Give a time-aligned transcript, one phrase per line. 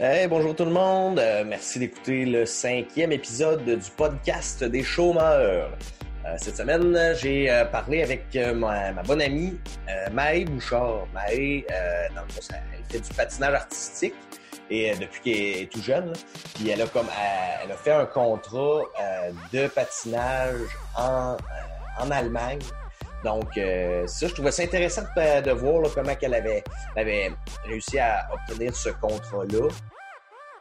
[0.00, 1.18] Hey, bonjour tout le monde.
[1.18, 5.70] Euh, merci d'écouter le cinquième épisode du podcast des chômeurs.
[6.24, 9.58] Euh, cette semaine, j'ai euh, parlé avec ma, bonne amie
[10.10, 11.06] Maë Bouchard.
[11.12, 11.66] Maë,
[12.14, 14.14] dans le elle fait du patinage artistique
[14.70, 16.14] et depuis qu'elle est tout jeune,
[16.54, 17.08] puis elle a comme
[17.62, 18.84] elle, a fait un contrat
[19.52, 21.36] de patinage en,
[22.00, 22.60] en Allemagne.
[23.24, 26.64] Donc euh, ça, je trouvais ça intéressant de, voir comment elle avait,
[26.96, 27.32] avait
[27.64, 29.68] réussi à obtenir ce contrat-là.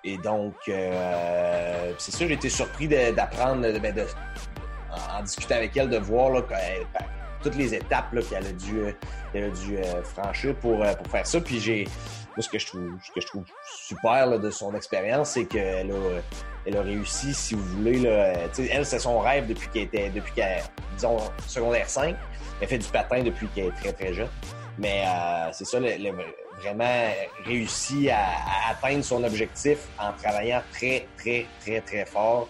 [0.04, 3.96] Et donc, euh, c'est sûr, j'ai été surpris d'apprendre, ben,
[4.92, 6.88] en, discutant avec elle, de voir ben,
[7.42, 8.92] toutes les étapes qu'elle a dû, euh,
[9.36, 11.40] euh, franchir pour, euh, pour faire ça.
[11.40, 11.86] Puis j'ai,
[12.36, 15.92] moi, ce que je trouve, ce que je trouve super de son expérience, c'est qu'elle
[15.92, 16.22] a, euh,
[16.66, 20.10] elle a réussi, si vous voulez, là, euh, elle, c'est son rêve depuis qu'elle était,
[20.10, 20.62] depuis qu'elle,
[20.96, 22.16] disons, secondaire 5.
[22.62, 24.30] Elle fait du patin depuis qu'elle est très, très jeune.
[24.78, 26.14] Mais euh, c'est ça, le- le-
[26.62, 27.12] vraiment
[27.46, 32.48] réussi à, à atteindre son objectif en travaillant très, très, très, très fort.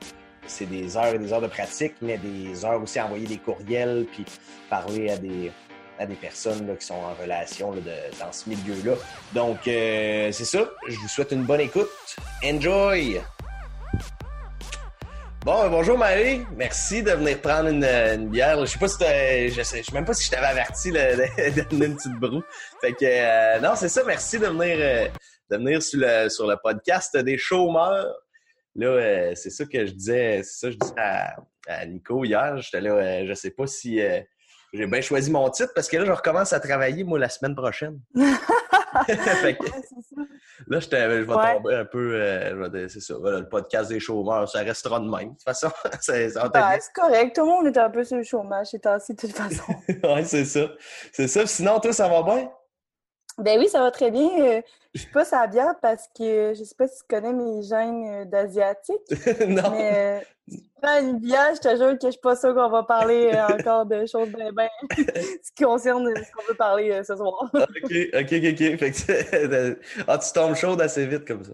[0.47, 3.37] C'est des heures et des heures de pratique, mais des heures aussi à envoyer des
[3.37, 4.25] courriels, puis
[4.69, 5.51] parler à des,
[5.97, 8.95] à des personnes là, qui sont en relation là, de- dans ce milieu-là.
[9.33, 10.69] Donc, euh, c'est ça.
[10.89, 11.89] Je vous souhaite une bonne écoute.
[12.43, 13.21] Enjoy!
[15.43, 16.45] Bon, euh, bonjour Marie.
[16.55, 18.59] Merci de venir prendre une, une bière.
[18.63, 21.69] Je sais pas si je sais, je sais même pas si je t'avais averti de,
[21.69, 22.43] donner une petite broue.
[22.79, 24.03] Fait que euh, non, c'est ça.
[24.05, 25.07] Merci de venir, euh,
[25.49, 28.13] de venir sur le sur le podcast des chômeurs.
[28.75, 31.35] Là, euh, c'est ça que je disais, c'est ça que je disais à,
[31.67, 32.57] à Nico hier.
[32.61, 33.99] J'étais là, je sais pas si
[34.73, 37.55] j'ai bien choisi mon titre parce que là, je recommence à travailler moi la semaine
[37.55, 37.99] prochaine.
[39.07, 40.21] Fait que- Ouais, c'est ça.
[40.67, 41.55] Là, je, je vais Ouais.
[41.55, 42.13] tomber un peu.
[42.15, 43.15] euh, c'est ça.
[43.19, 45.29] Voilà, le podcast des chômeurs, ça restera de même.
[45.29, 45.69] De toute façon,
[46.01, 46.29] c'est
[46.93, 47.35] correct.
[47.35, 49.63] Tout le monde est un peu sur le chômage ces temps-ci, de toute façon.
[50.03, 50.67] ouais, c'est ça.
[51.13, 51.45] C'est ça.
[51.45, 52.49] Sinon, toi, ça va bien?
[53.37, 54.29] ben oui, ça va très bien.
[54.39, 54.61] Euh,
[54.93, 58.21] Je suis pas sa bière parce que je sais pas si tu connais mes gènes
[58.21, 59.01] euh, d'asiatique,
[59.47, 59.71] non.
[59.71, 60.25] mais
[60.81, 63.47] prends une bière, je te jure que je suis pas sûre qu'on va parler euh,
[63.47, 64.49] encore de choses bien,
[64.97, 67.49] ce qui concerne euh, ce qu'on veut parler euh, ce soir.
[67.53, 68.77] OK, OK, OK, OK.
[68.77, 71.53] Fait que c'est- ah, tu tombes chaude assez vite comme ça.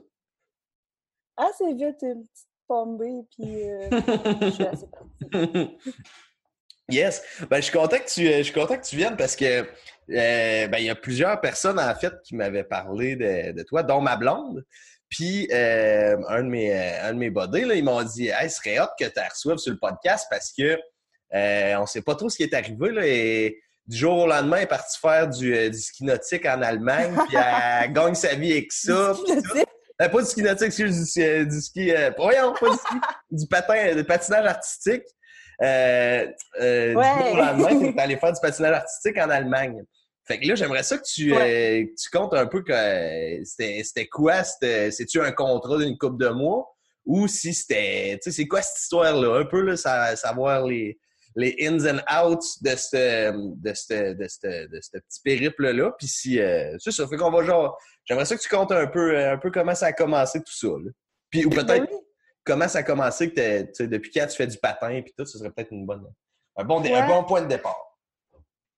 [1.37, 3.89] Assez vite, une petite pombée, puis euh,
[4.41, 5.77] je suis assez partie.
[6.89, 7.21] yes.
[7.49, 10.67] Ben, je suis content que tu, je suis content que tu viennes parce que euh,
[10.67, 14.01] ben, il y a plusieurs personnes, en fait, qui m'avaient parlé de, de toi, dont
[14.01, 14.65] ma blonde.
[15.09, 18.49] Puis, euh, un de mes, euh, un de mes buddies, là, ils m'ont dit, hey,
[18.49, 20.77] ce serait hot que tu la reçoives sur le podcast parce que
[21.33, 24.57] euh, on sait pas trop ce qui est arrivé, là, et du jour au lendemain,
[24.57, 28.35] elle est partie faire du, euh, du ski nautique en Allemagne, puis elle gagne sa
[28.35, 29.13] vie avec ça.
[30.01, 31.91] Euh, pas du ski nautique, excuse, du, du ski.
[31.91, 32.95] Euh, voyons, pas du ski,
[33.31, 35.03] du patin, du patinage artistique.
[35.61, 36.27] Euh,
[36.59, 36.93] Ouais.
[36.93, 39.83] Du jour au lendemain, t'es allé faire du patinage artistique en Allemagne.
[40.27, 43.43] Fait que là, j'aimerais ça que tu, euh, que tu comptes un peu que euh,
[43.45, 44.43] c'était quoi?
[44.43, 46.67] C'était- C'est-tu un contrat d'une coupe de mois?
[47.05, 48.19] Ou si c'était.
[48.21, 49.39] Tu sais, c'est quoi cette histoire-là?
[49.39, 50.99] Un peu, là, sa- savoir les,
[51.37, 55.91] les ins and outs de ce de de de petit périple-là.
[55.97, 56.39] Puis si.
[56.41, 57.07] Euh, c'est ça.
[57.07, 57.77] Fait qu'on va genre.
[58.03, 60.67] J'aimerais ça que tu comptes un peu, un peu comment ça a commencé tout ça.
[60.67, 60.91] Là.
[61.29, 61.97] Puis, ou peut-être Ben oui.
[62.45, 65.51] comment ça a commencé, que depuis quand tu fais du patin, puis tout, ce serait
[65.51, 66.03] peut-être une bonne,
[66.57, 67.77] un, bon, un bon point de départ.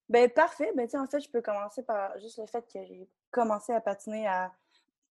[0.10, 0.72] Ben parfait.
[0.76, 4.28] Ben en fait, je peux commencer par juste le fait que j'ai commencé à patiner
[4.28, 4.52] à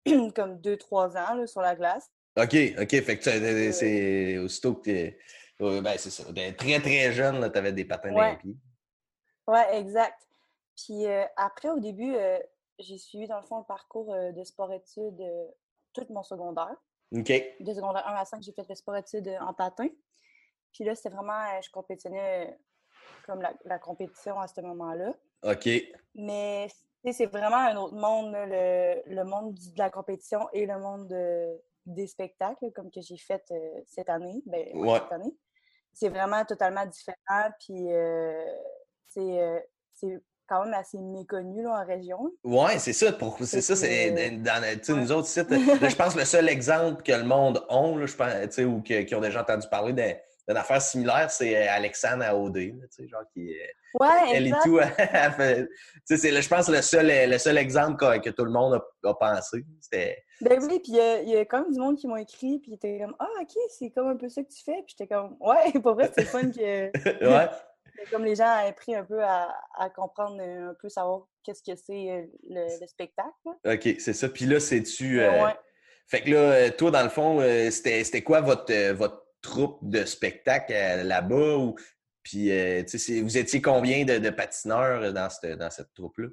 [0.34, 2.10] comme 2-3 ans là, sur la glace.
[2.36, 2.90] OK, OK.
[3.02, 3.24] Fait que
[3.72, 5.18] c'est aussitôt que t'es.
[5.60, 6.24] Ben, c'est ça.
[6.32, 8.36] T'es très, très jeune, tu avais des patins dans les Ouais.
[8.38, 8.56] pieds.
[9.46, 10.28] Ouais, exact.
[10.76, 12.38] Puis euh, après, au début, euh,
[12.78, 15.20] j'ai suivi dans le fond le parcours euh, de sport-études
[15.92, 16.76] tout mon secondaire.
[17.12, 17.32] OK.
[17.60, 19.88] De secondaire 1 à 5, j'ai fait le sport-études en patin.
[20.72, 22.56] Puis là, c'était vraiment, je compétitionnais
[23.26, 25.12] comme la, la compétition à ce moment-là.
[25.44, 25.68] OK.
[26.14, 26.68] Mais
[27.12, 31.60] c'est vraiment un autre monde, le, le monde de la compétition et le monde de-
[31.86, 34.42] des spectacles, comme que j'ai fait euh, cette année.
[34.46, 35.34] Ben, ouais, cette année.
[35.92, 37.50] C'est vraiment totalement différent.
[37.60, 38.44] Puis, euh,
[39.08, 39.58] c'est euh,
[39.94, 42.30] c'est quand même assez méconnu là, en région.
[42.44, 43.12] Ouais, c'est ça.
[43.12, 45.00] Pour, c'est ça, c'est dans, ouais.
[45.00, 45.48] nous autres sites.
[45.50, 48.64] je pense que le seul exemple que le monde ont, là, je pense, tu sais,
[48.64, 49.92] ou que- qui ont déjà entendu parler
[50.48, 53.74] d'une affaire similaire, c'est euh, Alexandre là, tu sais, genre qui est.
[53.94, 54.64] Ouais, Elle et exact.
[54.64, 54.78] tout.
[54.98, 55.70] elle fait- tu
[56.04, 58.74] sais, c'est, je pense, le seul, le seul exemple que, que tout le monde
[59.04, 59.64] a, a pensé.
[59.80, 60.24] C'était.
[60.40, 62.16] Ben oui, puis il y a- il y, a quand même du monde qui m'ont
[62.16, 64.82] écrit, puis ils étaient comme Ah, ok, c'est comme un peu ça que tu fais.
[64.86, 66.90] Puis j'étais comme Ouais, pour vrai, c'est fun que.
[67.26, 67.48] ouais.
[68.10, 69.48] comme les gens aient appris un peu à,
[69.78, 73.28] à comprendre, euh, un peu savoir qu'est-ce que c'est euh, le, le spectacle.
[73.46, 74.28] OK, c'est ça.
[74.28, 75.20] Puis là, c'est-tu.
[75.20, 75.52] Euh, ouais.
[76.06, 79.26] Fait que là, euh, toi, dans le fond, euh, c'était, c'était quoi votre, euh, votre
[79.40, 81.56] troupe de spectacle euh, là-bas?
[81.56, 81.76] Ou...
[82.22, 82.82] Puis, euh,
[83.22, 86.28] vous étiez combien de, de patineurs euh, dans cette, dans cette troupe-là?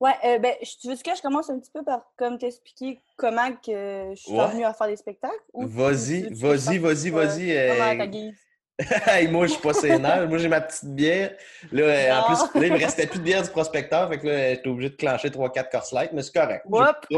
[0.00, 3.52] Ouais, euh, ben, tu veux que je commence un petit peu par comme t'expliquer comment
[3.52, 4.48] que je suis Ouais.
[4.48, 5.36] venue à faire des spectacles?
[5.54, 8.34] Vas-y, vas-y, vas-y, vas-y.
[9.06, 10.28] Hey, moi, je suis pas sénère.
[10.28, 11.32] Moi, j'ai ma petite bière.
[11.70, 14.08] Là, euh, en plus, là, il me restait plus de bière du prospecteur.
[14.08, 16.64] Fait que là, j'étais obligé de clencher 3-4 Corse Light, mais c'est correct.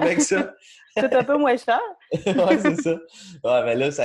[0.03, 0.53] Avec ça.
[0.97, 1.81] C'est un peu moins cher.
[2.13, 2.91] ouais, c'est ça.
[2.93, 4.05] Ouais, mais là, ça-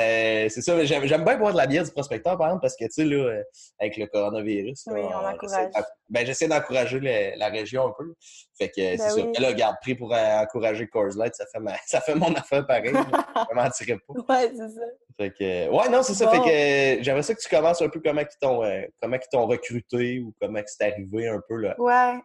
[0.50, 0.84] c'est ça.
[0.86, 3.16] J'aime bien boire de la bière du prospecteur, par exemple, parce que, tu sais, là,
[3.25, 3.44] euh,
[3.80, 5.72] avec le coronavirus, là, Oui, on encourage.
[6.10, 7.00] ben, j'essaie d'encourager
[7.38, 8.12] la région un peu.
[8.57, 9.22] Fait que, euh, c'est Ben ça.
[9.36, 12.34] Mais là, regarde, pris pour euh, encourager Coors Light, ça fait, ma- ça fait mon
[12.34, 12.90] affaire pareil.
[12.92, 14.34] je m'en mentirais pas.
[14.34, 14.81] Ouais, c'est ça.
[15.19, 16.27] Fait que, ouais, non, c'est ça.
[16.27, 16.31] Bon.
[16.31, 19.27] Fait que, j'aimerais ça que tu commences un peu comment ils t'ont, euh, comment ils
[19.30, 21.75] t'ont recruté ou comment c'est arrivé un peu, là.
[21.77, 22.21] Ouais.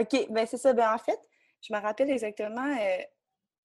[0.00, 0.72] OK, ben c'est ça.
[0.72, 1.18] Ben en fait,
[1.60, 3.02] je me rappelle exactement, euh,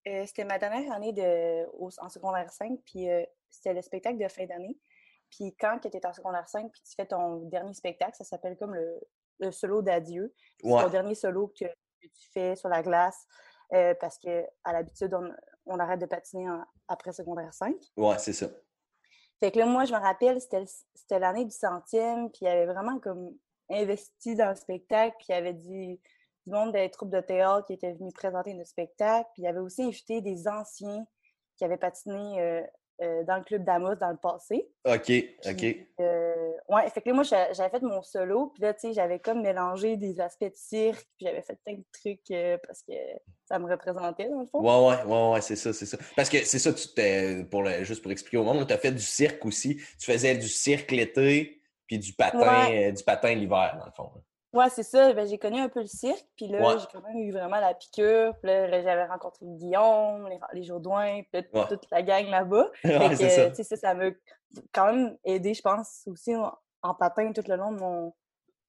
[0.10, 4.18] euh, c'était ma dernière année de, au- en secondaire 5, puis euh, c'était le spectacle
[4.18, 4.78] de fin d'année.
[5.30, 8.58] Puis quand tu étais en secondaire 5, puis tu fais ton dernier spectacle, ça s'appelle
[8.58, 9.00] comme le,
[9.40, 10.34] le solo d'adieu.
[10.62, 10.84] C'est Ouais.
[10.84, 13.26] ton dernier solo que, que tu fais sur la glace,
[14.00, 15.32] parce que à l'habitude, on,
[15.66, 17.76] on arrête de patiner en- après secondaire 5.
[17.98, 18.48] Ouais, c'est ça.
[19.40, 22.66] Fait que là, moi, je me rappelle, c'était l'année du centième, puis il y avait
[22.66, 23.32] vraiment comme
[23.70, 25.88] investi dans le spectacle, puis il y avait du,
[26.46, 29.48] du monde des troupes de théâtre qui étaient venus présenter le spectacle, puis il y
[29.48, 31.06] avait aussi invité des anciens
[31.58, 32.64] qui avaient patiné euh,
[33.04, 34.68] euh, dans le club d'Amos dans le passé.
[34.86, 35.12] OK,
[35.46, 35.78] OK.
[36.00, 38.94] Euh, ouais, fait que là, moi, j'a- j'avais fait mon solo, puis là, tu sais,
[38.94, 42.82] j'avais comme mélangé des aspects de cirque, puis j'avais fait plein de trucs euh, parce
[42.82, 42.94] que
[43.46, 44.62] ça me représentait, dans le fond.
[44.62, 45.98] Ouais, ouais, ouais, ouais, c'est ça, c'est ça.
[46.16, 48.78] Parce que c'est ça, tu t'es, pour le, juste pour expliquer au monde, tu as
[48.78, 49.76] fait du cirque aussi.
[50.00, 52.40] Tu faisais du cirque l'été, puis du patin,
[52.70, 52.88] Ouais.
[52.88, 54.12] euh, du patin l'hiver, dans le fond.
[54.16, 54.22] là.
[54.54, 55.12] Ouais, c'est ça.
[55.14, 56.80] Ben, j'ai connu un peu le cirque, puis là, Ouais.
[56.80, 58.36] j'ai quand même eu vraiment la piqûre.
[58.40, 61.68] Puis là, j'avais rencontré Guillaume, les, les Jourdouin, puis Ouais.
[61.68, 62.70] toute la gang là-bas.
[62.84, 63.50] Fait ouais, ça.
[63.50, 64.12] tu sais, ça, ça m'a
[64.72, 66.54] quand même aidé, je pense, aussi en,
[66.84, 68.14] en patin tout le long de, mon,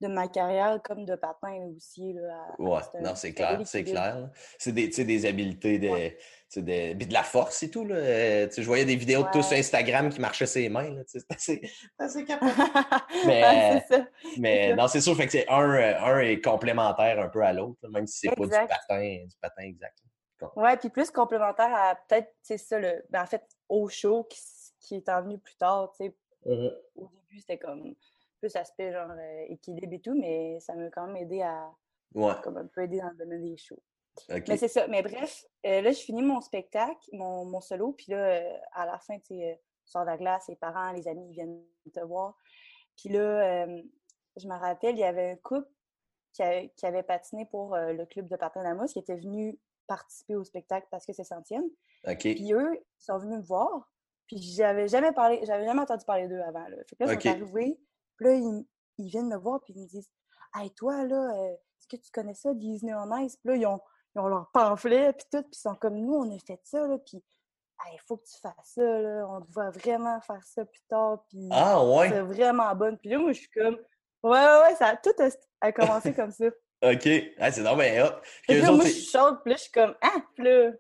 [0.01, 2.13] de ma carrière, comme de patin aussi.
[2.13, 4.31] Là, à- Ouais, non, c'est c'était clair, c'est clair.
[4.59, 6.17] C'est des, des habiletés, de, Ouais.
[6.51, 7.85] tu sais, de, la force et tout.
[7.85, 7.97] Là.
[7.97, 9.57] Euh, je voyais des vidéos de tous sur.
[9.59, 10.95] Instagram qui marchaient ses mains.
[11.07, 12.53] C'est assez, c'est assez capable.
[13.27, 14.07] Mais- c'est ça.
[14.39, 17.53] Mais non, c'est sûr, fait que c'est un, euh, un est complémentaire un peu à
[17.53, 19.99] l'autre, même si c'est pas du patin, du patin exact.
[20.57, 24.97] Ouais, puis plus complémentaire à peut-être, c'est ça, le, ben, en fait, au show qui,
[24.97, 26.15] est venu plus tard, tu sais,
[26.45, 27.95] au début, c'était comme
[28.45, 31.71] plus aspect genre euh, équilibre et tout, mais ça m'a quand même aidé à
[32.15, 33.83] Ouais, comme un peu aider dans le domaine des shows.
[34.49, 34.87] Mais c'est ça.
[34.87, 38.87] Mais bref, euh, là, je finis mon spectacle, mon, mon solo, puis là, euh, à
[38.87, 39.55] la fin, tu sais, euh,
[39.85, 41.61] tu sors de la glace, les parents, les amis, ils viennent
[41.93, 42.39] te voir.
[42.97, 43.67] Puis là,
[44.37, 45.69] je me rappelle, il y avait un couple
[46.33, 49.59] qui, a- qui avait patiné pour le club de patin d'Amos qui était venu
[49.89, 51.65] participer au spectacle parce que c'est centième.
[52.37, 53.91] Puis eux, ils sont venus me voir.
[54.27, 56.67] Puis j'avais jamais parlé, j'avais jamais entendu parler d'eux avant.
[56.69, 56.77] Là.
[56.89, 57.23] Fait que là, ils Ok.
[57.23, 57.79] sont arrivés.
[58.17, 58.67] Puis là, ils,
[58.99, 60.11] ils viennent me voir, puis ils me disent
[60.55, 63.37] Hey, toi, là, euh, est-ce que tu connais ça, Disney on Ice?
[63.37, 63.81] Puis là, ils ont,
[64.15, 65.43] ils ont leur pamphlet, puis tout.
[65.43, 66.99] Puis ils sont comme nous, on a fait ça, là.
[66.99, 67.23] Puis,
[67.93, 69.27] il faut que tu fasses ça, là.
[69.29, 71.25] On doit vraiment faire ça plus tard.
[71.29, 72.09] Puis, Ah, ouais.
[72.09, 72.97] c'est vraiment bonne.
[72.99, 73.79] Puis là, moi, je suis comme
[74.23, 75.29] Ouais, ouais, ouais, ça a tout a,
[75.61, 76.47] a commencé comme ça.
[76.47, 77.09] OK.
[77.39, 78.25] Ah, c'est mais hop.
[78.49, 80.71] Puis là, moi, je suis chaude, puis là, je suis comme Ah, puis là.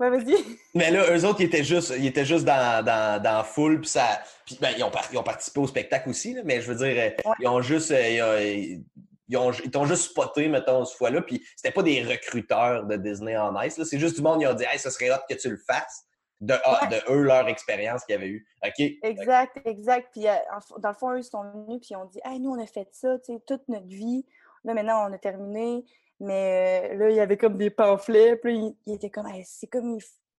[0.00, 0.34] Ouais, vas-y.
[0.74, 3.90] mais là, eux autres, ils étaient juste, ils étaient juste dans, dans, dans foule, puis
[3.90, 4.20] ça.
[4.46, 6.96] Puis, ben, ils ont, ils ont participé au spectacle aussi, là, mais je veux dire,
[7.02, 7.36] euh, Ouais.
[7.40, 7.90] ils ont juste.
[7.90, 8.82] euh, ils, ont,
[9.28, 12.96] ils ont- ils t'ont juste spoté, mettons, ce fois-là, puis c'était pas des recruteurs de
[12.96, 13.84] Disney en Ice, là.
[13.84, 16.04] C'est juste du monde, ils ont dit, hey, ce serait hot que tu le fasses.
[16.40, 16.88] De, ah, Ouais.
[16.96, 18.46] de eux, leur expérience qu'ils avaient eue.
[18.64, 18.86] OK.
[19.02, 20.10] Exact, exact.
[20.12, 20.34] Puis, euh,
[20.78, 22.66] dans le fond, eux ils sont venus, puis ils ont dit Hey, nous, on a
[22.66, 24.24] fait ça, tu sais, toute notre vie.
[24.64, 25.84] Là, maintenant, on a terminé.
[26.20, 28.36] Mais euh, là, il y avait comme des pamphlets.
[28.36, 29.98] Puis, là, ils ils étaient comme Hey, c'est comme.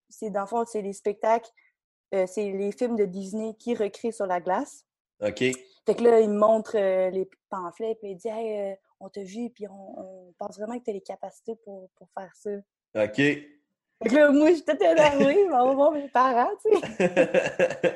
[0.09, 1.51] C'est, dans le fond, c'est les spectacles,
[2.15, 4.85] euh, c'est les films de Disney qui recréent sur la glace.
[5.21, 5.39] OK.
[5.85, 9.09] Fait que là, ils me montrent euh, les pamphlets, puis ils disent Hey, euh, on
[9.09, 12.31] t'a vu, puis on, on pense vraiment que tu as les capacités pour, pour faire
[12.35, 12.51] ça.
[13.03, 13.15] OK.
[14.01, 17.95] Fait que là, moi, j'étais énervée, mais on va voir mes parents, tu sais.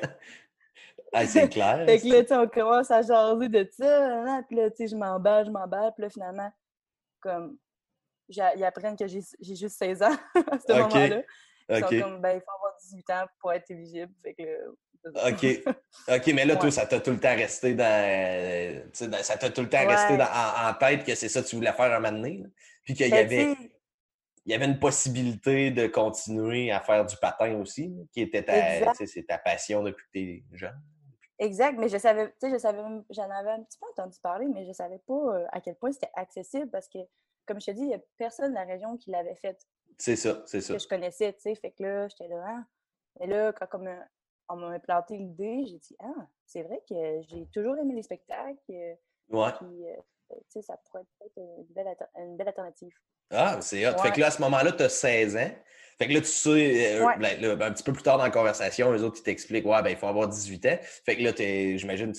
[1.12, 1.86] ah, c'est clair.
[1.86, 4.22] Fait que là, tu sais, on commence à jaser de ça.
[4.22, 5.92] nan, Puis là, tu sais, je m'emballe, je m'emballe.
[5.94, 6.52] Puis là, finalement,
[7.20, 7.56] comme,
[8.28, 10.16] ils apprennent que j'ai juste 16 ans
[10.50, 11.22] à ce moment-là.
[11.70, 14.12] Ils sont comme, ben, il faut avoir 18 ans pour être éligible.
[14.22, 15.28] Fait que, c'est ça.
[15.28, 15.76] OK.
[16.20, 16.70] OK, mais là, toi, Ouais.
[16.70, 17.84] ça t'a tout le temps resté dans.
[17.84, 19.94] euh, dans- ça t'a tout le temps Ouais.
[19.94, 22.38] resté dans- en, en tête que c'est ça que tu voulais faire un moment donné.
[22.38, 22.48] là.
[22.84, 23.56] Puis qu'il y Ben, avait,
[24.46, 28.42] il y avait une possibilité de continuer à faire du patin aussi, là, qui était
[28.42, 28.92] ta,
[29.26, 30.78] ta passion depuis que t'es jeune.
[31.38, 34.46] Exact, mais je savais, tu sais, je savais, j'en avais un petit peu entendu parler,
[34.52, 36.98] mais je savais pas euh, à quel point c'était accessible parce que,
[37.46, 39.56] comme je te dis, il n'y a personne de la région qui l'avait fait.
[39.98, 40.74] C'est ça, c'est ça.
[40.74, 41.54] que je connaissais, tu sais.
[41.54, 42.64] Fait que là, j'étais là, ah.
[43.20, 44.00] Mais là, quand comme, euh,
[44.48, 46.94] on m'a implanté l'idée, j'ai dit, ah, c'est vrai que
[47.28, 48.58] j'ai toujours aimé les spectacles.
[48.70, 48.94] euh,
[49.30, 49.50] Ouais.
[49.58, 52.92] Puis, euh, sais, ça pourrait être une belle, une belle alternative.
[53.30, 53.96] Ah, c'est hot.
[53.98, 55.50] Fait que là, à ce moment-là, tu as 16 ans.
[55.96, 57.16] Fait que là, tu sais, euh,
[57.56, 59.90] ben, un petit peu plus tard dans la conversation, les autres, ils t'expliquent, ouais, ben,
[59.90, 60.78] il faut avoir 18 ans.
[60.82, 61.32] Fait que là,
[61.78, 62.12] j'imagine,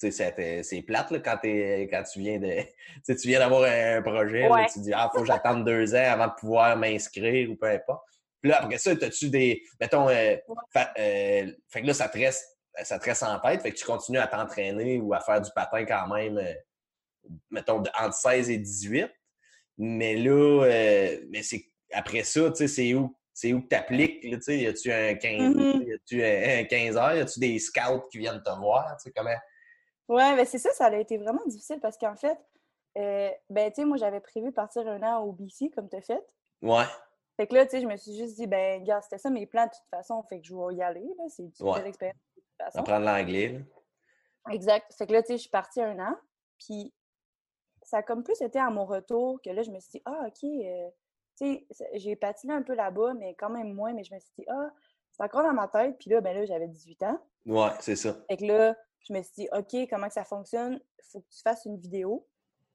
[0.00, 2.62] c'est plate là, quand, quand tu viens de
[3.06, 4.48] tu viens d'avoir un projet.
[4.72, 8.04] tu dis, ah, faut que j'attende deux ans avant de pouvoir m'inscrire ou peu importe.
[8.40, 9.62] Puis là, après ça, as-tu des.
[9.80, 10.36] Mettons, euh,
[10.98, 13.60] euh, fait que là, ça te, reste, ça te reste en tête.
[13.60, 16.40] Fait que tu continues à t'entraîner ou à faire du patin quand même,
[17.50, 19.10] mettons, entre 16 et 18.
[19.76, 20.64] Mais là,
[21.28, 24.58] mais c'est après ça, tu sais, c'est où, c'est où que tu appliques, tu sais,
[24.58, 25.88] y a-tu un 15, mm-hmm.
[25.88, 29.12] y a-tu un 15 heures, y a-tu des scouts qui viennent te voir, tu sais,
[29.14, 29.36] comment?
[30.10, 32.36] Ouais, mais c'est ça, ça a été vraiment difficile parce qu'en fait,
[32.98, 36.00] euh, ben, tu sais, moi, j'avais prévu partir un an au BC, comme tu as
[36.00, 36.20] fait.
[36.62, 36.84] Ouais.
[37.36, 39.46] Fait que là, tu sais, je me suis juste dit, ben, gars, c'était ça mes
[39.46, 41.24] plans de toute façon, fait que je vais y aller, là.
[41.28, 41.86] C'est une ouais.
[41.86, 42.78] expérience de toute façon.
[42.80, 43.64] Apprendre l'anglais,
[44.50, 44.92] Exact.
[44.94, 46.16] Fait que là, tu sais, je suis partie un an,
[46.58, 46.92] puis
[47.82, 50.26] ça a comme plus été à mon retour que là, je me suis dit, ah,
[50.26, 50.90] OK, euh,
[51.94, 54.70] j'ai patiné un peu là-bas, mais quand même moins, mais je me suis dit, ah,
[55.12, 55.98] c'est encore dans ma tête.
[55.98, 57.20] Puis là, ben là, j'avais 18 ans.
[57.46, 58.16] Ouais, c'est ça.
[58.28, 58.76] Fait que là,
[59.06, 60.74] je me suis dit, OK, comment que ça fonctionne?
[60.98, 62.26] Il faut que tu fasses une vidéo.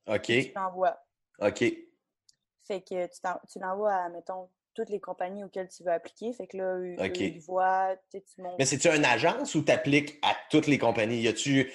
[0.07, 0.23] OK.
[0.23, 0.97] Tu l'envoies.
[1.39, 1.63] OK.
[2.63, 6.33] Fait que tu l'envoies à, mettons, toutes les compagnies auxquelles tu veux appliquer.
[6.33, 8.55] Fait que là, ils voient, tu montes.
[8.59, 11.21] Mais c'est-tu une agence ou tu appliques à toutes les compagnies?
[11.21, 11.71] Y a-tu.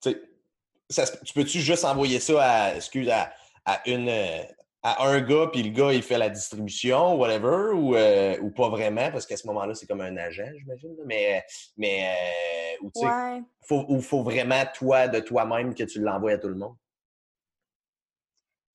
[0.00, 3.32] tu peux-tu juste envoyer ça à, excuse, à,
[3.64, 4.42] à une, euh,
[4.82, 8.68] à un gars, puis le gars, il fait la distribution, whatever, ou, euh, ou pas
[8.68, 10.96] vraiment, parce qu'à ce moment-là, c'est comme un agent, j'imagine.
[11.06, 11.44] Mais,
[11.76, 12.10] mais
[12.82, 13.42] ou, ouais.
[13.62, 16.76] faut, ou faut vraiment, toi, de toi-même, que tu l'envoies à tout le monde?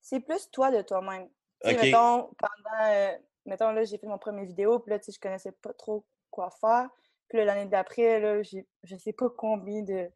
[0.01, 1.27] C'est plus toi de toi-même.
[1.65, 3.11] Mettons, pendant, euh,
[3.45, 6.05] mettons, là, j'ai fait mon premier vidéo, puis là, tu sais, je connaissais pas trop
[6.29, 6.89] quoi faire.
[7.27, 10.09] Puis l'année d'après, là, je sais pas combien de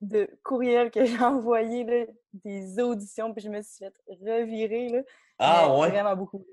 [0.00, 4.88] de courriels que j'ai envoyés, là, des auditions, puis je me suis fait revirer.
[4.88, 5.02] Là,
[5.38, 5.90] ah ouais?
[5.90, 6.44] Vraiment beaucoup.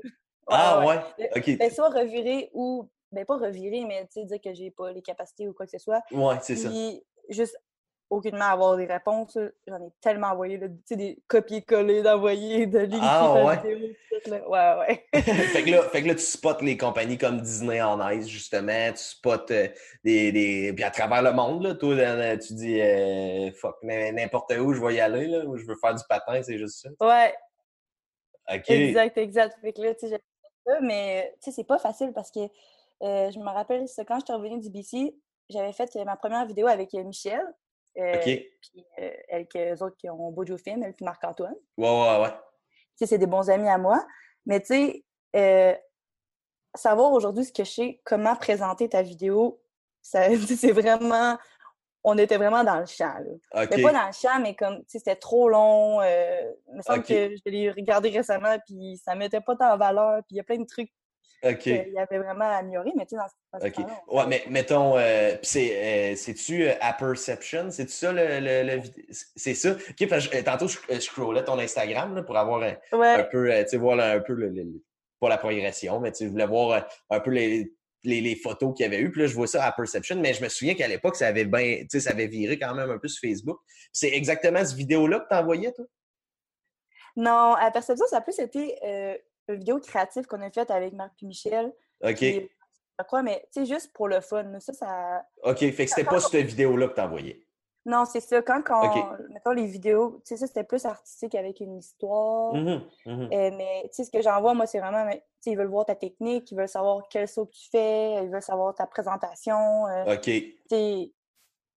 [0.47, 1.29] ah ouais?
[1.35, 1.57] OK.
[1.57, 5.01] Ben, soit revirer ou, ben pas revirer, mais tu sais, dire que j'ai pas les
[5.01, 6.01] capacités ou quoi que ce soit.
[6.11, 6.69] Ouais, c'est ça.
[7.29, 7.57] juste
[8.09, 9.37] aucunement avoir des réponses.
[9.67, 13.57] J'en ai tellement envoyé, tu sais, des copier-coller d'envoyer, de linker ah, ouais.
[13.57, 13.95] Vidéo,
[14.47, 15.05] Ouais, ouais.
[15.21, 18.91] fait, que là, fait que là, tu spots les compagnies comme Disney en Ice, justement.
[18.91, 19.67] Tu spots euh,
[20.03, 20.73] des, des...
[20.73, 24.95] Puis à travers le monde, là, toi, tu dis euh, fuck, n'importe où je vais
[24.95, 26.89] y aller, là, où je veux faire du patin, c'est juste ça.
[27.05, 27.35] Ouais.
[28.53, 28.69] OK.
[28.69, 29.57] Exact, exact.
[29.61, 30.19] Fait que là, tu sais,
[30.81, 32.39] mais tu sais, c'est pas facile parce que
[33.03, 35.15] euh, je me rappelle, quand je suis revenue du BC,
[35.49, 37.41] j'avais fait ma première vidéo avec Michel.
[37.97, 38.45] Euh, puis
[38.99, 41.55] euh, elles, autres qui ont Bojo Film, elle puis Marc-Antoine.
[41.77, 42.31] Ouais, ouais, ouais.
[42.31, 42.35] Tu
[42.97, 44.05] sais, c'est des bons amis à moi.
[44.45, 45.03] Mais tu sais,
[45.35, 45.73] euh,
[46.75, 49.61] savoir aujourd'hui ce que je sais, comment présenter ta vidéo,
[50.01, 51.37] c'est vraiment.
[52.07, 53.15] On était vraiment dans le champ.
[53.17, 53.65] Là.
[53.71, 56.03] Mais pas dans le champ, mais comme, tu sais, c'était trop long.
[56.03, 60.17] il me semble que je l'ai regardé récemment, puis ça mettait pas tant en valeur.
[60.27, 60.91] Puis il y a plein de trucs
[61.45, 61.65] OK.
[61.67, 63.85] Il y avait vraiment amélioré, mais tu sais, dans ce, OK.
[64.07, 67.69] Ouais, mais mettons, euh, c'est, c'est-tu euh, Perception?
[67.69, 68.81] C'est-tu ça le, le,
[69.35, 69.71] C'est ça?
[69.71, 73.63] OK, euh, tantôt, je, je scrollais ton Instagram là, pour avoir un, un peu, euh,
[73.63, 74.51] tu sais, voir un peu, le,
[75.19, 77.71] pas la progression, mais tu voulais voir un peu les,
[78.03, 79.11] les, les, photos qu'il y avait eu.
[79.11, 81.45] Puis là, je vois ça à Perception, mais je me souviens qu'à l'époque, ça avait
[81.45, 83.59] bien, tu sais, ça avait viré quand même un peu sur Facebook.
[83.91, 85.85] C'est exactement cette vidéo-là que tu envoyais, toi?
[87.17, 88.77] Non, à Perception, ça a plus été
[89.53, 91.73] vidéo créative qu'on a faite avec Marc et Michel.
[92.03, 92.19] OK.
[92.19, 94.59] je crois, mais tu sais, juste pour le fun.
[94.59, 95.25] Ça, ça.
[95.43, 97.45] OK, fait que c'était pas cette vidéo-là que tu envoyais.
[97.85, 98.41] Non, c'est ça.
[98.41, 102.55] Quand, quand mettons les vidéos, tu sais, ça, c'était plus artistique avec une histoire.
[102.55, 103.25] Mm-hmm, mm-hmm.
[103.25, 105.85] Euh, mais, tu sais, ce que j'envoie, moi, c'est vraiment, tu sais, ils veulent voir
[105.85, 109.85] ta technique, ils veulent savoir quel saut tu fais, ils veulent savoir ta présentation.
[109.85, 110.23] Euh, OK.
[110.23, 111.11] Tu sais,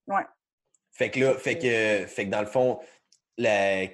[0.06, 0.26] ouais.
[0.92, 2.80] Fait que là, fait que, fait que dans le fond,
[3.36, 3.84] la,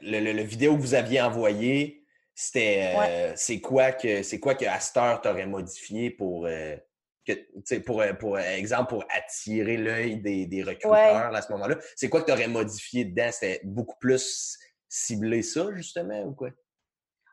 [0.00, 2.01] le, le, vidéo que vous aviez envoyé,
[2.42, 6.76] c'était euh, c'est quoi que c'est quoi que Astor t'aurait modifié pour euh,
[7.24, 11.76] que, pour, euh, pour exemple pour attirer l'œil des, des recruteurs à ce moment-là?
[11.94, 13.30] C'est quoi que tu aurais modifié dedans?
[13.30, 14.58] C'était beaucoup plus
[14.88, 16.50] ciblé ça, justement, ou quoi?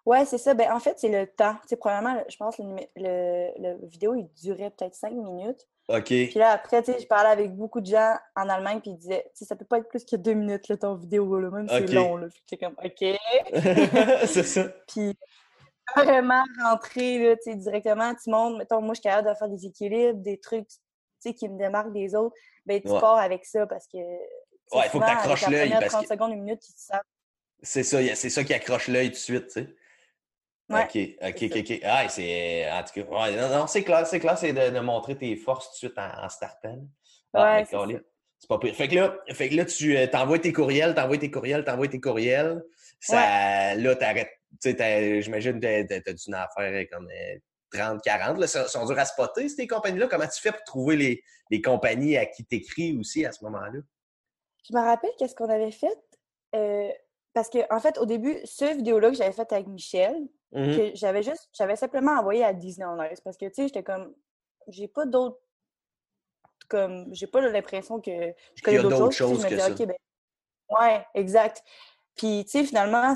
[0.09, 0.55] Ouais, c'est ça.
[0.55, 1.55] Ben, en fait, c'est le temps.
[1.67, 5.67] sais probablement, je pense que le, le, vidéo, il durait peut-être cinq minutes.
[5.87, 6.05] OK.
[6.05, 8.97] Puis là, après, tu sais, je parlais avec beaucoup de gens en Allemagne, puis ils
[8.97, 11.51] disaient, tu sais, ça peut pas être plus que deux minutes, là, ton vidéo, là,
[11.51, 12.25] même si c'est long, là.
[12.27, 13.19] Puis j'étais comme, OK.
[14.25, 14.63] c'est ça.
[14.87, 15.15] Puis
[15.95, 19.49] vraiment rentrer, là, tu sais, directement, tu montres, mettons, moi, je suis capable de faire
[19.49, 20.75] des équilibres, des trucs, tu
[21.19, 22.35] sais, qui me démarquent des autres.
[22.65, 23.97] Ben, tu pars avec ça parce que.
[23.97, 25.69] Ouais, il faut que tu accroches l'œil.
[25.69, 26.95] Parce 30 secondes, une minute, tu sais.
[27.61, 29.75] C'est ça, c'est ça qui accroche l'œil tout de suite, tu sais.
[30.69, 31.79] OK, OK, OK, OK.
[31.83, 32.71] Ah, c'est.
[32.71, 35.35] En tout cas, ouais, non, non c'est clair, c'est clair, c'est de, de, montrer tes
[35.35, 36.79] forces tout de suite en, en startant.
[37.33, 38.01] Ah, ouais,
[38.37, 38.75] C'est pas pire.
[38.75, 41.87] Fait que là, fait que là tu euh, t'envoies tes courriels, t'envoies tes courriels, t'envoies
[41.87, 42.63] tes courriels.
[42.99, 44.31] Ça, Là, t'arrêtes.
[44.61, 47.07] Tu sais, j'imagine que t'as dû en faire comme
[47.71, 48.37] 30, 40.
[48.37, 50.07] Là, sont durs à spotter, ces compagnies-là.
[50.07, 53.79] Comment tu fais pour trouver les, les compagnies à qui t'écris aussi à ce moment-là?
[54.67, 55.97] Je me rappelle qu'est-ce qu'on avait fait.
[56.55, 56.89] Euh,
[57.33, 60.15] parce que, en fait, au début, ce vidéo-là que j'avais fait avec Michel,
[60.51, 63.21] mmh que j'avais juste, j'avais simplement envoyé à Disney on Ice.
[63.21, 64.13] Parce que, tu sais, j'étais comme,
[64.67, 65.39] j'ai pas d'autres,
[66.67, 69.45] comme, j'ai pas l'impression que je connais d'autres choses.
[69.45, 69.69] que ça.
[69.69, 69.93] Ben,
[70.69, 71.63] ouais, exact.
[72.15, 73.13] Puis, tu sais, finalement,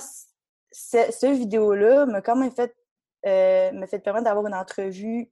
[0.72, 2.76] ce, vidéo-là m'a quand même fait,
[3.26, 5.32] euh, me fait permettre d'avoir une entrevue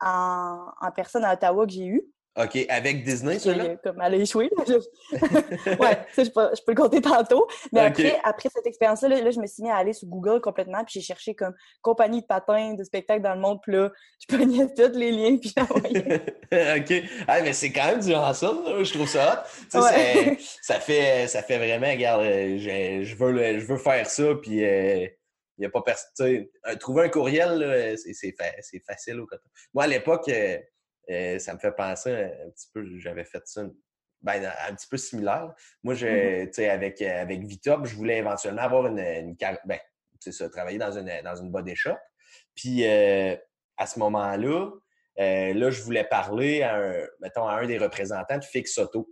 [0.00, 2.10] en, en personne à Ottawa que j'ai eue.
[2.38, 3.76] OK, avec Disney, celui-là?
[3.82, 4.48] Comme elle a échoué.
[4.60, 7.48] ouais, ça, je, peux, je peux le compter tantôt.
[7.72, 10.84] Mais après, après cette expérience-là, là, je me suis mis à aller sur Google complètement,
[10.84, 14.36] puis j'ai cherché comme compagnie de patins, de spectacles dans le monde, puis là, je
[14.36, 16.22] prenais tous les liens, puis j'envoyais.
[16.78, 17.10] OK.
[17.26, 19.44] Ah, mais c'est quand même durant ça, je trouve ça
[19.74, 19.80] hot.
[19.80, 20.38] Ouais.
[20.62, 24.64] ça, fait, ça fait vraiment, regarde, euh, je, je, veux, je veux faire ça, puis...
[24.64, 25.06] Euh,
[25.58, 26.46] il n'y a pas personne.
[26.78, 29.26] Trouver un courriel, c'est facile au
[29.74, 30.30] Moi, à l'époque,
[31.10, 33.66] euh, euh, ça me fait penser un petit peu, j'avais fait ça
[34.22, 35.54] ben, un petit peu similaire.
[35.82, 36.06] Moi, je,
[36.44, 39.78] mmh avec, avec Vitop, je voulais éventuellement avoir une, une ben,
[40.20, 41.96] c'est ça, travailler dans une, dans une body shop.
[42.54, 43.34] Puis euh,
[43.76, 44.70] à ce moment-là,
[45.18, 49.08] euh, là, je voulais parler à un, mettons, à un des représentants de Fix Auto.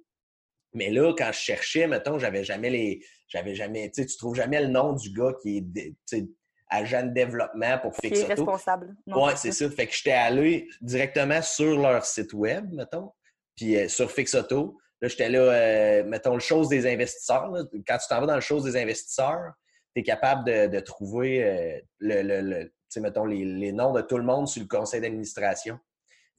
[0.75, 3.05] Mais là, quand je cherchais, mettons, j'avais jamais les.
[3.28, 3.90] J'avais jamais.
[3.90, 6.26] Tu sais, tu trouves jamais le nom du gars qui est
[6.71, 8.29] agent de développement pour Fix Auto.
[8.29, 8.97] responsable.
[9.07, 9.71] Oui, c'est ça.
[9.71, 13.11] Fait que j'étais allé directement sur leur site web, mettons,
[13.57, 14.79] puis euh, sur Fix Auto.
[15.01, 17.51] Là, j'étais là, euh, mettons, le chose des investisseurs.
[17.87, 19.53] Quand tu t'en vas dans le chose des investisseurs,
[19.95, 24.49] tu es capable de, trouver euh, le, le, mettons, les, noms de tout le monde
[24.49, 25.79] sur le conseil d'administration.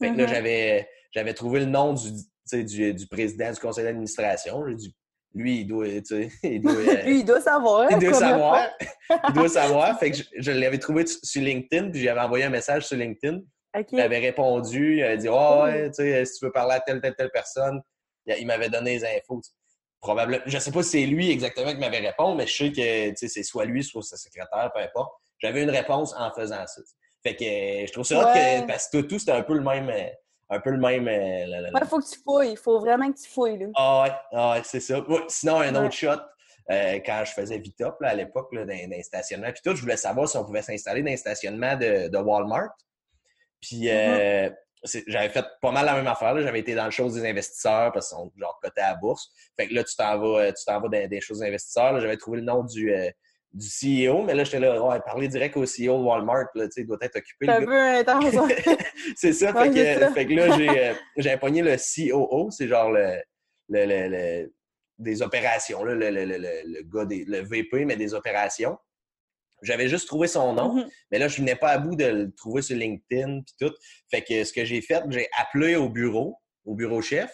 [0.02, 0.86] Fait que là, mm-hmm.
[1.14, 4.90] j'avais, trouvé le nom du, du, du président du conseil d'administration, du
[5.36, 7.92] lui, il doit, tu sais, il doit, lui, il doit savoir.
[7.92, 8.70] Il doit savoir.
[9.28, 10.00] il doit savoir.
[10.00, 13.40] Fait que je, l'avais trouvé sur LinkedIn, puis j'avais envoyé un message sur LinkedIn.
[13.92, 16.80] Il avait répondu, il a dit oh, ouais, tu sais, si tu veux parler à
[16.80, 17.80] telle, telle, telle personne,
[18.26, 19.42] il m'avait donné les infos.
[20.02, 23.28] Probablement, je sais pas si c'est lui exactement qui m'avait répondu, mais je sais que
[23.28, 25.12] c'est soit lui, soit sa secrétaire, peu importe.
[25.38, 26.82] J'avais une réponse en faisant ça.
[27.22, 29.92] Fait que je trouve ça que, parce que tout, c'était un peu le même
[30.50, 31.08] un peu le même.
[31.08, 32.52] Euh, il faut que tu fouilles.
[32.52, 33.60] Il faut vraiment que tu fouilles.
[33.60, 33.68] Là.
[33.76, 35.04] Ah ouais, ah ouais c'est ça.
[35.28, 36.10] sinon, un autre shot,
[36.72, 40.28] euh, quand je faisais Vitop à l'époque, dans, un stationnement, puis tout, je voulais savoir
[40.28, 42.70] si on pouvait s'installer dans un stationnement de, de Walmart.
[43.62, 45.04] Puis euh, mm-hmm.
[45.08, 46.40] j'avais fait pas mal la même affaire.
[46.42, 49.30] J'avais été dans le chose des investisseurs parce qu'ils sont genre cotés à la bourse.
[49.56, 52.00] Fait que là, tu t'en vas, tu t'en vas dans des choses des investisseurs.
[52.00, 52.92] J'avais trouvé le nom du,
[53.52, 56.72] du CEO, mais là, j'étais là, ouais, parler direct au CEO de Walmart, là, tu
[56.72, 57.48] sais, il doit être occupé.
[57.48, 58.36] C'est un peu intense.
[59.16, 62.92] c'est ça, fait, que, fait, que, là, j'ai, euh, j'ai pogné le COO, c'est genre
[62.92, 63.16] le,
[63.70, 64.54] le, le,
[65.00, 68.78] des opérations, là, le, le, gars, des, le VP, mais des opérations.
[69.62, 70.90] J'avais juste trouvé son nom, mm-hmm.
[71.12, 73.74] mais là, je venais pas à bout de le trouver sur LinkedIn puis tout.
[74.10, 77.32] Fait que ce que j'ai fait, j'ai appelé au bureau, au bureau chef.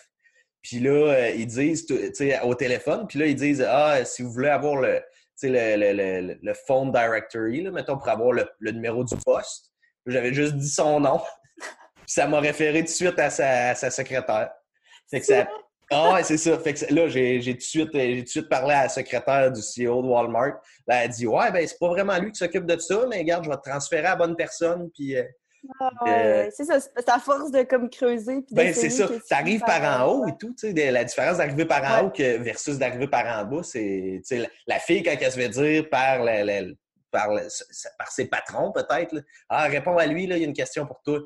[0.63, 4.23] Puis là, euh, ils disent, tu sais, au téléphone, puis là, ils disent, ah, si
[4.23, 4.99] vous voulez avoir le,
[5.43, 9.71] le, le, le, le, phone directory, là, mettons, pour avoir le, numéro du poste.
[10.05, 11.19] J'avais juste dit son nom.
[11.57, 14.51] Puis ça m'a référé tout de suite à sa, à sa secrétaire.
[15.09, 15.47] Fait que ça...
[15.91, 16.57] Ah ouais, c'est ça.
[16.57, 19.51] Fait que là, j'ai tout de suite, j'ai tout de suite parlé à la secrétaire
[19.51, 20.59] du CEO de Walmart.
[20.87, 23.19] Là, elle a dit Ouais, ben c'est pas vraiment lui qui s'occupe de ça, mais
[23.19, 24.89] regarde, je vais te transférer à la bonne personne.
[24.95, 25.23] Puis euh,
[26.07, 28.43] euh, c'est ça, c'est à force de comme creuser.
[28.51, 29.07] Ben, c'est ça.
[29.07, 30.53] Tu arrives par en haut et tout.
[30.57, 34.21] tu sais La différence d'arriver par en haut que versus d'arriver par en bas, c'est
[34.31, 36.25] la, la fille, quand elle se fait dire par,
[37.11, 37.29] par,
[37.97, 39.15] par, ses patrons, peut-être,
[39.49, 41.19] Ah, réponds à lui, là, il y a une question pour toi.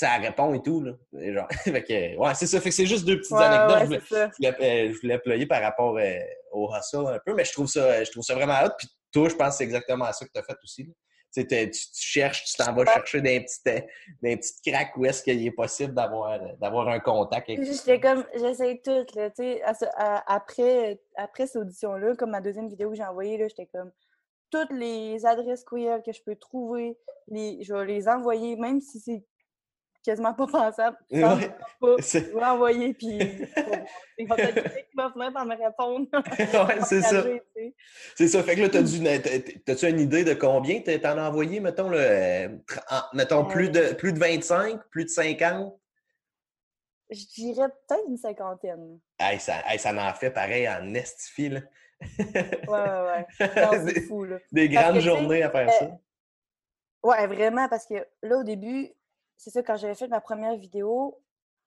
[0.00, 0.82] elle répond et tout.
[0.82, 0.92] Là.
[1.12, 2.60] Genre, fait ouais, c'est ça.
[2.60, 4.00] Fait que c'est juste deux petites anecdotes.
[4.10, 6.18] je, voulais, je, voulais, par rapport euh,
[6.52, 8.70] au hustle un peu, mais je trouve ça, je trouve ça vraiment hot.
[8.78, 10.84] Puis toi, je pense que c'est exactement ça que tu as fait aussi.
[10.84, 10.92] Là
[11.34, 15.50] tu, tu, cherches, tu t'en vas chercher euh, des petites craques où est-ce qu'il est
[15.50, 17.48] possible d'avoir, d'avoir un contact.
[17.48, 19.62] J'étais comme, j'essaie tout, là, tu sais,
[20.26, 23.90] après, après cette audition-là, comme ma deuxième vidéo que j'ai envoyée, là, j'étais comme,
[24.50, 29.00] toutes les adresses courriel que je peux trouver, les, je vais les envoyer, même si
[29.00, 29.24] c'est
[30.04, 30.96] quasiment pas pensable.
[31.10, 31.22] Ouais,
[31.80, 33.18] pas, je envoyer, puis
[34.18, 36.06] il va peut-être me répondre.
[36.68, 37.24] ouais, c'est ça.
[38.14, 38.42] C'est ça.
[38.42, 41.90] Fait que là, t'as-tu une idée de combien t'en as envoyé, mettons,
[43.14, 45.74] mettons plus, de, plus de 25, plus de 50?
[47.10, 48.98] Je dirais peut-être une cinquantaine.
[49.18, 51.60] Hey, ça, ça en fait pareil en estifie, là.
[52.18, 53.86] ouais, ouais, ouais.
[53.94, 54.38] C'est fou, là.
[54.52, 55.90] Des grandes journées à faire ça.
[57.02, 58.90] Ouais, vraiment, parce que là, au début,
[59.36, 61.20] c'est ça, quand j'avais fait ma première vidéo,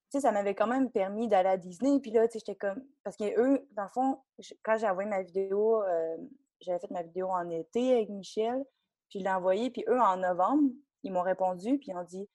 [0.10, 2.00] sais, ça m'avait quand même permis d'aller à Disney.
[2.00, 2.84] Puis là, tu sais, j'étais comme.
[3.04, 4.20] Parce que eux, dans le fond,
[4.64, 6.18] quand j'ai envoyé ma vidéo, euh,
[6.62, 8.64] j'avais fait ma vidéo en été avec Michel,
[9.10, 9.70] puis je l'ai envoyée.
[9.70, 10.72] Puis eux, en novembre,
[11.04, 12.28] ils m'ont répondu, puis ils ont dit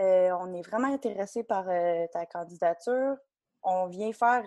[0.00, 3.16] euh, On est vraiment intéressés par euh, ta candidature.
[3.62, 4.44] On vient faire.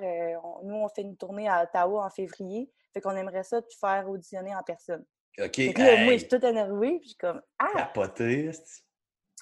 [0.64, 2.70] nous, on fait une tournée à Ottawa en février.
[2.94, 5.06] Fait qu'on aimerait ça te faire auditionner en personne.
[5.40, 5.58] OK.
[5.58, 7.72] là, moi, je suis toute énervée, puis je suis comme Ah!
[7.74, 8.52] Capoté,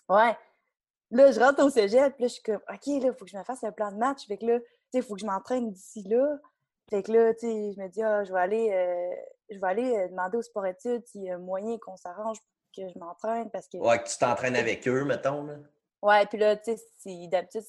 [0.10, 0.36] Ouais.
[1.12, 3.32] Là, je rentre au cégep, puis là, je suis comme, OK, là, il faut que
[3.32, 4.26] je me fasse un plan de match.
[4.28, 6.40] Fait que là, tu sais, il faut que je m'entraîne d'ici là.
[6.90, 9.16] Fait que là, tu sais, je me dis, ah, je vais aller, euh,
[9.50, 12.90] je vais aller euh, demander au sport-études s'il y a moyen qu'on s'arrange pour que
[12.90, 13.78] je m'entraîne parce que...
[13.78, 15.56] Ouais, que tu t'entraînes avec eux, mettons, là.
[16.02, 17.62] Ouais, puis là, tu sais, d'habitude,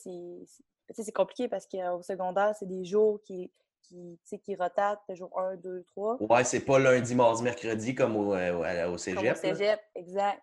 [0.92, 5.84] c'est compliqué parce qu'au secondaire, c'est des jours qui, qui, qui le jour 1, 2,
[5.84, 6.16] 3.
[6.20, 9.40] Ouais, c'est pas lundi, mardi, mercredi comme au, euh, au cégep.
[9.40, 10.42] Comme au cégep, exact.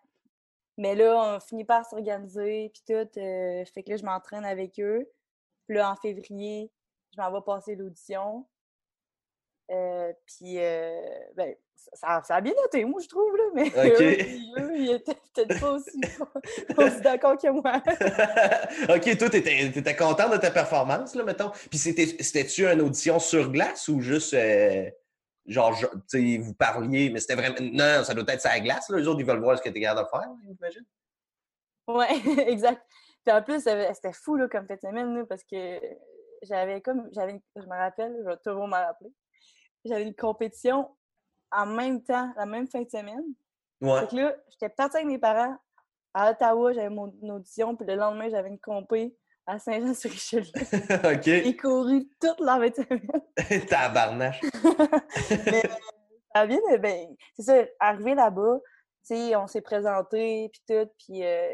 [0.77, 3.19] Mais là, on finit par s'organiser, puis tout.
[3.19, 5.09] Euh, fait que là, je m'entraîne avec eux.
[5.67, 6.71] Puis là, en février,
[7.15, 8.45] je m'en vais passer l'audition.
[9.69, 11.01] Euh, puis, euh,
[11.35, 11.55] ben,
[11.93, 13.43] ça, ça, a bien noté, moi, je trouve, là.
[13.53, 13.69] Mais
[14.59, 16.01] eux, ils étaient peut-être pas aussi,
[16.77, 17.81] aussi d'accord que moi.
[18.95, 21.51] OK, toi, t'étais, étais content de ta performance, là, mettons?
[21.69, 24.35] Puis c'était-tu une audition sur glace ou juste
[25.45, 27.55] genre, tu sais, vous parliez, mais c'était vraiment.
[27.59, 28.97] Non, ça doit être sa glace, là.
[28.97, 30.85] Les autres, ils veulent voir ce que tu es capable de faire, j'imagine.
[31.87, 32.81] Ouais, exact.
[33.25, 35.79] Puis en plus, c'était fou, là, comme cette semaine, là, parce que
[36.43, 37.09] j'avais comme.
[37.11, 39.11] j'avais Je me rappelle, je vais toujours me rappeler.
[39.85, 40.89] J'avais une compétition
[41.51, 43.23] en même temps, la même fin de semaine.
[43.81, 44.07] Ouais.
[44.07, 45.57] Fait là, j'étais partie avec mes parents
[46.13, 50.51] à Ottawa, j'avais mon audition, puis le lendemain, j'avais une compé à Saint-Jean-sur-Richelieu.
[51.15, 51.23] OK.
[51.23, 53.65] J'ai couru toute la semaine.
[53.67, 54.41] Tabarnache.
[55.45, 55.63] Mais
[56.33, 56.77] ça vient de...
[56.77, 58.59] Ben, c'est ça, arrivé là-bas,
[59.05, 61.51] tu sais, on s'est présenté, puis tout, puis euh,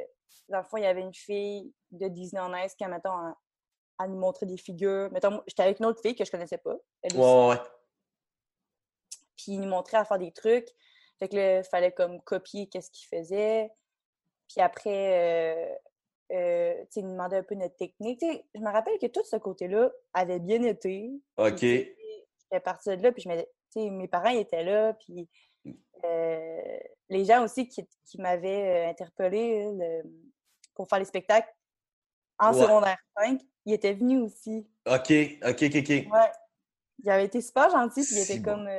[0.50, 3.34] dans le fond, il y avait une fille de Disney en Ice qui, mettons,
[4.00, 5.10] à, nous montrer des figures.
[5.12, 6.76] Mettons, j'étais avec une autre fille que je connaissais pas.
[7.02, 7.58] Elle ouais, ouais.
[9.36, 10.68] Puis il nous montrait à faire des trucs.
[11.20, 13.72] Fait que là, il fallait comme copier qu'est-ce qu'il faisait.
[14.48, 15.76] Puis après, euh,
[16.32, 18.24] euh, il nous demandait un peu notre technique.
[18.54, 21.12] je me rappelle que tout ce côté-là avait bien été.
[21.38, 21.60] OK.
[21.60, 25.30] J'étais partie de là, puis je me, mes parents étaient là, puis
[26.04, 26.78] euh,
[27.10, 29.70] les gens aussi qui, qui m'avaient euh, interpellé
[30.76, 31.52] pour faire les spectacles
[32.40, 34.68] en secondaire 5, ils étaient venus aussi.
[34.86, 35.12] OK,
[35.48, 35.90] OK, OK, OK.
[35.90, 36.32] Ouais.
[37.04, 38.70] Ils avaient été super gentils, puis ils étaient comme.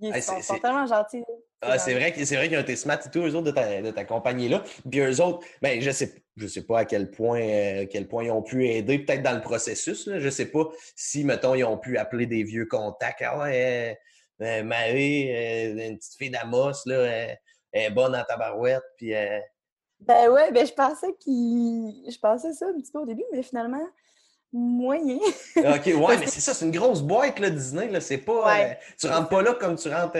[0.00, 1.24] ils sont, tellement gentils.
[1.64, 3.80] Ah, c'est vrai, c'est vrai qu'ils ont été smart et tout, eux autres, de ta,
[3.80, 4.64] de compagnie-là.
[4.90, 8.24] Puis eux autres, ben, je sais, je sais pas à quel point, euh, quel point
[8.24, 10.08] ils ont pu aider, peut-être dans le processus.
[10.08, 10.18] Là.
[10.18, 10.64] Je sais pas
[10.96, 13.22] si, mettons, ils ont pu appeler des vieux contacts.
[13.24, 13.96] Ah ouais,
[14.40, 17.38] euh, euh, Marie, une petite fille d'Amos, là, elle,
[17.72, 18.82] est bonne en tabarouette.
[18.96, 19.12] Puis,
[20.00, 22.10] Ben ouais, ben je pensais qu'ils.
[22.10, 23.86] Je pensais ça un petit peu au début, mais finalement,
[24.52, 25.18] moyen.
[25.58, 27.86] OK, ouais, mais c'est ça, c'est une grosse boîte, là, Disney.
[27.86, 28.00] Là.
[28.00, 28.74] C'est pas.
[28.98, 30.18] tu rentres pas là comme tu rentres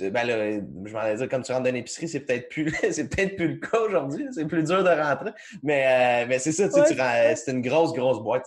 [0.00, 3.08] ben là, je m'en dire, comme tu rentres dans une épicerie, c'est peut-être plus, c'est
[3.08, 4.26] peut-être plus le cas aujourd'hui.
[4.32, 5.32] C'est plus dur de rentrer.
[5.62, 8.46] Mais, euh, mais c'est ça, tu sais, c'est une grosse, grosse boîte.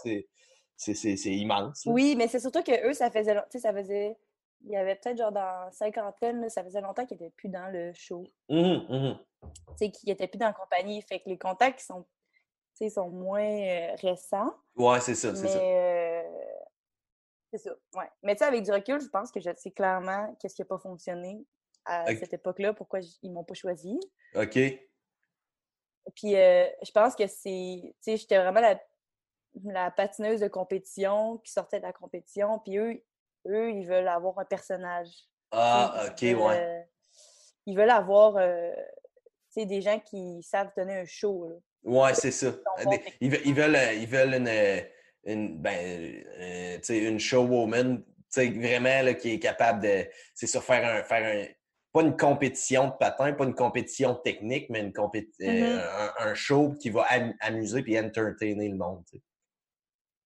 [0.75, 1.83] C'est immense.
[1.85, 4.17] Oui, mais c'est surtout que eux, ça faisait, tu sais, ça faisait,
[4.65, 7.93] il y avait peut-être genre dans cinquantaine, ça faisait longtemps qu'ils n'étaient plus dans le
[7.93, 8.23] show.
[8.49, 9.19] Mmh, mmh.
[9.43, 11.01] Tu sais, qu'ils n'étaient plus dans la compagnie.
[11.03, 12.05] Fait que les contacts sont,
[12.89, 14.53] sont moins euh, récents.
[14.75, 15.59] Ouais, c'est ça, c'est ça.
[15.59, 16.23] Euh,
[17.57, 18.09] c'est ça, ouais.
[18.23, 20.65] Mais tu sais, avec du recul, je pense que je sais clairement qu'est-ce qui n'a
[20.65, 21.45] pas fonctionné
[21.85, 23.99] à cette époque-là, pourquoi ils m'ont pas choisi.
[24.33, 24.59] OK.
[26.15, 28.61] Puis euh, je pense que c'est, tu sais, j'étais vraiment
[29.63, 33.03] la, patineuse de compétition qui sortait de la compétition, puis eux,
[33.47, 35.09] eux, ils veulent avoir un personnage.
[35.51, 36.87] Ah, OK, ouais.
[37.65, 38.71] ils veulent avoir, euh,
[39.53, 41.55] tu sais, des gens qui savent donner un show, là.
[41.83, 42.47] Ouais, c'est ça.
[43.21, 44.85] Ils, veulent, ils veulent, ils veulent une
[45.25, 48.03] une, ben, euh, une showwoman
[48.35, 51.45] vraiment là, qui est capable de c'est sur faire un, faire un
[51.93, 56.11] pas une compétition de patin, pas une compétition technique, mais une compé euh, mm-hmm.
[56.19, 57.07] un, show qui va
[57.39, 59.05] amuser puis entertainer le monde.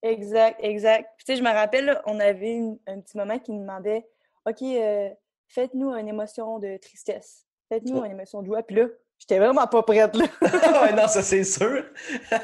[0.02, 1.12] Exact, exact.
[1.20, 4.08] tu sais, je me rappelle, on avait un petit moment qui nous demandait
[4.48, 5.10] OK, euh,
[5.48, 7.46] faites-nous une émotion de tristesse.
[7.68, 8.64] Faites-nous une émotion de joie.
[8.64, 8.88] Puis là,
[9.20, 10.26] J'étais vraiment pas prête, là.
[10.42, 11.84] ouais, non, ça, c'est sûr.
[11.94, 12.40] fait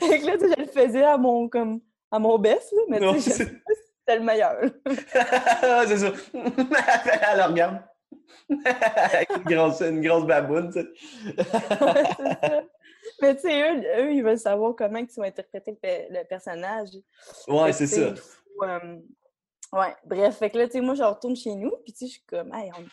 [0.00, 3.32] que là, je le faisais à mon, comme, à mon best, là, mais tu sais,
[3.32, 4.58] c'était le meilleur.
[5.86, 6.10] c'est ça.
[7.36, 7.84] l'organe.
[8.64, 10.88] Avec une grosse, une grosse baboune, tu sais.
[11.44, 12.62] ça.
[13.20, 16.90] Mais tu sais, eux, eux, ils veulent savoir comment tu vas interpréter le, personnage.
[17.46, 18.14] Ouais, c'est ça.
[18.62, 18.96] Euh,
[19.72, 22.06] ouais, bref, fait que là, tu sais, moi, je retourne chez nous, puis tu sais,
[22.06, 22.84] je suis comme, hey, on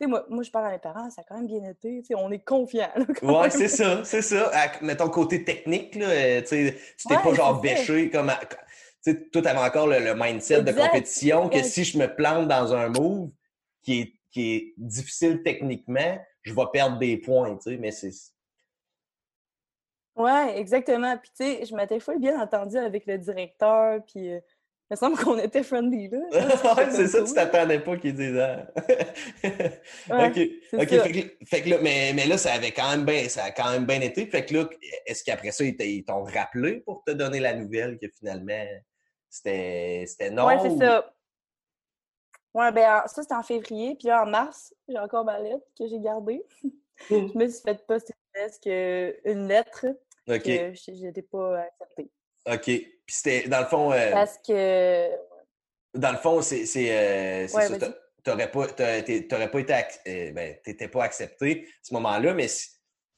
[0.00, 2.00] sais, moi, moi, je parle à mes parents, ça a quand même bien été.
[2.00, 2.90] Tu sais, on est confiants.
[3.22, 4.50] Ouais, c'est ça, c'est ça.
[4.52, 6.72] À, mettons, côté technique, là, euh, tu
[7.08, 8.30] t'es pas genre bêché comme.
[8.30, 8.40] À,
[9.32, 13.30] toi, t'avais encore le, mindset de compétition que si je me plante dans un move
[13.82, 18.10] qui est, qui est difficile techniquement, je vais perdre des points, tu sais, mais c'est.
[20.16, 21.16] Ouais, exactement.
[21.18, 24.32] Puis, tu sais, je m'étais full bien entendu avec le directeur, puis.
[24.32, 24.40] Euh,
[24.88, 26.18] il me semble qu'on était friendly, là.
[26.76, 28.38] ouais, c'est ça, tu t'attendais pas qu'ils disent
[30.10, 30.28] ah.
[30.28, 30.40] OK.
[30.74, 31.36] OK.
[31.44, 33.84] Fait que, là, mais, mais, là, ça avait quand même bien, ça a quand même
[33.84, 34.26] bien été.
[34.26, 34.68] Fait que là,
[35.06, 38.64] est-ce qu'après ça, ils t'ont rappelé pour te donner la nouvelle que finalement,
[39.28, 40.46] c'était non?
[40.46, 41.12] Ouais, c'est ça.
[42.54, 43.96] Ouais, ben ça, c'était en février.
[43.96, 46.42] Puis là, en mars, j'ai encore ma lettre que j'ai gardée.
[46.62, 46.70] Mmh.
[47.10, 48.14] je me suis fait poster
[49.24, 49.86] une lettre
[50.26, 52.10] que je n'étais pas acceptée.
[52.46, 52.95] OK.
[53.06, 53.92] Puis c'était, dans le fond...
[53.92, 55.10] Euh, Parce que...
[55.94, 57.68] Dans le fond, c'est, c'est, euh, ça.
[58.22, 59.74] T'aurais pas, t'aurais pas été...
[60.08, 62.48] Euh, ben, t'étais pas accepté à ce moment-là, mais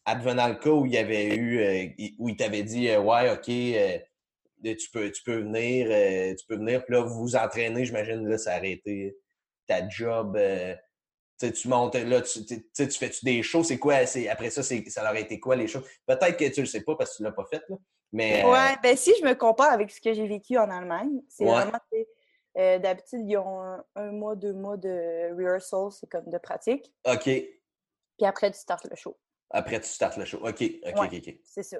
[0.04, 2.14] advenant le cas où il y avait eu...
[2.18, 6.94] où il t'avait dit, ouais, OK, tu, peux, tu peux venir, tu peux venir, puis
[6.94, 9.16] là, vous vous entraînez, j'imagine, là, ça aurait été
[9.66, 10.38] ta job
[11.38, 13.64] tu montes là, tu, tu fais-tu des shows?
[13.64, 13.94] C'est quoi?
[14.30, 15.82] Après ça, ça aurait été quoi les shows?
[16.06, 17.76] Peut-être que tu le sais pas parce que tu l'as pas fait, là.
[18.12, 21.20] Mais, euh, Ouais, ben si je me compare avec ce que j'ai vécu en Allemagne,
[21.28, 21.78] c'est vraiment,
[22.56, 23.60] euh, d'habitude, ils ont
[23.94, 26.92] un, mois, deux mois de rehearsal, c'est comme de pratique.
[27.04, 27.24] OK.
[27.24, 29.16] Puis après, tu startes le show.
[29.50, 30.38] Après, tu startes le show.
[30.38, 31.34] OK, OK, OK.
[31.44, 31.78] C'est ça.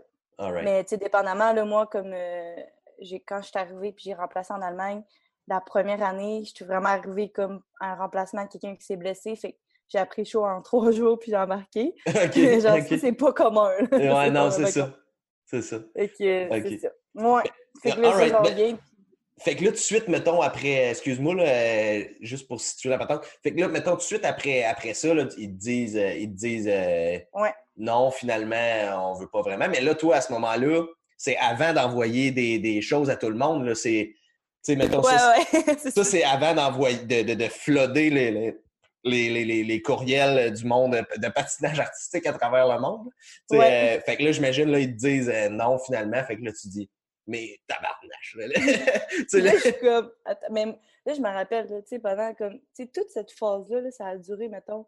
[0.63, 2.57] Mais tu sais, dépendamment, le moi, comme euh,
[3.01, 5.03] j'ai quand je suis arrivée puis j'ai remplacé en Allemagne,
[5.49, 9.35] la première année, je suis vraiment arrivée comme un remplacement de quelqu'un qui s'est blessé.
[9.35, 9.59] Fait
[9.89, 11.95] j'ai appris chaud en trois jours puis j'ai embarqué.
[12.07, 13.71] Genre, c'est pas commun.
[13.91, 14.95] Ouais, non, c'est ça.
[15.47, 15.79] C'est ça.
[15.97, 16.89] Fait que, c'est ça.
[17.15, 17.43] Ouais.
[17.83, 18.77] Fait que là, ben,
[19.39, 22.99] Fait que là, tout de suite, mettons, après, excuse-moi, là, euh, juste pour situer la
[22.99, 23.25] patente.
[23.43, 26.13] Fait que là, mettons, tout de suite après, après ça, là, ils te disent, euh,
[26.13, 27.55] ils te disent euh, ouais.
[27.79, 29.69] non, finalement, on veut pas vraiment.
[29.71, 30.85] Mais là, toi, à ce moment-là,
[31.17, 33.65] c'est avant d'envoyer des, des, choses à tout le monde.
[33.65, 34.13] Là, c'est,
[34.73, 35.35] sais, mettons, ça,
[35.91, 38.55] ça c'est avant d'envoyer, de, de, de flooder les,
[39.05, 43.09] les, les, les, courriels du monde de patinage artistique à travers le monde.
[43.53, 46.23] Euh, fait que là, j'imagine, là, ils te disent euh, non, finalement.
[46.25, 46.91] Fait que là, tu dis,
[47.27, 48.37] mais tabarnache.
[48.37, 48.55] là, là,
[49.29, 50.11] je comme,
[50.51, 50.67] mais
[51.07, 54.17] là, je me rappelle, tu sais, pendant comme, tu sais, toute cette phase-là, ça a
[54.17, 54.87] duré, mettons,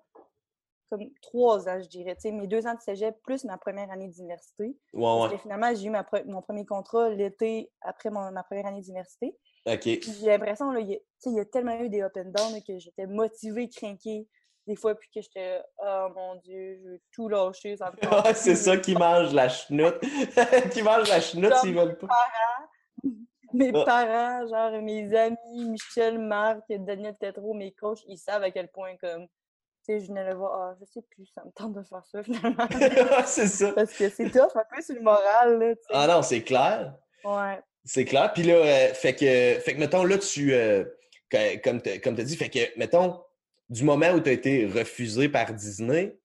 [0.91, 2.17] comme trois ans, je dirais.
[2.17, 4.77] Tu sais, mes deux ans de cégep plus ma première année d'université.
[4.93, 5.39] Ouais, ouais.
[5.39, 9.37] finalement, j'ai eu ma, mon premier contrat l'été après mon, ma première année d'université.
[9.73, 9.85] OK.
[9.85, 14.27] J'ai l'impression, il y, a tellement eu des up and down que j'étais motivée, craquée
[14.67, 17.77] des fois, puis que j'étais Oh mon Dieu, je veux tout lâcher.
[17.77, 17.93] Ça
[18.35, 20.01] c'est ça qui mange la chenoute.
[20.73, 22.09] qui mange la chenoute s'ils veulent pas.
[23.53, 28.69] mes parents, genre mes amis, Michel, Marc, Daniel Tetro, mes coachs, ils savent à quel
[28.69, 29.27] point comme
[29.87, 32.05] tu sais, je venais le voir, ah, je sais plus, ça me tente de faire
[32.05, 32.69] ça finalement.
[33.25, 33.73] c'est ça.
[33.73, 35.75] Parce que c'est tough un peu sur le moral, là.
[35.89, 36.95] Ah non, c'est clair.
[37.25, 37.63] Ouais.
[37.85, 38.33] C'est clair.
[38.33, 40.85] Puis là, euh, fait, que, fait que, mettons, là, tu, euh,
[41.65, 43.21] comme tu as dit, fait que, mettons,
[43.69, 46.17] du moment où tu as été refusé par Disney,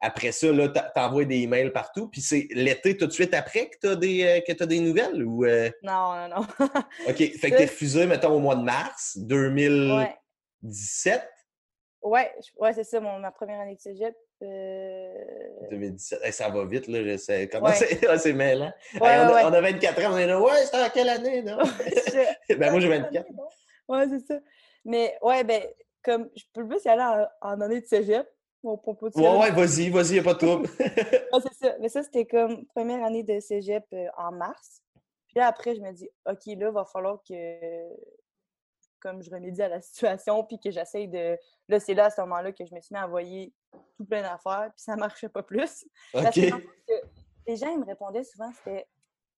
[0.00, 2.08] après ça, là, t'envoies des emails partout.
[2.08, 5.24] Puis c'est l'été tout de suite après que tu as, des, euh, des nouvelles?
[5.24, 5.44] Ou,
[5.82, 6.46] Non, non, non.
[7.08, 7.16] OK.
[7.16, 11.28] Fait que tu es refusé, mettons, au mois de mars 2017.
[12.02, 14.14] Ouais, ouais c'est ça, mon, ma première année de cégep.
[14.42, 16.20] 2017.
[16.24, 17.02] Euh, ça va vite, là.
[17.04, 17.48] Je sais.
[17.48, 18.04] Comment c'est?
[18.08, 18.72] Ah, c'est mêlant.
[19.00, 20.40] on, a, on, a, 24 ans, on est là.
[20.40, 21.58] Ouais, c'était en quelle année, non?
[22.48, 23.26] ben, moi, j'ai 24.
[23.88, 24.40] Ouais, c'est ça.
[24.84, 25.62] Mais, ouais, ben,
[26.02, 28.26] comme, je peux plus y aller en, année de cégep.
[28.64, 30.68] Mon propos de ouais, ouais, vas-y, vas-y, a pas de trouble.
[30.78, 31.74] ouais, c'est ça.
[31.80, 34.82] Mais ça, c'était comme première année de cégep euh, en mars.
[35.26, 37.34] Puis là, après, je me dis, OK, là, il va falloir que
[39.02, 41.36] comme je remédie à la situation, puis que j'essaye de.
[41.68, 43.52] Là, c'est là, à ce moment-là, que je me suis mis à envoyer
[43.96, 45.84] tout plein d'affaires, puis ça marchait pas plus.
[46.12, 46.40] Parce que,
[47.46, 48.86] les gens, ils me répondaient souvent, c'était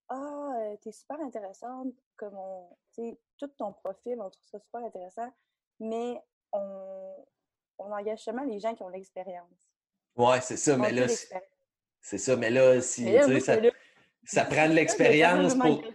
[0.08, 2.68] Ah, euh, t'es super intéressante, comme on.
[2.94, 5.32] Tu sais, tout ton profil, on trouve ça super intéressant,
[5.80, 6.20] mais
[6.52, 7.24] on,
[7.78, 9.72] on engage seulement les gens qui ont l'expérience.
[10.16, 11.06] Ouais, c'est ça, mais là.
[12.00, 13.04] C'est ça, mais là, si.
[13.40, 13.56] ça,
[14.24, 15.82] ça prend de l'expérience pour.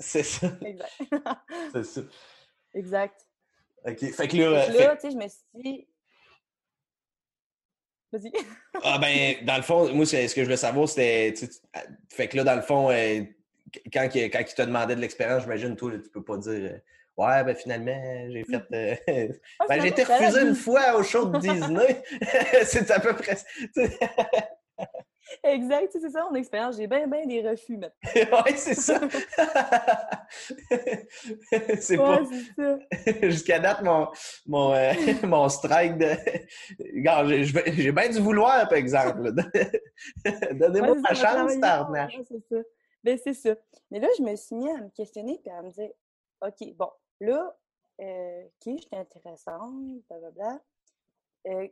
[0.00, 0.48] C'est ça.
[1.72, 2.00] C'est ça.
[2.74, 3.26] Exact.
[3.86, 3.98] OK.
[4.12, 4.62] Fait que là.
[4.62, 5.88] Fait là, tu sais, je me suis dit.
[8.12, 8.32] Vas-y.
[8.82, 11.34] ah, ben, dans le fond, moi, ce que je voulais savoir, c'était.
[12.08, 13.22] Fait que là, dans le fond, euh,
[13.92, 16.72] quand, quand il te demandait de l'expérience, j'imagine, toi, tu peux pas dire.
[16.72, 16.78] Euh,
[17.16, 18.62] ouais, ben finalement, j'ai fait.
[19.08, 19.28] Euh,
[19.58, 22.02] ah, ben, j'ai été refusé une fois au show de Disney.
[22.64, 23.38] c'est à peu près.
[25.42, 26.76] Exact, c'est ça mon expérience.
[26.76, 27.90] J'ai bien, bien des refus maintenant.
[28.46, 29.00] oui, c'est ça.
[31.80, 32.24] c'est Ouais,
[32.56, 32.78] ça.
[33.22, 34.08] Jusqu'à date, mon,
[34.46, 34.92] mon, euh,
[35.24, 36.10] mon strike de.
[37.74, 39.32] J'ai- bien du vouloir, par exemple.
[40.52, 42.62] Donnez-moi Ouais, ma chance, fort, ouais, c'est ça.
[43.02, 43.54] Ben, c'est ça.
[43.90, 45.90] Mais là, je me suis mis à me questionner puis à me dire,
[46.42, 47.56] OK, bon, là,
[48.00, 50.60] euh, OK, je suis intéressante, blablabla.
[51.46, 51.68] Euh,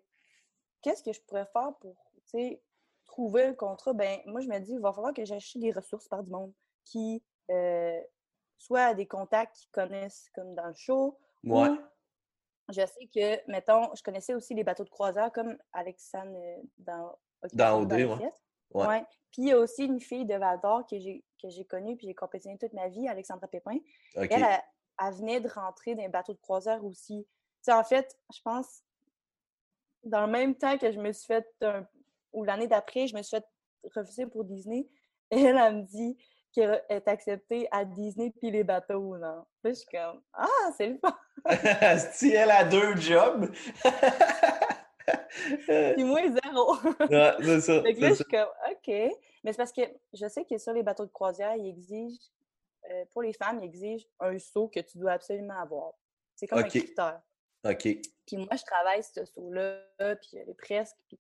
[0.81, 1.97] Qu'est-ce que je pourrais faire pour,
[2.31, 2.63] tu sais,
[3.09, 3.93] trouver le contrat?
[3.93, 6.53] Ben, moi, je me dis, il va falloir que j'achète des ressources par du monde
[6.85, 8.01] qui, euh,
[8.57, 11.69] soit des contacts qui connaissent comme dans le show, Ouais.
[11.71, 11.79] ou
[12.71, 17.19] je sais que, mettons, je connaissais aussi les bateaux de croisière comme Alexandre euh, dans
[17.43, 17.57] OD,
[17.89, 18.17] dans les ouais.
[18.19, 18.43] fêtes.
[18.75, 18.87] Ouais.
[18.87, 19.05] Ouais.
[19.33, 21.97] Puis il y a aussi une fille de Val d'Or que j'ai que j'ai connue
[21.97, 23.79] puis j'ai compétitionné toute ma vie, Alexandra Pépin.
[24.15, 27.27] Elle, elle venait de rentrer dans les bateaux de croisière aussi.
[27.27, 27.31] Tu
[27.63, 28.83] sais, en fait, je pense,
[30.03, 31.87] dans le même temps que je me suis fait, un-
[32.33, 33.45] ou l'année d'après, je me suis fait
[33.95, 34.89] refuser pour Disney,
[35.31, 36.17] elle, elle me dit
[36.53, 39.45] qu'elle est acceptée à Disney puis les bateaux, non.
[39.63, 41.17] Puis je suis comme, ah, c'est le fun!
[42.13, 43.51] si elle a deux jobs.
[45.67, 46.77] Puis moi, zéro!
[47.09, 47.83] Ouais, c'est ça.
[47.83, 48.89] Fait que là, je suis comme, OK.
[48.89, 52.21] Mais c'est parce que je sais que sur les bateaux de croisière, ils exigent,
[52.91, 55.93] euh, pour les femmes, ils exigent un saut que tu dois absolument avoir.
[56.35, 57.21] C'est comme un critère.
[57.65, 57.89] OK.
[58.27, 59.81] Puis moi, je travaille ce saut-là,
[60.17, 61.19] puis elle est presque, puis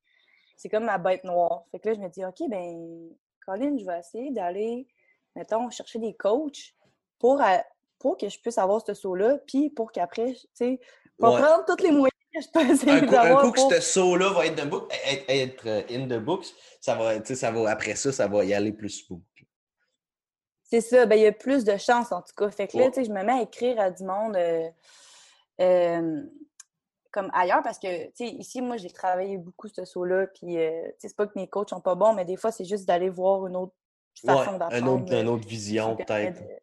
[0.59, 1.65] c'est comme ma bête noire.
[1.71, 3.09] Fait que là, je me dis, OK, ben,
[3.47, 4.87] Colin, je vais essayer d'aller,
[5.35, 6.75] mettons, chercher des coachs
[7.19, 7.57] pour, euh,
[7.99, 10.81] pour que je puisse avoir ce saut-là, puis pour qu'après, tu sais,
[11.17, 11.41] pour Ouais.
[11.41, 13.81] prendre tous les moyens que je peux essayer Un coup, un d'avoir coup que ce
[13.81, 16.47] saut-là va être, de book- être, être, euh, in the books,
[16.81, 19.23] ça va, tu sais, ça va, après ça, ça va y aller plus smooth.
[20.71, 22.51] C'est ça, ben il y a plus de chance en tout cas.
[22.51, 24.69] Fait que là, tu sais, je me mets à écrire à du monde euh,
[25.63, 26.23] euh,
[27.11, 30.83] comme ailleurs parce que, tu sais, ici, moi, j'ai travaillé beaucoup ce saut-là, puis, euh,
[30.87, 32.87] tu sais, c'est pas que mes coachs sont pas bons, mais des fois, c'est juste
[32.87, 33.75] d'aller voir une autre
[34.25, 34.87] façon Ouais, d'apprendre.
[34.87, 36.41] un autre, euh, une autre vision, peut-être.
[36.43, 36.59] de-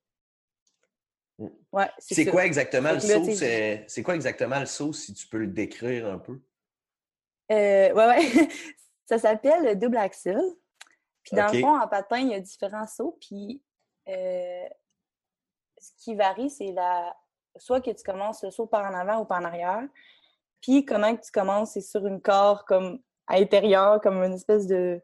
[1.38, 1.50] Mm.
[1.74, 3.26] Ouais, C'est quoi exactement le saut?
[3.88, 6.40] C'est quoi exactement le saut, si tu peux le décrire un peu?
[7.52, 8.18] Euh, ouais, ouais.
[9.06, 10.40] ça s'appelle le double axel.
[11.24, 13.18] Puis dans le fond, en patin, il y a différents sauts.
[13.20, 13.62] Puis
[14.08, 14.66] euh,
[15.78, 17.16] ce qui varie, c'est la
[17.58, 19.84] soit que tu commences le saut par en avant ou par en arrière.
[20.66, 24.66] Puis comment que tu commences, c'est sur une corde comme à l'intérieur, comme une espèce
[24.66, 25.00] de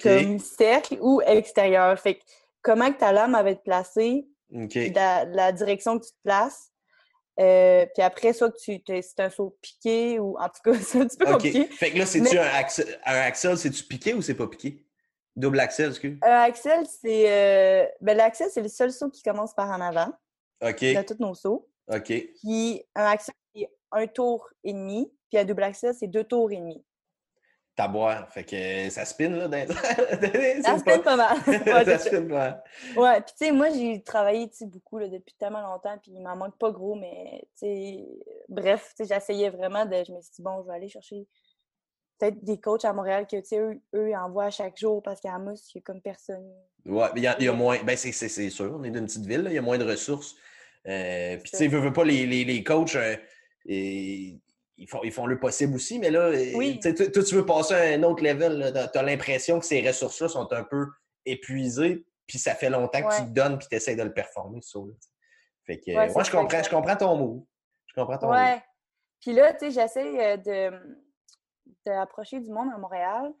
[0.00, 1.98] comme cercle ou extérieur.
[1.98, 2.22] Fait que
[2.62, 4.26] comment que ta lame va être placée,
[4.94, 6.68] la, la direction que tu te places.
[7.40, 11.00] Euh, puis après, soit que tu c'est un saut piqué ou en tout cas, c'est
[11.00, 11.64] un petit peu compliqué.
[11.66, 14.86] Fait que là, c'est-tu Mais- un, axel, un axel, c'est-tu piqué ou c'est pas piqué?
[15.34, 16.18] Double axel, excuse.
[16.22, 17.24] Un axel, c'est.
[17.32, 20.12] euh, Ben, l'axel, c'est le seul saut qui commence par en avant
[20.62, 20.80] OK.
[20.80, 21.68] de tous nos sauts.
[21.88, 22.12] OK.
[22.42, 25.12] Puis un axel, c'est un tour et demi.
[25.30, 26.84] Puis un double axel, c'est deux tours et demi.
[27.74, 28.30] Taboire.
[28.30, 29.48] Fait que euh, ça spin, là.
[29.48, 29.66] Dans...
[30.62, 31.38] Ça fait pas mal.
[31.46, 32.62] Ouais, ça spin pas mal.
[32.96, 36.36] Ouais, puis tu sais, moi, j'ai travaillé beaucoup là, depuis tellement longtemps, puis il m'en
[36.36, 38.04] manque pas gros, mais tu sais,
[38.50, 39.94] bref, tu sais, j'essayais vraiment de.
[40.06, 41.26] Je me suis dit, bon, je vais aller chercher
[42.18, 45.02] peut-être des coachs à Montréal que, tu sais, eux, eux, ils envoient à chaque jour
[45.02, 46.46] parce qu'à Mousse, il y a comme personne.
[46.84, 47.82] Ouais, il y, a- il y a moins.
[47.82, 48.12] Ben, c'est
[48.50, 50.34] sûr, on est d'une petite ville, il y a moins de ressources.
[50.86, 53.16] Euh, Puis, tu sais, veux, veux pas, les, les, les coachs, euh,
[53.66, 54.40] et-
[54.78, 56.80] ils, font, ils font le possible aussi, mais là, euh, Oui.
[56.80, 58.72] toi, tu veux passer à un autre level.
[58.92, 60.86] Tu as l'impression que ces ressources-là sont un peu
[61.24, 64.60] épuisées, puis ça fait longtemps que tu le donnes, puis tu essaies de le performer,
[64.60, 64.78] tu sais.
[65.64, 67.46] Fait que, Ouais, moi, je ça, comprends, je comprends ton mot.
[67.86, 68.32] Je comprends ton mot.
[68.32, 68.60] Ouais.
[69.20, 70.96] Puis là, tu sais, j'essaie euh, de
[71.86, 73.32] d'approcher du monde à Montréal.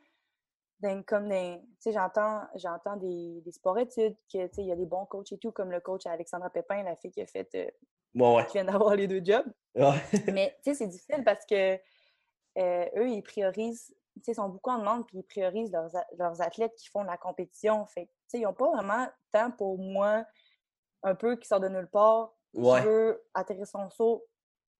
[1.06, 4.72] comme des, tu sais, j'entends, j'entends des, des sports études que, tu sais, il y
[4.72, 7.26] a des bons coachs et tout, comme le coach Alexandra Pépin, la fille qui a
[7.26, 7.66] fait, euh,
[8.14, 8.46] Ouais, ouais.
[8.46, 9.46] qui d'avoir les deux jobs.
[9.74, 10.00] Ouais.
[10.32, 11.74] Mais, tu sais, c'est difficile parce que
[12.58, 15.90] euh, eux, ils priorisent, tu sais, ils sont beaucoup en demande, puis ils priorisent leurs,
[16.18, 17.86] leurs athlètes qui font de la compétition.
[17.86, 20.24] Fait tu sais, ils n'ont pas vraiment temps pour moi,
[21.02, 22.80] un peu, qui sort de nulle part, Ouais.
[22.80, 24.26] qui veut atterrir son saut.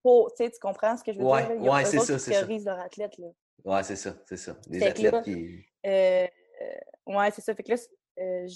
[0.03, 1.49] Pour, tu sais, tu comprends ce que je veux Ouais, dire?
[1.51, 1.55] là?
[1.55, 2.41] Il y a ouais, c'est ça, c'est ça.
[2.43, 3.29] priorisent leurs athlètes, là.
[3.65, 4.57] Ouais, c'est ça, c'est ça.
[4.67, 5.65] Des Fait que là, athlètes qui.
[5.87, 6.27] Euh,
[6.61, 7.55] euh, ouais, c'est ça.
[7.55, 7.79] Fait que là,
[8.19, 8.47] euh,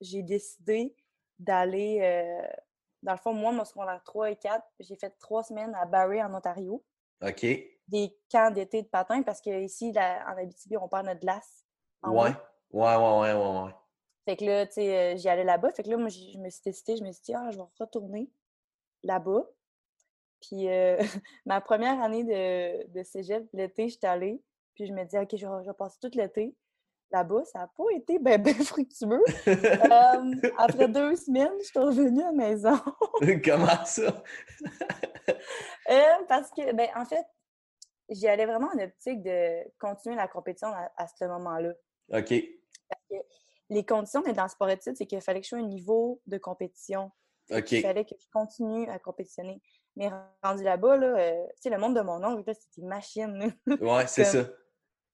[0.00, 0.96] j'ai décidé
[1.38, 2.00] d'aller.
[3.04, 6.22] Dans le fond, moi, mon secondaire 3 et 4, j'ai fait trois semaines à Barrie,
[6.22, 6.82] en Ontario,
[7.22, 7.46] OK.
[7.86, 11.64] des camps d'été de patin, parce qu'ici, en Abitibi, on perd notre glace.
[12.02, 12.30] Ouais.
[12.72, 13.74] Ouais, ouais, ouais, ouais, ouais.
[14.24, 15.70] Fait que là, tu sais, euh, j'y allais là-bas.
[15.70, 17.64] Fait que là, moi, je me suis décidée, je me suis dit, ah, je vais
[17.78, 18.30] retourner
[19.02, 19.44] là-bas.
[20.40, 20.96] Puis euh,
[21.46, 24.42] ma première année de, de cégep, l'été, j'étais allée.
[24.74, 26.56] Puis je me dis, OK, je vais, je vais passer tout l'été
[27.14, 27.44] là-bas.
[27.44, 29.22] Ça n'a pas été bien ben fructueux.
[29.46, 32.78] Euh, après deux semaines, je suis revenue à la maison.
[33.44, 34.22] Comment ça?
[35.90, 37.24] Euh, parce que, ben, en fait,
[38.10, 41.70] j'y allais vraiment en optique de continuer la compétition à, à ce moment-là.
[42.10, 42.34] OK.
[42.88, 43.16] Parce que
[43.70, 46.20] les conditions d'être dans le sport études, c'est qu'il fallait que je sois un niveau
[46.26, 47.10] de compétition.
[47.50, 47.72] OK.
[47.72, 49.60] Il fallait que je continue à compétitionner.
[49.96, 50.10] Mais
[50.42, 53.54] rendu là-bas, là, euh, tu sais, le monde de mon oncle, c'était une machine.
[53.66, 54.44] Ouais, c'est ça.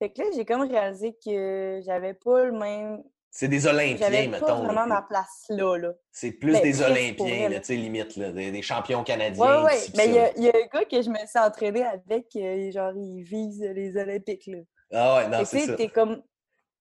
[0.01, 3.05] Fait que là, j'ai comme réalisé que j'avais pas le même.
[3.30, 4.64] C'est des Olympiens, J'avais pas mettons.
[4.64, 5.76] vraiment là, ma place là.
[5.78, 5.92] là.
[6.11, 7.61] C'est plus Ben, des Olympiens, là, là.
[7.61, 9.68] tu sais, limite, là, des, des champions canadiens.
[9.68, 12.72] Ci, pis Mais il y, a- un gars que je me suis entraînée avec, euh,
[12.72, 14.59] genre, il vise les Olympiques, là.
[14.92, 15.74] Ah ouais, non, c'est ça.
[15.74, 16.22] t'es comme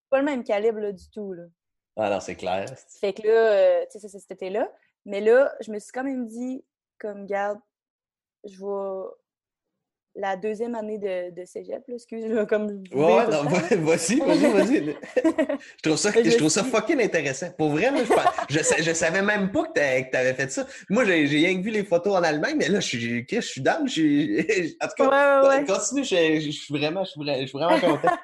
[0.10, 1.44] pas le même calibre, là, du tout, là.
[1.98, 2.66] Ah non, c'est clair.
[3.00, 4.72] Fait que là, euh, tu sais, cet été-là.
[5.06, 6.66] Mais là, je me suis quand même dit,
[6.98, 7.60] comme, garde,
[8.44, 9.10] je vais.
[10.22, 12.66] La deuxième année de, de cégep, là, excuse, je vais comme.
[12.94, 14.98] Ouais, ouais, non, va- vas-y, vas-y, vas-y.
[15.78, 17.50] Je trouve ça, Mais je je trouve ça fucking intéressant.
[17.58, 18.00] Pour vrai, là,
[18.50, 20.68] je, je, je savais même pas que t'a- que t'avais fait ça.
[20.90, 23.62] Moi, j'ai rien que vu les photos en Allemagne, mais là, je suis, je suis
[23.62, 23.88] down.
[23.88, 25.66] Je suis, en tout cas, ouais, ouais.
[25.66, 28.14] continue, je, je suis vraiment, je suis vra- je suis vraiment content.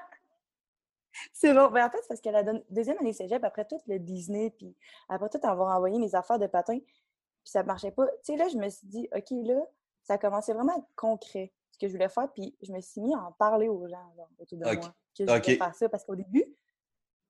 [1.34, 1.70] C'est bon.
[1.72, 4.76] Ben, en fait, parce que la deuxième année cégep, après tout le Disney, puis
[5.08, 8.06] après tout avoir envoyé mes affaires de patin, puis ça marchait pas.
[8.26, 9.62] Tu sais, là, je me suis dit, OK, là,
[10.04, 13.02] ça commençait vraiment à être concret, ce que je voulais faire, puis je me suis
[13.02, 15.90] mis à en parler aux gens, genre, autour de moi, que je voulais faire ça.
[15.90, 16.46] Parce qu'au début,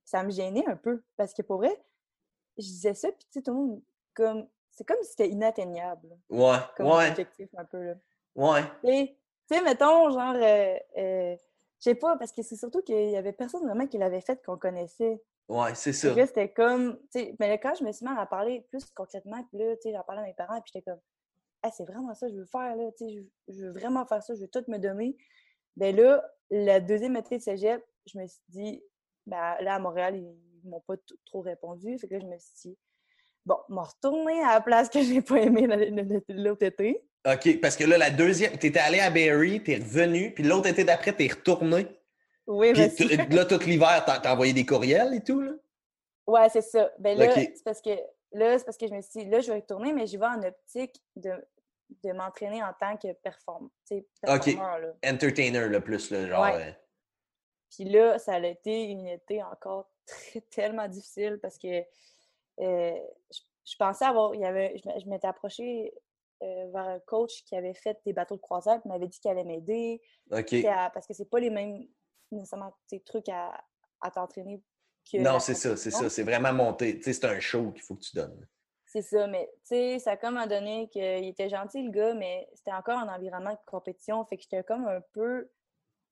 [0.04, 1.84] ça me gênait un peu, parce que pour vrai,
[2.58, 3.82] je disais ça, puis tu sais, tout le monde,
[4.14, 7.94] comme, c'est comme si c'était inatteignable, Ouais, comme ouais, objectif un peu, là.
[8.36, 8.62] ouais.
[8.84, 9.18] Tu sais-
[9.48, 11.36] tu sais, mettons, genre, euh, euh,
[11.80, 14.44] je sais pas, parce que c'est surtout qu'il y avait personne vraiment qui l'avait fait
[14.44, 15.22] qu'on connaissait.
[15.48, 16.14] Ouais, c'est ça.
[16.26, 18.84] c'était comme, tu sais, mais là, quand je me suis mis à en parler plus
[18.92, 21.00] concrètement, puis là, tu sais, j'en parlais à mes parents, puis j'étais comme,
[21.66, 23.14] ah, c'est vraiment ça que je veux faire, là, tu sais,
[23.48, 25.18] je, je veux vraiment faire ça, je veux tout me donner.
[25.76, 28.84] Ben là, la deuxième été de cégep, je me suis dit,
[29.26, 30.96] ben là, à Montréal, ils, m'ont pas
[31.26, 32.78] trop répondu, fait que là, je me suis dit,
[33.46, 37.04] bon, m'en retourner à la place que j'ai pas aimé la- la- la- l'autre été.
[37.28, 40.84] OK, parce que là, la deuxième, t'étais allé à Barrie, t'es revenu, puis l'autre été
[40.84, 41.88] d'après, t'es retourné.
[42.48, 43.08] Oui, merci.
[43.08, 45.52] t- là, tout l'hiver, t'as envoyé des courriels et tout, là?
[46.28, 46.92] Ouais, c'est ça.
[47.00, 47.92] Ben là, c'est parce que
[48.32, 50.26] là, c'est parce que je me suis dit, là, je vais retourner, mais j'y vais
[50.26, 51.32] en optique de,
[52.04, 54.46] de m'entraîner en tant que perform sais, Ok.
[54.46, 54.80] performeur.
[54.80, 54.94] Là.
[55.06, 56.44] Entertainer, là, plus, là, genre...
[56.44, 56.70] Ouais.
[56.70, 56.72] euh,
[57.70, 61.80] Puis là, ça a été une été encore très, tellement difficile parce que
[62.62, 63.00] euh,
[63.32, 64.34] je, je pensais avoir.
[64.36, 65.92] Il y avait, je, m'étais approchée
[66.44, 69.32] euh, vers un coach qui avait fait des bateaux de croisière, puis m'avait dit qu'il
[69.32, 70.02] allait m'aider.
[70.32, 70.54] OK.
[70.66, 71.88] à- Parce que c'est pas les mêmes
[72.32, 72.76] nécessairement
[73.06, 73.64] trucs à,
[74.02, 74.62] à t'entraîner
[75.12, 75.18] que.
[75.18, 76.10] Non, c'est ça, c'est ça.
[76.10, 76.98] C'est vraiment monté.
[76.98, 78.48] Tu sais, c'est un show qu'il faut que tu donnes.
[78.96, 82.14] C'est ça, mais tu sais, ça a comme à donné qu'il était gentil le gars,
[82.14, 85.50] mais c'était encore un environnement de compétition, fait que j'étais comme un peu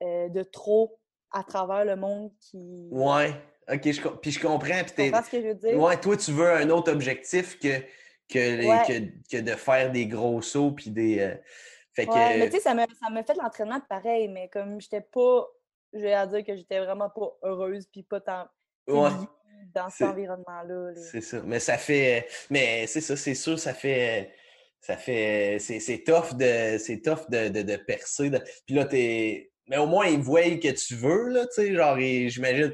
[0.02, 1.00] euh, de trop
[1.32, 2.90] à travers le monde qui.
[2.92, 3.32] Ouais.
[3.72, 4.84] OK, je, puis je comprends.
[4.84, 5.80] Puis Tu comprends ce que je veux dire?
[5.80, 7.80] Ouais, toi, tu veux un autre objectif que,
[8.28, 8.82] que, les- Ouais.
[8.86, 11.20] que, que de faire des gros sauts puis des.
[11.22, 11.36] euh,
[11.94, 12.12] Fait que.
[12.12, 15.48] Ouais, mais tu sais, ça m'a ça fait l'entraînement de pareil, mais comme j'étais pas,
[15.94, 18.46] je vais à dire que j'étais vraiment pas heureuse, puis pas tant
[18.90, 19.10] Ouais.
[19.74, 20.92] Dans cet environnement-là.
[20.92, 21.02] là.
[21.12, 21.42] C'est ça.
[21.46, 22.28] Mais ça fait.
[22.50, 24.32] Mais c'est ça, c'est sûr, ça fait.
[24.82, 25.58] Ça fait.
[25.60, 26.78] C'est c'est tough de.
[26.78, 28.30] C'est tough de, de, de percer.
[28.30, 29.52] de- Puis là, t'es.
[29.68, 31.74] Mais au moins, ils voient que tu veux, là, tu sais.
[31.74, 32.74] Genre, et j'imagine.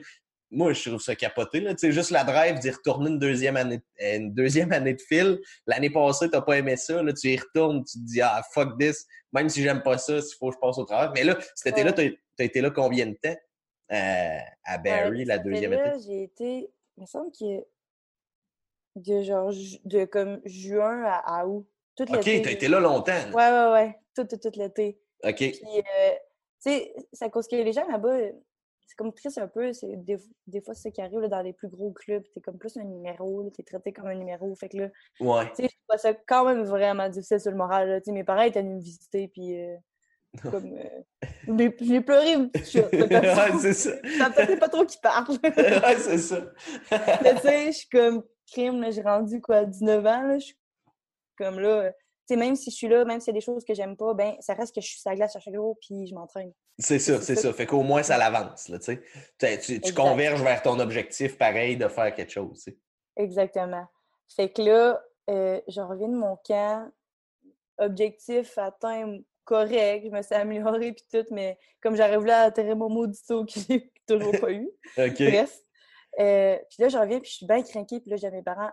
[0.52, 1.76] Moi, je trouve ça capoté, là.
[1.76, 5.02] Tu sais, juste la drive d'y retourner une deuxième année, euh, une deuxième année de
[5.02, 5.38] fil.
[5.68, 7.04] L'année passée, t'as pas aimé ça.
[7.04, 9.06] Là, tu y retournes, tu te dis, ah, fuck this.
[9.32, 11.10] Même si j'aime pas ça, il faut que je passe au travail.
[11.14, 13.36] Mais là, cet été-là, t'as été là combien de temps?
[13.92, 15.84] euh, à Barry, Ouais, la deuxième été?
[16.06, 16.70] J'ai été,
[17.00, 17.66] me semble que
[18.96, 19.52] de genre
[19.86, 21.66] de comme juin à, à août.
[21.96, 23.12] Tout OK, t'as été là longtemps.
[23.12, 23.30] là.
[23.30, 24.00] Ouais, ouais, ouais.
[24.16, 25.00] Tout, tout, tout l'été.
[25.24, 25.36] OK.
[25.36, 26.12] Puis, euh,
[26.64, 28.32] tu sais, à cause que les gens là-bas, euh,
[28.88, 29.72] c'est comme triste un peu.
[29.84, 32.24] Des, des fois, c'est ça qui arrive là, dans les plus gros clubs.
[32.34, 34.54] T'es comme plus un numéro, t'es traité comme un numéro.
[34.56, 34.90] Fait que là,
[35.20, 35.50] Ouais.
[35.50, 37.90] tu sais, je trouvais ça quand même vraiment difficile sur le moral.
[37.90, 38.00] là.
[38.02, 39.76] Tu sais, mes parents étaient venus me visiter, puis euh,
[40.42, 40.74] comme.
[40.78, 43.92] euh, j'ai pleuré une petite ouais, c'est ça.
[44.60, 45.38] Pas trop qu'ils parlent.
[45.44, 46.42] ouais, c'est ça.
[47.24, 50.58] Mais tu sais, je suis comme crime, j'ai rendu quoi, 19 ans, là, je suis
[51.38, 51.92] comme là, euh,
[52.28, 53.96] tu sais, même si je suis là, même s'il y a des choses que j'aime
[53.98, 56.14] pas, ben, ça reste que je suis sur la glace à chaque jour, puis je
[56.14, 56.52] m'entraîne.
[56.78, 57.52] c'est ça, C'est ça.
[57.54, 59.00] Fait qu'au moins, ça l'avance, là, tu
[59.40, 59.82] sais.
[59.82, 62.66] Tu- converges vers ton objectif, pareil, de faire quelque chose.
[63.16, 63.86] Exactement.
[64.36, 66.88] Fait que là, euh, je reviens de mon camp,
[67.78, 69.18] objectif atteint
[69.50, 73.46] correct, je me suis améliorée puis tout, mais comme j'aurais voulu atterrir mon maudit saut
[73.46, 74.70] que j'ai toujours pas eu.
[74.98, 75.16] OK.
[75.18, 75.58] Bref.
[76.20, 78.72] Euh, puis là, je reviens, puis je suis bien craquée, puis là, j'ai mes parents.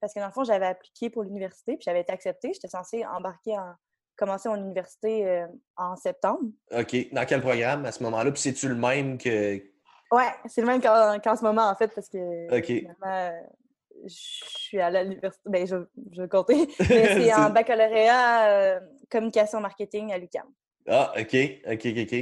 [0.00, 2.52] Parce que dans le fond, j'avais appliqué pour l'université, puis j'avais été acceptée.
[2.52, 3.74] J'étais censée embarquer en.
[4.16, 5.46] commencer mon université euh,
[5.76, 6.50] en septembre.
[6.70, 7.12] OK.
[7.12, 8.30] Dans quel programme à ce moment-là?
[8.30, 9.56] Puis c'est-tu le même que.
[10.12, 12.56] Ouais, c'est le même qu'en ce moment, en fait, parce que.
[12.56, 12.64] OK.
[12.64, 13.32] finalement,
[14.08, 15.42] suis à l'université.
[15.48, 15.76] Ben, je,
[16.12, 16.66] je vais compter.
[16.90, 18.80] Mais c'est en baccalauréat euh,
[19.10, 20.46] communication marketing à l'UQAM.
[20.88, 21.34] Ah, OK.
[21.66, 22.12] OK, OK, OK.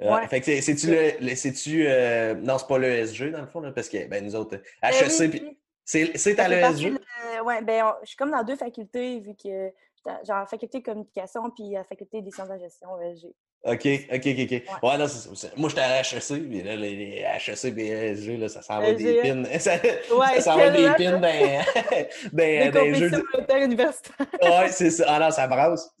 [0.00, 0.28] Ouais.
[0.28, 0.86] Fait que c'est-tu
[1.20, 1.34] le.
[1.34, 1.84] C'est-tu.
[1.88, 2.34] Euh...
[2.34, 5.18] Non, c'est pas l'ESG, dans le fond, là, parce que ben, nous autres, Euh, HEC,
[5.20, 5.58] oui, puis- oui.
[5.84, 6.92] c'est c'est Ça à l'ESG?
[7.44, 9.72] ouais, ben, on- je suis comme dans deux facultés, vu que
[10.24, 13.26] genre faculté de communication puis la faculté des sciences de la gestion, ESG.
[13.64, 14.62] OK, OK, OK, OK.
[14.82, 15.48] Ouais, non, c'est ça.
[15.56, 19.22] Moi, j'étais à HEC, puis là, les, les HEC ESG, là, ça s'envoie des ESG,
[19.44, 19.44] pins.
[19.58, 21.20] Ça, Ouais, ça s'envoie des pins dans,
[22.32, 23.10] dans, dans les jeux.
[23.10, 24.26] de- universitaires.
[24.42, 25.04] Ouais, c'est ça.
[25.08, 25.90] Ah non, ça brasse.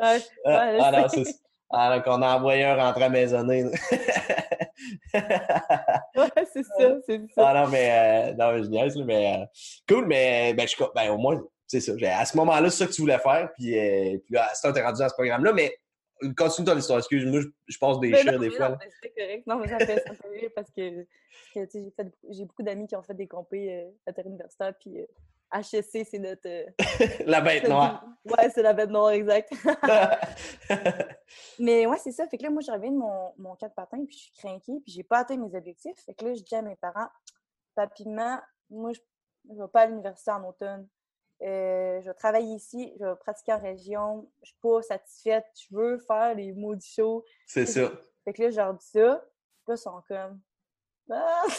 [0.00, 1.32] Ouais, Ah, ah non, c'est ça.
[1.70, 3.64] Ah, donc on a envoyé un rentrer à maisonnée.
[5.14, 7.48] Ouais, c'est ça, c'est ça.
[7.48, 9.44] ah non, mais euh, non, mais je niaise, mais euh,
[9.88, 11.92] cool, mais ben, je, ben, au moins, c'est ça.
[12.18, 14.82] À ce moment-là, c'est ça que tu voulais faire, puis, euh, puis là, c'est t'es
[14.82, 15.72] rendu dans ce programme-là, mais
[16.36, 18.68] continue ton histoire, excuse-moi, je, je passe des chats non, des mais fois.
[18.70, 18.78] non, là.
[18.80, 19.46] mais c'est correct.
[19.46, 21.06] Non, mais ça fait, fait rire parce que,
[22.30, 25.06] j'ai beaucoup- d'amis qui ont fait des compés euh, à terre universitaire, puis euh,
[25.54, 26.46] HSC, c'est notre...
[26.48, 26.64] euh,
[27.26, 28.04] La bête noire.
[28.24, 29.52] Ouais, c'est la bête noire, exact.
[31.58, 32.26] Mais ouais, c'est ça.
[32.26, 34.80] Fait que là, moi, je reviens de mon, mon 4 patins, puis je suis craquée,
[34.84, 35.98] puis j'ai pas atteint mes objectifs.
[36.06, 37.08] Fait que là, je dis à mes parents,
[37.74, 38.38] papiment,
[38.70, 39.00] moi, je,
[39.50, 40.88] je vais pas à l'université en automne.
[41.42, 44.30] Euh, je vais travailler ici, je vais pratiquer en région.
[44.42, 45.46] Je suis pas satisfaite.
[45.58, 47.24] Je veux faire les maudits shows.
[47.46, 47.90] c'est ça.
[48.24, 49.00] Fait que là, je leur dis ça.
[49.00, 50.40] Là, ils sont comme.
[51.10, 51.42] Ah!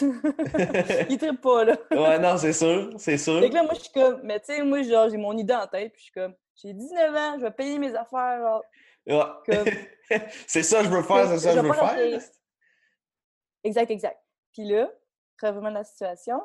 [1.10, 1.76] Ils trippent pas, là.
[1.90, 3.40] ouais, non, c'est sûr, c'est sûr.
[3.40, 4.20] Fait que là, moi, je suis comme.
[4.22, 6.34] Mais tu sais, moi, genre, j'ai mon idée en tête, puis je suis comme.
[6.56, 8.62] J'ai 19 ans, je vais payer mes affaires, genre.
[9.06, 9.90] Ouais.
[10.46, 12.20] C'est ça que je veux faire, c'est ça que Je veux faire.
[13.64, 14.18] Exact, exact.
[14.52, 14.90] Puis là,
[15.42, 16.40] revenant de la situation,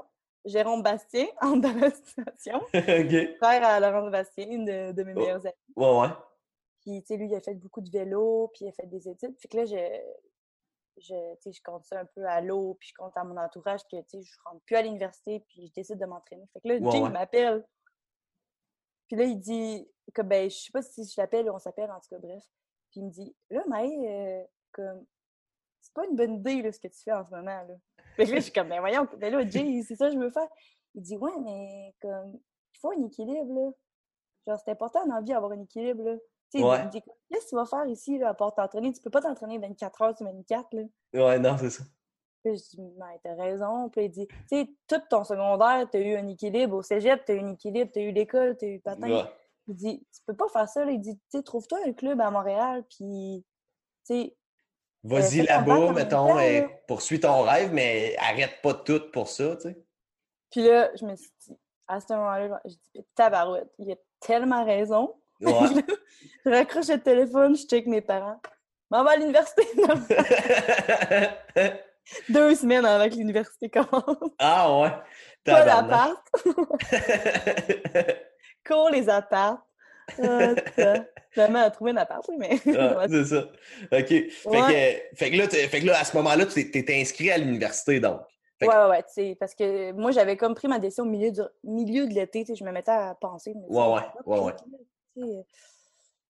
[0.46, 3.38] Jérôme Bastien entre dans la situation, OK.
[3.38, 5.20] frère à Laurence Bastien, une de, de mes Oh.
[5.20, 5.56] meilleures amies.
[5.76, 6.08] Ouais, ouais.
[6.82, 9.08] Puis, tu sais, lui, il a fait beaucoup de vélo, puis il a fait des
[9.10, 9.38] études.
[9.40, 9.76] Fait que là, je,
[11.02, 13.98] je, je compte ça un peu à l'eau, puis je compte à mon entourage que,
[14.02, 16.46] tu sais, je rentre plus à l'université, puis je décide de m'entraîner.
[16.54, 17.08] Fait que là, Ouais, Jay, ouais.
[17.10, 17.66] il m'appelle.
[19.08, 21.92] Puis là, il dit que, ben, je sais pas si je l'appelle ou on s'appelle,
[21.92, 22.44] en tout cas, bref.
[22.92, 25.06] Puis il me dit, là, Maë, euh, comme,
[25.82, 27.76] c'est pas une bonne idée, là, ce que tu fais en ce moment, là.
[28.16, 30.20] Fait que là, je suis comme, ben voyons, ben là, Jay, c'est ça que je
[30.20, 30.48] veux faire.
[30.96, 33.72] Il dit, ouais, mais comme, il faut un équilibre, là.
[34.48, 36.16] Genre, c'est important dans la vie d'avoir un équilibre, là.
[36.52, 36.82] Tu sais, Ouais.
[36.86, 38.92] il dit, qu'est-ce que tu vas faire ici, là, à part t'entraîner?
[38.92, 40.82] Tu peux pas t'entraîner 24 heures sur 24, là.
[41.14, 41.84] Ouais, non, c'est ça.
[42.44, 43.90] Puis je dis, mais t'as raison.
[43.90, 46.78] Puis il dit, tu sais, tout ton secondaire, t'as eu un équilibre.
[46.78, 47.92] Au cégep, t'as eu un équilibre.
[47.94, 49.12] T'as eu l'école, t'as eu patin.
[49.12, 49.24] Ouais.
[49.68, 50.86] Il dit, tu peux pas faire ça.
[50.86, 50.92] Là.
[50.92, 52.84] Il dit, tu sais, trouve-toi un club à Montréal.
[52.90, 53.46] Puis,
[54.08, 54.38] tu sais,
[55.04, 56.68] Vas-y Euh, bac là-bas, mettons, temps, et là.
[56.88, 59.78] poursuis ton rêve, mais arrête pas tout pour ça, tu sais.
[60.52, 64.66] puis là, je me suis dit, à ce moment-là, je dis, tabarouette, il a tellement
[64.66, 65.16] raison.
[65.42, 65.54] Ouais.
[66.46, 68.42] je raccroche le téléphone, je check mes parents.
[68.92, 69.64] M'en va à l'université.
[72.30, 74.32] Deux semaines avant que l'université commence.
[74.40, 74.92] ah ouais.
[75.46, 76.22] Pas d'appart.
[78.68, 79.60] Cours les apparts.
[80.16, 81.06] Ça.
[81.32, 82.60] Finalement, a trouvé un appart, oui, mais.
[82.78, 83.44] Ah, c'est ça.
[83.92, 84.08] OK.
[84.08, 87.38] Fait, que, fait, que là, fait que là, à ce moment-là, tu t'es inscrit à
[87.38, 88.22] l'université, donc.
[88.60, 91.08] Que- Ouais, ouais, ouais, tu sais, parce que moi, j'avais comme pris ma décision au
[91.08, 93.54] milieu, du, milieu de l'été, tu sais, je me mettais à penser.
[93.54, 94.54] me Ouais, ouais, ouais, ok, ouais.
[95.16, 95.46] tu sais,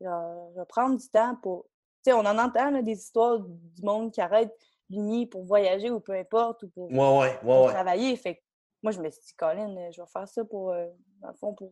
[0.01, 1.65] genre, je vais prendre du temps pour.
[2.03, 4.55] Tu sais, on en entend là, des histoires du monde qui arrête
[4.91, 7.73] l'uni pour voyager ou peu importe, ou pour, Ouais, ouais, pour ouais, ouais.
[7.73, 8.15] travailler.
[8.15, 8.39] Fait que
[8.83, 10.85] moi, je me suis dit, Colin, je vais faire ça pour, euh,
[11.21, 11.71] dans le fond, pour,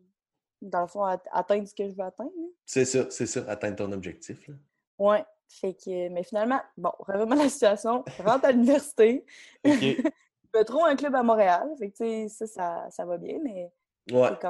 [0.61, 2.31] dans le fond, at- atteindre ce que je veux atteindre.
[2.37, 2.47] là.
[2.65, 4.47] C'est ça, c'est ça, atteindre ton objectif.
[4.47, 4.55] Là.
[4.99, 5.25] Ouais.
[5.49, 9.25] Fait que, mais finalement, bon, revenons à la situation, rentre à l'université,
[9.63, 10.01] je
[10.53, 11.69] me trouve un club à Montréal.
[11.79, 13.71] Fait que, tu sais, ça, ça, ça va bien, mais
[14.11, 14.29] Ouais.
[14.41, 14.49] c'est euh,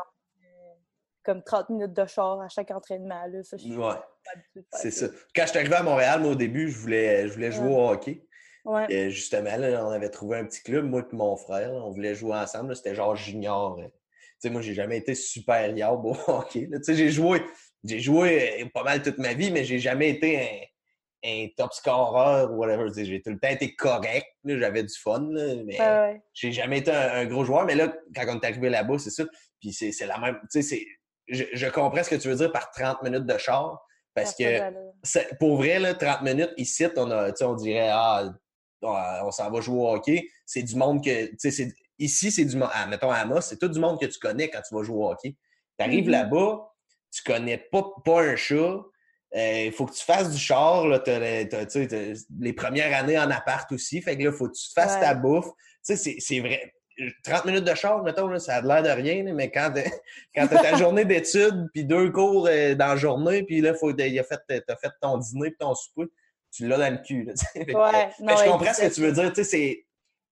[1.23, 3.25] comme 30 minutes de char à chaque entraînement.
[3.27, 3.93] Là, ça, je suis Ouais,
[4.71, 5.07] c'est ça.
[5.35, 7.75] Quand je suis arrivé à Montréal, moi, au début, je voulais, je voulais jouer Ouais.
[7.75, 8.23] au hockey.
[8.65, 8.85] Ouais.
[8.89, 11.73] Et justement, là, on avait trouvé un petit club, moi et mon frère.
[11.73, 12.75] là, on voulait jouer ensemble.
[12.75, 13.79] C'était genre junior.
[14.39, 16.67] Sais, moi, j'ai jamais été supérieur au hockey.
[16.69, 16.77] là.
[16.77, 17.41] Tu sais, j'ai joué,
[17.83, 21.73] j'ai joué euh, pas mal toute ma vie, mais j'ai jamais été un, un top
[21.73, 22.89] scorer ou whatever.
[22.95, 24.27] J'ai tout le temps été correct.
[24.45, 26.21] J'avais du fun, là, mais Ouais, ouais.
[26.33, 27.65] j'ai jamais été un, un gros joueur.
[27.65, 29.23] Mais là, quand on est arrivé là-bas, c'est ça.
[29.59, 30.35] Puis c'est la même.
[30.51, 30.85] Tu sais, c'est-
[31.29, 33.83] je, je comprends ce que tu veux dire par 30 minutes de char.
[34.13, 34.45] Parce que
[35.39, 38.31] pour vrai, là, 30 minutes, ici, on, a, on dirait, ah,
[38.81, 40.27] on, on s'en va jouer au hockey.
[40.45, 43.67] C'est du monde que, c'est- ici, c'est du monde, ah, mettons à Amos, c'est tout
[43.69, 45.35] du monde que tu connais quand tu vas jouer au hockey.
[45.79, 46.11] Tu arrives Mhm.
[46.11, 46.69] là-bas,
[47.11, 48.81] tu connais pas, pas un chat,
[49.35, 51.19] il faut que tu fasses du char, là, t'as
[52.39, 55.01] les premières années en appart aussi, fait que là, faut que tu te fasses Ouais.
[55.01, 55.47] ta bouffe.
[55.85, 56.73] Tu sais, c'est- vrai.
[57.23, 59.83] 30 minutes de char, mettons, là, ça a l'air de rien, mais quand, t'as-
[60.35, 63.89] quand t'as ta journée d'études, puis deux cours euh, dans la journée, puis là, faut,
[63.91, 66.05] a fait, t'as fait ton dîner puis ton souper,
[66.51, 67.23] tu l'as dans le cul.
[67.25, 67.33] Là.
[67.53, 69.31] Fait Ouais, mais non, je comprends ce que tu veux dire.
[69.31, 69.85] Tu sais,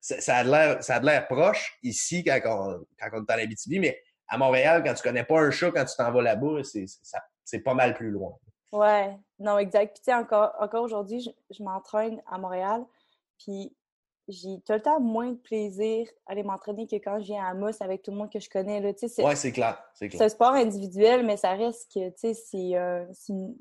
[0.05, 3.33] ça a de l'air, ça a de l'air proche ici quand on, quand on est
[3.33, 6.21] en Abitibi, mais à Montréal, quand tu connais pas un chat, quand tu t'en vas
[6.21, 8.37] là-bas, c'est, pas mal plus loin.
[8.71, 9.93] Ouais, non, exact.
[9.93, 12.85] Puis tu sais, encore, encore aujourd'hui, je, je m'entraîne à Montréal,
[13.39, 13.75] puis
[14.27, 17.53] j'ai tout le temps moins de plaisir à aller m'entraîner que quand je viens à
[17.53, 18.81] Mousse avec tout le monde que je connais.
[18.81, 18.93] Là.
[18.93, 19.81] Tu sais, c'est, Ouais, c'est clair.
[19.93, 23.55] C'est un sport individuel, mais ça reste que, tu sais, c'est, euh, c'est une...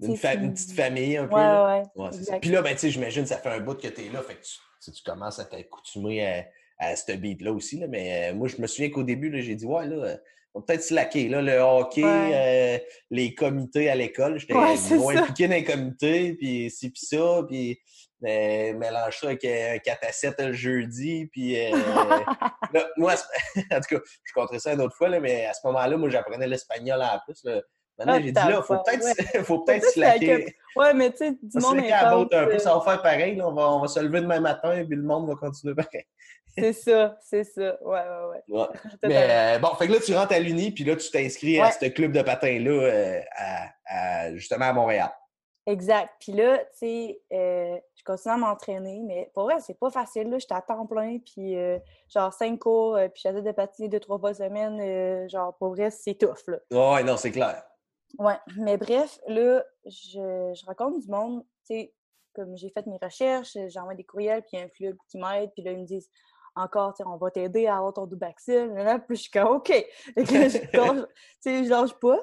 [0.00, 1.36] Une, fa- petite famille un peu.
[1.36, 2.38] Ouais, ouais, ça.
[2.38, 4.34] Puis là, ben, tu sais, j'imagine, ça fait un bout que tu es là, fait
[4.34, 6.44] que tu, commences à t'accoutumer à,
[6.78, 7.78] à ce beat-là aussi.
[7.78, 10.18] Là, mais euh, moi, je me souviens qu'au début, j'ai dit, ouais, là,
[10.54, 11.28] on va peut-être slacker.
[11.28, 12.78] Là, le hockey, euh,
[13.10, 14.54] les comités à l'école, j'étais
[14.96, 17.78] moins impliqué dans les comités, puis ci, puis ça, puis
[18.24, 21.70] euh, mélange ça avec un 4 à 7 le jeudi, puis euh,
[22.72, 23.14] là, moi,
[23.70, 26.08] en tout cas, je compterai ça une autre fois, là, mais à ce moment-là, moi,
[26.08, 27.42] j'apprenais l'espagnol en plus.
[27.44, 27.60] Là.
[27.98, 30.54] Maintenant, Ah, j'ai dit, là, faut peut-être faut peut-être slacker.
[30.76, 33.36] Ouais, mais tu sais, du monde intense, un peu, euh, ça va faire pareil.
[33.36, 33.48] là.
[33.48, 36.04] On, va, on va se lever demain matin puis le monde va continuer pareil.
[36.58, 37.76] C'est ça, c'est ça.
[37.82, 38.66] Ouais, ouais, ouais.
[39.02, 41.70] Mais euh, bon, fait que là, tu rentres à l'Uni, puis là, tu t'inscris à
[41.70, 43.20] ce club de patin-là, euh,
[44.36, 45.10] justement à Montréal.
[45.66, 46.10] Exact.
[46.20, 50.30] Puis là, tu sais, euh, je continue à m'entraîner, mais pour vrai, c'est pas facile.
[50.30, 50.38] là.
[50.38, 51.78] J'étais à temps plein, puis euh,
[52.08, 55.28] genre cinq cours, euh, puis j'essaie de patiner deux, trois fois semaine.
[55.28, 56.58] genre, pour vrai, c'est tough, là.
[56.70, 57.64] Ouais, non, c'est clair.
[58.18, 61.94] Ouais, mais bref, là, je, je rencontre du monde, tu sais,
[62.34, 65.18] comme j'ai fait mes recherches, j'envoie des courriels, puis il y a un club qui
[65.18, 66.10] m'aide, puis là, ils me disent
[66.54, 68.72] encore, tu sais, on va t'aider à avoir ton double axel.
[68.72, 69.68] Là, puis je suis comme, OK.
[70.16, 70.58] Que je
[71.02, 71.06] tu
[71.40, 72.18] sais, je lâche pas.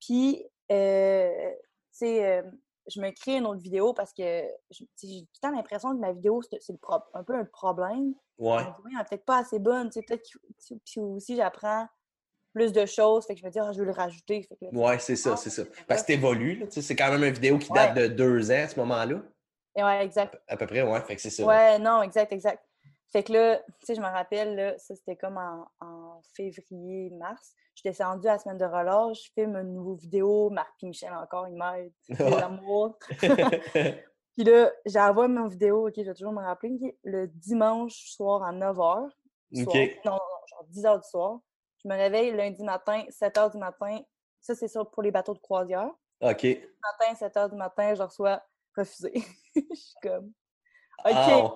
[0.00, 1.50] Puis, euh,
[1.92, 2.42] tu sais, euh,
[2.88, 6.12] je me crée une autre vidéo parce que j'ai tout le temps l'impression que ma
[6.12, 6.60] vidéo, c'est
[7.14, 8.14] un peu un problème.
[8.38, 8.62] Ouais.
[8.62, 11.88] Est peut-être pas assez bonne, tu sais, peut-être que puis aussi j'apprends
[12.56, 14.42] plus de choses, fait que je me dis, ah, je vais le rajouter.
[14.42, 15.62] Fait que là, Ouais, c'est ça, Ah, c'est ça.
[15.86, 18.80] Parce que t'évolues, C'est quand même une vidéo qui date de deux ans à ce
[18.80, 19.22] moment-là.
[19.76, 20.40] Ouais, exact.
[20.48, 21.00] À peu près, ouais.
[21.02, 21.44] Fait que c'est ça.
[21.44, 22.64] Ouais, non, exact, exact.
[23.12, 27.10] Fait que là, tu sais, je me rappelle, là, ça c'était comme en, en février,
[27.10, 27.52] mars.
[27.74, 30.86] Je suis descendue à la semaine de relâche, je filme une nouvelle vidéo, Marc et
[30.86, 31.92] Michel encore, ils m'aident.
[34.36, 38.52] Puis là, j'envoie mon vidéo, ok, je vais toujours me rappeler, le dimanche soir à
[38.52, 39.10] 9h.
[39.58, 39.74] OK.
[40.04, 41.40] Non, non, non, genre 10h du soir.
[41.86, 44.00] Je me réveille lundi matin, 7h du matin.
[44.40, 45.88] Ça, c'est ça pour les bateaux de croisière.
[46.20, 46.42] OK.
[46.42, 48.42] matin, 7 h du matin, je reçois
[48.76, 49.12] refusé.
[49.54, 50.32] je suis comme,
[51.04, 51.54] OK, Ah,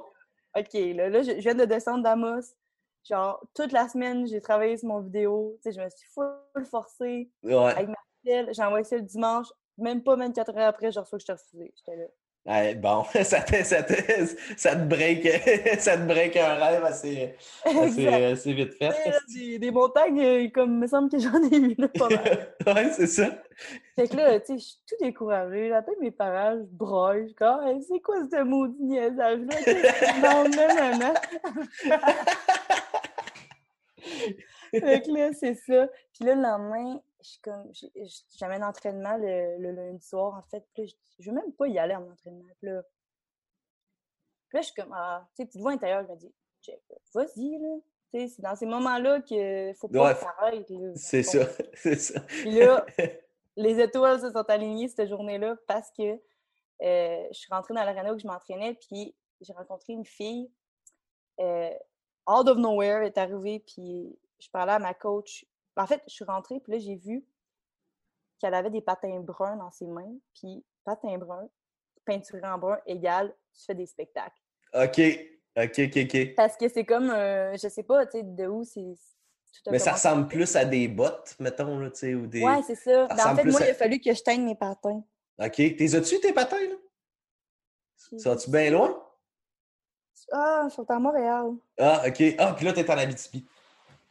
[0.57, 2.55] OK, là, là, je, je viens de descendre d'Amos.
[3.03, 5.59] Genre, toute la semaine, j'ai travaillé sur mon vidéo.
[5.65, 7.57] Tu sais, je me suis full forcée ouais.
[7.57, 8.55] avec ma fille.
[8.55, 9.49] J'ai envoyé ça le dimanche.
[9.79, 11.73] Même pas 24 heures après, je reçois que je t'ai refusé.
[11.75, 12.07] J'étais là.
[12.47, 13.93] Ouais, bon, ça te, ça, te,
[14.57, 15.27] ça, te break,
[15.79, 17.35] ça te break un rêve assez,
[17.65, 18.91] assez, vite fait.
[19.35, 22.55] Des, des montagnes, euh, comme il me semble que j'en ai eu là, pas mal.
[22.75, 23.43] ouais, c'est ça.
[23.95, 25.69] Fait que là, tu sais, je suis tout découragée.
[25.69, 27.29] J'appelle mes parents, je broille.
[27.29, 29.57] Je Hey, c'est quoi ce maudit niaisage-là?
[30.23, 31.15] Non, non, non.
[34.73, 35.89] Fait que là, c'est ça.
[36.15, 37.73] Puis là, le lendemain, je comme,
[38.37, 40.67] j'avais un entraînement le, le lundi soir, en fait.
[40.75, 42.45] Puis là, je, je veux même pas y aller à mon entraînement.
[42.59, 42.83] Puis là,
[44.51, 46.83] puis là je suis comme, ah, tu sais, petite voix intérieure, je me dis, check,
[47.15, 47.77] vas-y, là.
[48.13, 51.47] Tu sais, c'est dans ces moments-là qu'il faut pas Ouais, dans C'est ça.
[51.75, 52.21] C'est ça.
[52.21, 52.85] Puis là,
[53.57, 56.03] les étoiles se sont alignées cette journée-là parce que
[56.83, 60.51] euh, je suis rentrée dans l'aréna où je m'entraînais, puis j'ai rencontré une fille.
[61.39, 61.71] Euh,
[62.29, 65.47] out of nowhere est arrivée, puis je parlais à ma coach.
[65.77, 67.25] En fait, je suis rentrée, puis là, j'ai vu
[68.39, 71.49] qu'elle avait des patins bruns dans ses mains, puis patins bruns,
[72.05, 74.41] peinturé en brun égale, tu fais des spectacles.
[74.75, 75.01] OK.
[75.57, 76.35] OK, OK, OK.
[76.37, 78.95] Parce que c'est comme, euh, je sais pas, tu sais, de où c'est.
[79.71, 82.43] Mais ça ressemble plus à des bottes, mettons, là, tu sais, ou des...
[82.45, 83.09] Ouais, c'est ça.
[83.09, 85.03] Ben, en fait, moi, à- il a fallu que je teigne mes patins.
[85.39, 85.55] OK.
[85.57, 86.77] T'es as-tu, tes patins, là?
[88.19, 89.05] Sont-tu bien loin?
[90.33, 91.53] Ah, ils sont à Montréal.
[91.79, 92.23] Ah, OK.
[92.39, 93.45] Ah, puis là, t'es en Abitibi.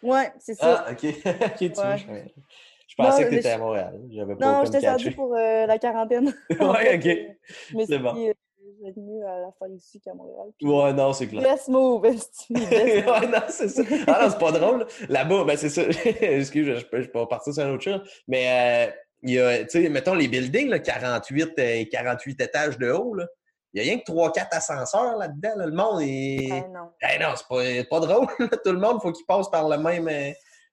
[0.03, 0.85] Ouais, c'est ça.
[0.87, 1.03] Ah, OK.
[1.25, 3.99] OK, tu vois, je, pensais Non, que t'étais je- à Montréal.
[4.11, 6.33] J'avais pas non, j'étais sortie pour euh, la quarantaine.
[6.49, 7.05] Ouais, OK.
[7.05, 8.15] euh, me C'est bon.
[8.15, 8.33] euh,
[8.77, 10.47] je vais être mieux à la faire ici qu'à Montréal.
[10.57, 11.43] Puis, Ouais, non, c'est clair.
[11.43, 12.61] Best move, best move.
[12.71, 13.83] ouais, non, c'est ça.
[14.07, 14.85] Ah non, c'est pas drôle.
[15.09, 15.83] Là-bas, ben c'est ça.
[15.83, 18.01] Excuse, je, je peux, je peux partir sur un autre chose.
[18.27, 18.91] Mais euh,
[19.23, 23.13] il y a, tu sais, mettons les buildings, là, 48, euh, 48 étages de haut,
[23.15, 23.25] là.
[23.73, 25.51] Il y a rien que 3-4 ascenseurs là-dedans.
[25.55, 25.65] là.
[25.67, 26.49] Le monde est.
[26.51, 26.89] Ah, non.
[27.01, 27.47] Eh non, c'est
[27.87, 28.27] pas, pas drôle.
[28.65, 30.31] Tout le monde, faut qu'il passe par le même, euh,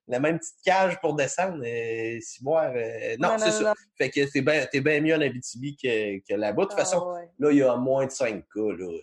[0.09, 1.62] la même petite cage pour descendre.
[1.66, 3.74] Euh, si boire, euh, non, Non, c'est ça.
[3.99, 6.62] Fait que t'es bien mieux en Abitibi que, que là-bas.
[6.62, 7.28] De toute Ah, façon, ouais.
[7.38, 8.61] là, il y a moins de 5 cas.
[8.61, 8.99] Là.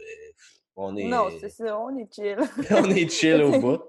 [0.76, 2.38] On est, Non, c'est ça, on est chill.
[2.72, 3.80] on est chill au bout.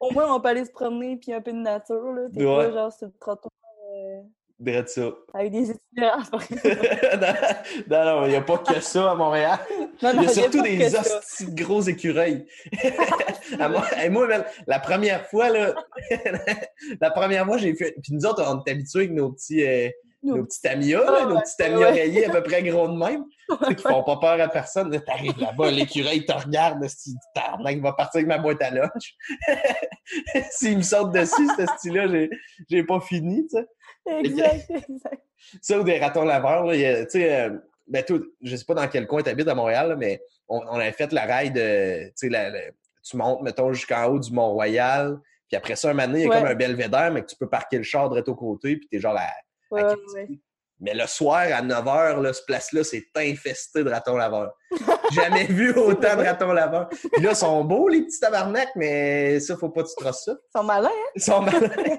[0.00, 2.02] Au moins, on peut aller se promener puis un peu de nature.
[2.34, 2.64] T'es Ouais.
[2.66, 3.52] pas genre sur le trottoir
[3.94, 4.22] euh,
[4.62, 5.10] Drette ça.
[5.34, 6.18] avec des étudiants.
[7.90, 9.58] non, non, il n'y a pas que ça à Montréal.
[10.00, 12.46] Non, non, Il y a surtout des hosties de gros écureuils.
[13.58, 15.74] Moi, moi, man, la première fois, là,
[17.00, 17.96] la première fois, j'ai fait.
[18.02, 19.88] Puis nous autres, on est habitués avec nos petits, euh,
[20.22, 23.24] nos petits Tamiya, là, nos petits Tamiya rayés à peu près gros de même,
[23.76, 24.90] qui font pas peur à personne.
[25.04, 26.86] T'arrives là-bas, l'écureuil te regarde,
[27.68, 29.16] il va partir avec ma boîte à lunch.
[30.50, 32.28] S'il me saute dessus, ce style-là,
[32.70, 33.66] j'ai pas fini, tu sais.
[34.06, 35.22] Exact, exact.
[35.60, 36.78] Ça, ou des ratons laveurs, tu
[37.10, 37.50] sais, euh,
[37.86, 40.74] ben, tout, je sais pas dans quel coin tu habites à Montréal, mais on, on
[40.78, 45.56] avait fait la raid de, tu sais, tu montes, mettons, jusqu'en haut du Mont-Royal, puis
[45.56, 47.76] après ça, un moment il y a comme un belvédère, mais que tu peux parquer
[47.76, 49.28] le char direct au côté, puis t'es genre à,
[50.82, 54.52] Mais le soir, à 9 h, ce place-là, c'est infesté de ratons laveurs.
[55.12, 56.88] Jamais vu autant de ratons laveurs.
[56.88, 60.24] Puis là, ils sont beaux, les petits tabarnaks, mais ça, faut pas que tu trosses
[60.24, 60.32] ça.
[60.32, 61.10] Ils sont malins, hein?
[61.14, 61.98] Ils sont malins.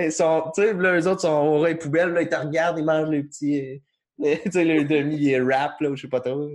[0.00, 2.78] ils sont, tu sais, là, eux autres sont au ray poubelle, là, ils te regardent,
[2.78, 3.82] ils mangent les petits,
[4.22, 6.48] tu sais, le demi rap, là, ou je sais pas trop.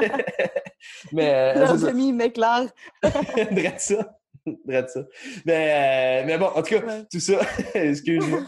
[1.12, 1.54] mais.
[1.54, 2.66] Euh, le demi m'éclaire.
[3.02, 4.16] Drette ça.
[4.64, 5.00] Drette ça.
[5.44, 7.40] Mais, euh, mais bon, en tout cas, tout ça,
[7.74, 8.40] excuse-moi.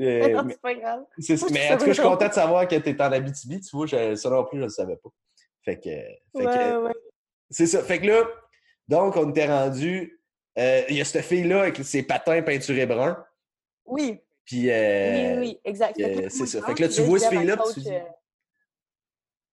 [0.00, 1.04] Euh, c'est pas grave.
[1.50, 3.60] mais en tout cas, je suis content de savoir que tu es en Abitibi.
[3.60, 5.10] Tu vois, je, ça non plus, je ne le savais pas.
[5.64, 5.90] Fait que.
[6.38, 6.92] Fait ouais, ouais.
[7.50, 7.82] C'est ça.
[7.82, 8.24] Fait que là,
[8.88, 10.20] donc, on était rendu.
[10.58, 13.24] Euh, il y a cette fille-là avec ses patins peinturés bruns.
[13.84, 14.20] Oui.
[14.44, 16.00] Puis, euh, oui, oui, exact.
[16.30, 16.62] C'est ça.
[16.62, 17.90] Fait que là, tu vois ce fille-là, tu dis...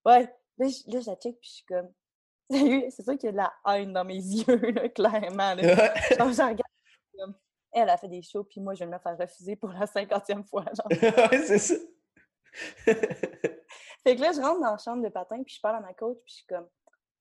[0.06, 0.30] Ouais.
[0.58, 1.92] Là, je, là, je la check, puis je suis comme...
[2.92, 5.54] C'est sûr qu'il y a de la haine dans mes yeux, là, clairement.
[5.56, 5.94] Là.
[6.18, 6.62] Genre, je regarde.
[7.78, 10.46] Elle a fait des shows, puis moi, je vais me faire refuser pour la cinquantième
[10.46, 10.64] fois.
[10.90, 11.76] Ouais, c'est ça.
[12.86, 15.94] fait que là, je rentre dans la chambre de patin, puis je parle à ma
[15.94, 16.70] coach, puis je suis comme...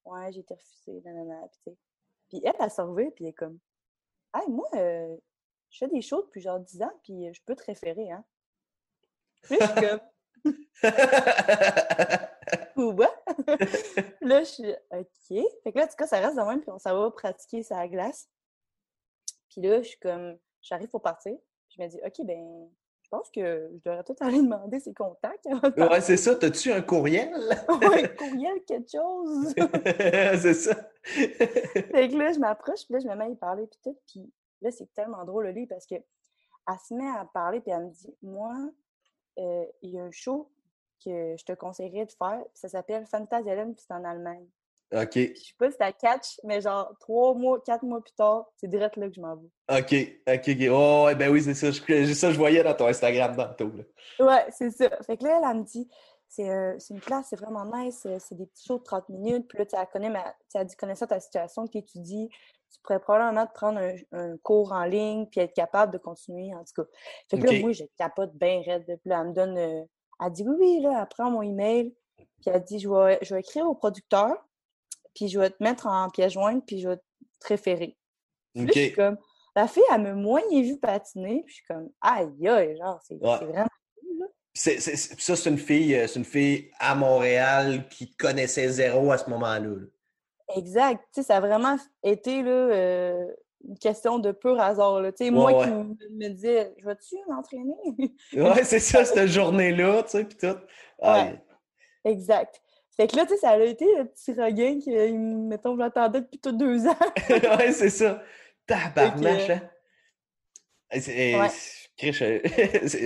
[0.05, 1.77] Ouais, j'ai été refusée, nanana, puis
[2.29, 3.59] Puis elle, elle s'en puis elle est comme...
[4.33, 5.17] Hey, moi, euh,
[5.71, 8.25] je fais des shows depuis genre 10 ans, puis je peux te référer, hein.
[9.43, 10.01] Puis je suis comme.
[12.77, 13.09] Ouba!
[14.21, 15.45] là, je suis OK.
[15.63, 17.63] Fait que là, en tout cas, ça reste de même, puis on s'en va pratiquer
[17.63, 18.29] sa glace.
[19.55, 21.33] Puis là, je suis comme, j'arrive pour partir.
[21.69, 22.69] Puis je me dis, OK, ben,
[23.03, 25.47] je pense que je devrais tout aller demander ses contacts.
[25.47, 26.35] ouais, c'est ça.
[26.35, 27.33] T'as-tu un courriel?
[27.69, 29.55] ouais, un courriel, quelque chose.
[30.43, 30.75] c'est ça.
[31.05, 33.97] fait que là, je m'approche, puis là, je me mets à y parler, puis tout.
[34.09, 34.33] Puis
[34.65, 36.03] Là, c'est tellement drôle, lui, parce qu'elle
[36.89, 38.55] se met à parler, puis elle me dit Moi,
[39.39, 40.51] euh, il y a un show
[41.05, 44.49] que je te conseillerais de faire, ça s'appelle Phantasialand, puis c'est en Allemagne.
[44.93, 45.15] OK.
[45.15, 48.69] je sais pas si t'as catch, mais genre trois mois, quatre mois plus tard, c'est
[48.69, 49.49] direct là que je m'en vais.
[49.79, 50.69] OK, OK, OK.
[50.71, 51.71] Oh, ben oui, c'est ça.
[51.71, 53.73] Je, ça, je voyais dans ton Instagram tantôt.
[53.77, 53.85] Là.
[54.27, 54.91] Ouais, c'est ça.
[55.07, 55.89] Fait que là, elle, me dit
[56.41, 59.49] euh, c'est une classe, c'est vraiment nice, euh, c'est des petits shows de 30 minutes,
[59.49, 62.29] puis là, tu connais ma, tu as dit connaissant ta situation que tu étudies,
[62.75, 63.81] tu pourrais probablement te prendre
[64.13, 66.89] un, cours en ligne puis être capable de continuer, en tout cas.
[67.31, 68.85] Fait que là, moi, je capote bien raide.
[68.87, 69.59] Puis là, elle me donne...
[69.59, 69.85] Euh,
[70.21, 71.95] elle dit, oui, oui, là, elle prend mon email.
[72.17, 74.33] Puis elle dit, je vais, je vais écrire au producteur,
[75.15, 77.97] puis je vais te mettre en pièce jointe, puis je vais te référer.
[78.55, 79.17] Puis là, je suis comme...
[79.57, 83.17] La fille, elle me moyen vu patiner, puis je suis comme, aïe, aïe, genre, c'est
[83.17, 83.69] vraiment
[84.55, 89.19] c'est, ça, c'est une fille, euh, c'est une fille à Montréal qui connaissait zéro à
[89.19, 89.69] ce moment-là.
[89.69, 91.03] là Exact.
[91.13, 93.27] Tu sais, ça a vraiment été là, euh,
[93.67, 95.01] une question de pur hasard.
[95.01, 95.11] Là.
[95.11, 97.75] Tu sais, moi qui me, disais, je vais-tu m'entraîner?
[98.33, 100.57] ouais, c'est ça, cette journée-là, tu sais, puis tout.
[101.03, 101.43] Ouais.
[102.05, 102.63] Exact.
[102.97, 106.39] Fait que là, tu sais, ça a été le petit regain que, mettons, j'attendais depuis
[106.39, 106.97] tous deux ans.
[107.31, 108.23] ouais, c'est ça.
[108.67, 109.61] Tabarnache, hein?
[110.97, 111.35] C'est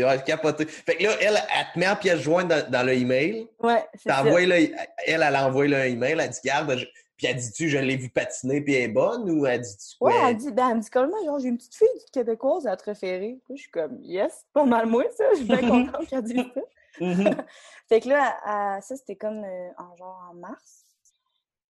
[0.04, 0.22] ouais.
[0.24, 0.66] capoté.
[0.66, 3.48] Fait que là, elle, elle te met en pièce jointe dans, dans le email.
[3.62, 4.24] Ouais, c'est ça.
[4.26, 4.74] elle,
[5.06, 6.74] elle a envoyé le email, elle dit, garde,
[7.16, 10.10] puis elle dit-tu, je l'ai vu patiner, puis elle est bonne, ou elle dit-tu quoi?
[10.10, 12.76] Ouais, elle dit, ben, elle me dit comment, genre, j'ai une petite fille québécoise à
[12.76, 13.38] te référer.
[13.50, 15.24] je suis comme, yes, pas mal moi, ça.
[15.32, 16.60] Je suis bien contente qu'elle dise ça.
[17.00, 17.44] Mm-hmm.
[17.88, 20.84] fait que là, ça, c'était comme euh, en genre en mars.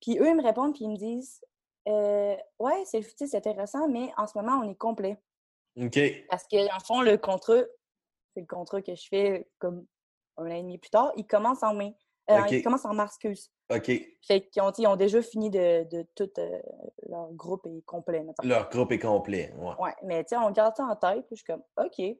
[0.00, 1.40] Puis eux, ils me répondent, puis ils me disent,
[1.88, 5.20] euh, ouais, c'est intéressant, mais en ce moment, on est complet.
[5.80, 5.98] OK.
[6.28, 7.62] Parce qu'en fond, le contrat,
[8.34, 9.86] c'est le contrat que je fais comme
[10.36, 11.94] un an et demi plus tard, il commence en mai.
[12.30, 13.50] Euh, il commence en mars, excuse.
[13.70, 13.90] OK.
[14.22, 16.60] Fait qu'ils ont, ils ont déjà fini de, de tout euh,
[17.08, 18.22] leur groupe est complet.
[18.22, 18.48] Maintenant.
[18.48, 19.74] Leur groupe est complet, ouais.
[19.78, 22.18] Ouais, mais tu sais, on garde ça en tête, puis je suis comme, OK.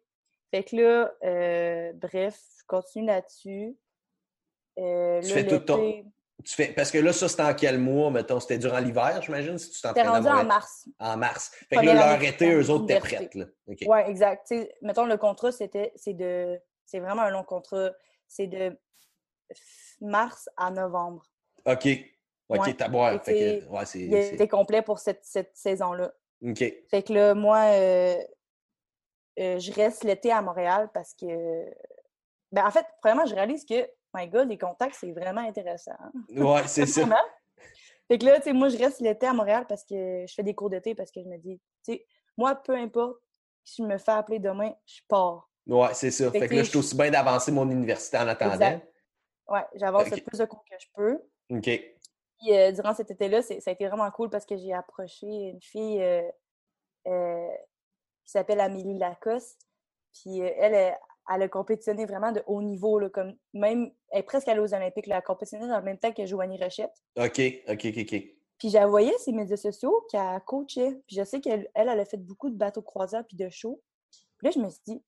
[0.50, 3.76] Fait que là, euh, bref, je continue là-dessus.
[4.78, 6.04] Euh, tu fais tout ton...
[6.44, 6.68] Tu fais...
[6.68, 8.38] Parce que là, ça, c'était en quel mois, mettons?
[8.40, 10.88] C'était durant l'hiver, j'imagine, si tu t'entraînais rendu en mars.
[10.98, 11.50] En mars.
[11.68, 13.46] Fait que là, leur été, eux autres, étaient prêtes, là.
[13.66, 14.52] Oui, exact.
[14.80, 16.58] mettons, le contrat, c'était, c'est de...
[16.86, 17.90] C'est vraiment un long contrat.
[18.28, 18.78] C'est de
[20.00, 21.28] mars à novembre.
[21.66, 21.86] OK.
[22.48, 22.74] OK, ouais.
[22.74, 23.22] t'as boire.
[23.22, 26.12] Fait que, ouais, c'est, il était complet pour cette, cette saison-là.
[26.42, 26.64] OK.
[26.88, 28.16] Fait que là, moi, euh,
[29.38, 31.26] euh, je reste l'été à Montréal parce que.
[32.50, 35.96] Ben, en fait, premièrement, je réalise que, my God, les contacts, c'est vraiment intéressant.
[36.30, 37.06] Ouais, c'est ça.
[38.08, 40.42] fait que là, tu sais, moi, je reste l'été à Montréal parce que je fais
[40.42, 43.18] des cours d'été parce que je me dis, tu sais, moi, peu importe
[43.64, 45.50] si je me fais appeler demain, je pars.
[45.66, 46.30] Ouais, c'est ça.
[46.30, 48.54] Fait, que là, je suis aussi bien d'avancer mon université en attendant.
[48.54, 48.88] Exact.
[49.46, 51.20] Ouais, j'avance le plus de cours que je peux.
[51.50, 51.64] OK.
[52.38, 55.60] Puis euh, durant cet été-là, ça a été vraiment cool parce que j'ai approché une
[55.60, 56.22] fille euh,
[57.06, 57.48] euh,
[58.28, 59.58] qui s'appelle Amélie Lacoste.
[60.12, 60.94] Puis elle,
[61.32, 64.74] elle, a compétitionné vraiment de haut niveau, là, comme même, elle est presque allée aux
[64.74, 65.06] Olympiques.
[65.06, 66.92] Elle a compétitionné dans le même temps que Joanie Rochette.
[67.16, 68.24] OK, OK, OK, OK.
[68.58, 71.00] Puis j'ai envoyé ses médias sociaux qu'elle coachait.
[71.06, 73.80] Puis je sais qu'elle, elle, a fait beaucoup de bateaux croisières puis de shows.
[74.36, 75.02] Puis là, je me suis dit,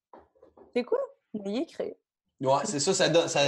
[0.74, 0.98] c'est quoi?
[1.34, 1.94] Vais y écrire?
[2.40, 3.40] Ouais, c'est ça, ça, donne, ça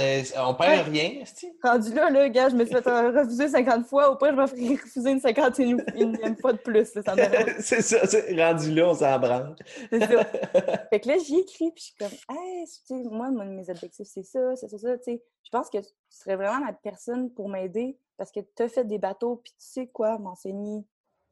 [0.47, 1.23] on perd rien,
[1.63, 4.11] Rendu là, là, gars, je me suis fait refuser 50 fois.
[4.11, 6.85] Au pire, je me ferais refuser une 51 fois de plus.
[7.59, 7.97] c'est ça,
[8.37, 9.55] rendu là, on s'en branle.
[9.89, 10.23] c'est ça.
[10.91, 14.23] Fait que là, j'y écris, puis je suis comme, hey, tu moi, mes objectifs, c'est
[14.23, 15.23] ça, c'est ça, ça, tu sais.
[15.43, 18.85] Je pense que tu serais vraiment la personne pour m'aider parce que tu as fait
[18.85, 20.85] des bateaux, puis tu sais quoi m'enseigner.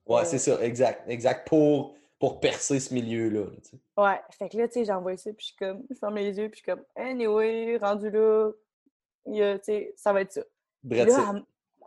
[0.07, 1.47] Ouais, c'est ça, exact, exact.
[1.47, 3.47] Pour pour percer ce milieu-là.
[3.97, 6.37] ouais, fait que là, tu sais, j'envoie ça, puis je suis comme, je ferme les
[6.37, 8.51] yeux, puis je suis comme, anyway, rendu là,
[9.25, 10.41] tu sais, ça va être ça.
[10.83, 11.33] là,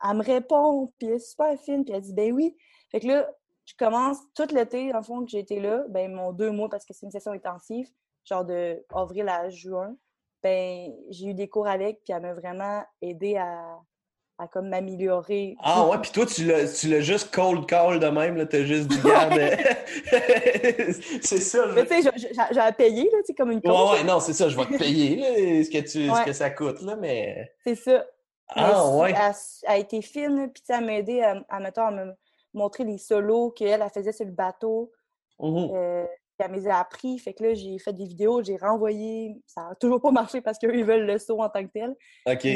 [0.02, 2.56] elle, me répond, puis elle est super fine, puis elle dit, ben oui.
[2.90, 3.30] Fait que là,
[3.64, 6.84] je commence tout l'été, en fond, que j'ai été là, ben mon deux mois, parce
[6.84, 7.88] que c'est une session intensive,
[8.24, 9.96] genre de avril à juin,
[10.42, 13.80] ben j'ai eu des cours avec, puis elle m'a vraiment aidé à,
[14.38, 15.56] à comme m'améliorer.
[15.62, 19.00] Ah ouais, puis toi, tu l'as, juste cold call de même, là, t'as juste dit,
[19.00, 19.32] garde.
[21.22, 21.66] c'est ça.
[21.74, 22.10] Mais tu sais,
[22.52, 23.72] j'ai à payer, là, tu sais, comme une coach.
[23.72, 26.32] Ouais, ouais, non, c'est ça, je vais te payer, là, ce que, tu, ce que
[26.32, 27.52] ça coûte, là, mais.
[27.62, 28.04] C'est ça.
[28.48, 29.14] Ah ouais.
[29.14, 32.12] Elle, a été fine, puis elle m'a aidé à, à, à me
[32.52, 34.92] montrer les solos qu'elle, elle faisait sur le bateau.
[35.40, 36.06] Euh,
[36.38, 39.40] elle m'a appris, fait que là, j'ai fait des vidéos, j'ai renvoyé.
[39.46, 41.94] Ça n'a toujours pas marché parce qu'eux, ils veulent le saut en tant que tel.
[42.26, 42.46] OK.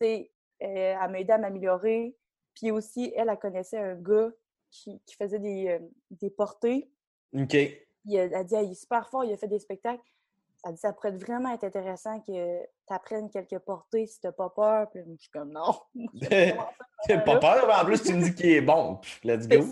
[0.00, 0.31] C'est
[0.62, 2.16] euh, elle m'a aidé à m'améliorer.
[2.54, 4.30] Puis aussi, elle, elle connaissait un gars
[4.70, 5.78] qui, faisait des, euh,
[6.10, 6.90] des portées.
[7.34, 7.54] OK.
[7.54, 10.02] elle a dit, il est super fort, il a fait des spectacles.
[10.64, 14.32] Elle a dit, ça pourrait vraiment être intéressant que tu apprennes quelques portées si t'as
[14.32, 14.90] pas peur.
[14.90, 15.72] Puis je suis comme, non.
[17.08, 19.00] T'as pas peur, mais en plus, tu me dis qu'il est bon.
[19.24, 19.64] Let's go.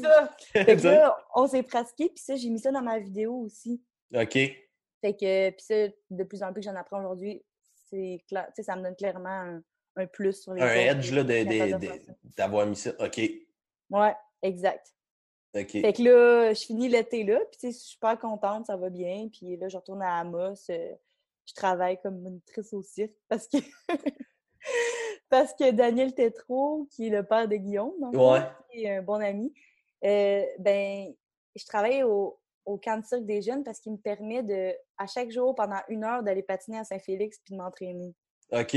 [0.53, 0.91] C'est ça.
[0.93, 3.80] là, on s'est pratiqué, puis ça, j'ai mis ça dans ma vidéo aussi.
[4.12, 4.32] OK.
[4.32, 5.74] Fait que, puis ça,
[6.11, 7.43] de plus en plus que j'en apprends aujourd'hui,
[7.88, 9.62] c'est clair, ça me donne clairement un,
[10.01, 11.24] un plus sur les Un edge là,
[12.36, 12.90] d'avoir mis ça.
[12.98, 13.20] OK.
[13.90, 14.94] Ouais, exact.
[15.55, 15.70] OK.
[15.70, 19.28] Fait que là, je finis l'été là, puis je suis super contente, ça va bien.
[19.32, 20.70] Puis là, je retourne à Amos.
[20.70, 20.94] Euh,
[21.46, 23.59] je travaille comme monitrice au cirque parce que
[25.28, 28.40] parce que Daniel Tétrault, qui est le père de Guillaume, ouais.
[28.70, 29.53] qui est un bon ami,
[30.05, 31.12] euh, ben
[31.57, 35.07] je travaille au, au camp de cirque des jeunes parce qu'il me permet de, à
[35.07, 38.14] chaque jour, pendant une heure, d'aller patiner à Saint-Félix puis de m'entraîner.
[38.53, 38.76] OK.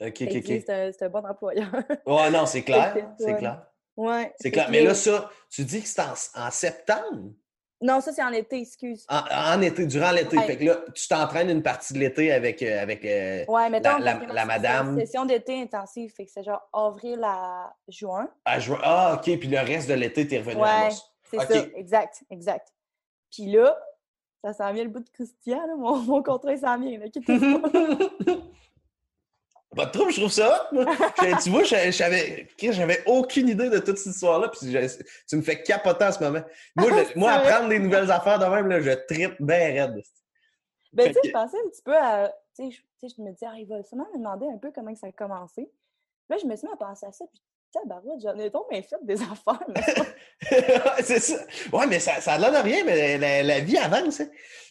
[0.00, 0.62] OK, OK, OK.
[0.66, 1.72] C'est un, bon employeur.
[2.06, 2.94] ouais, non, c'est clair.
[3.18, 3.66] C'est clair.
[3.96, 4.32] Ouais.
[4.40, 4.68] C'est clair.
[4.70, 7.32] Mais là, ça, tu dis que c'est en, septembre?
[7.80, 9.04] Non, ça, c'est en été, excuse.
[9.08, 10.38] En, été, durant l'été.
[10.38, 13.98] Fait que là, tu t'entraînes une partie de l'été avec, euh, avec euh, ouais, mettons,
[13.98, 14.86] la, la, madame.
[14.86, 16.12] C'est une session d'été intensive.
[16.14, 18.30] Fait que c'est genre avril à juin.
[18.44, 18.78] À juin.
[18.84, 19.36] Ah, OK.
[19.38, 21.66] Puis le reste de l'été, t'es revenu ouais, à c'est ça.
[21.74, 22.68] Exact, exact.
[23.32, 23.76] Puis là,
[24.44, 25.74] ça s'en vient le bout de Christian, là.
[25.76, 26.98] Mon, mon contrat s'en vient.
[26.98, 27.06] Là.
[29.76, 30.70] Pas de trouble, je trouve ça
[31.42, 34.60] tu vois, j'avais aucune idée de toute cette histoire-là, puis
[35.28, 36.42] tu me fais capoter en ce moment.
[36.74, 40.02] Moi, moi apprendre des nouvelles affaires de même, là, je tripe bien raide.
[40.92, 42.32] Ben, tu sais, je pensais un petit peu à.
[42.56, 45.08] Tu sais, je me disais, ah, il va sûrement me demander un peu comment ça
[45.08, 45.70] a commencé.
[46.30, 47.42] Là, je me suis mis à penser à ça, puis
[47.72, 50.96] tabarouette, j'en ai bien fait des affaires.
[51.02, 51.36] c'est ça.
[51.72, 54.20] Ouais, mais ça, ça donne rien, mais la, la vie avance.
[54.20, 54.28] Hein.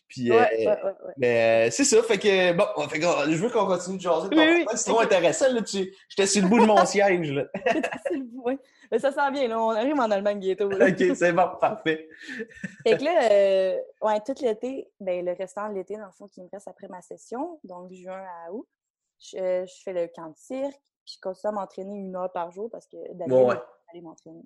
[0.07, 2.01] Puis, ouais, euh, ouais, ouais, mais euh, c'est ça.
[2.01, 4.29] Fait que, bon, fait que, je veux qu'on continue de jaser.
[4.31, 5.51] Oui, c'est trop intéressant.
[5.51, 7.31] Là, j'étais sur le bout de mon siège.
[7.31, 7.45] Là.
[8.45, 8.57] oui.
[8.89, 9.49] Mais ça sent bien.
[9.49, 9.61] Là.
[9.61, 10.69] On arrive en Allemagne bientôt.
[10.69, 10.87] Là.
[10.87, 11.49] OK, c'est bon.
[11.59, 12.07] Parfait.
[12.87, 16.27] Fait que là, euh, ouais, tout l'été, ben, le restant de l'été, dans le fond,
[16.27, 18.67] qui me reste après ma session, donc juin à août,
[19.19, 22.51] je, je fais le camp de cirque, puis je continue à m'entraîner une heure par
[22.51, 23.55] jour parce que David ouais.
[23.91, 24.45] aller m'entraîner.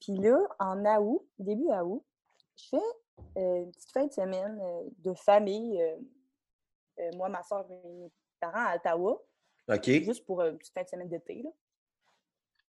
[0.00, 2.04] Puis là, en août, début août,
[2.56, 2.82] je fais
[3.36, 5.80] une petite fin de semaine euh, de famille.
[5.80, 8.10] Euh, moi, ma soeur et mes
[8.40, 9.22] parents à Ottawa.
[9.68, 9.84] OK.
[9.84, 11.44] Juste pour une petite fin de semaine d'été.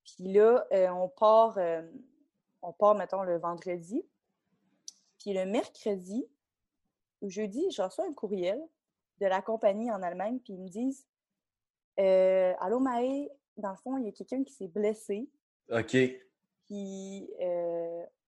[0.03, 1.57] Puis là, on part,
[2.61, 4.03] on part, mettons, le vendredi.
[5.19, 6.25] Puis le mercredi
[7.21, 8.61] ou jeudi, je reçois un courriel
[9.19, 11.05] de la compagnie en Allemagne, puis ils me disent
[11.97, 15.29] Allô, Maë, dans le fond, il y a quelqu'un qui s'est blessé.
[15.69, 15.97] OK.
[16.65, 17.29] Puis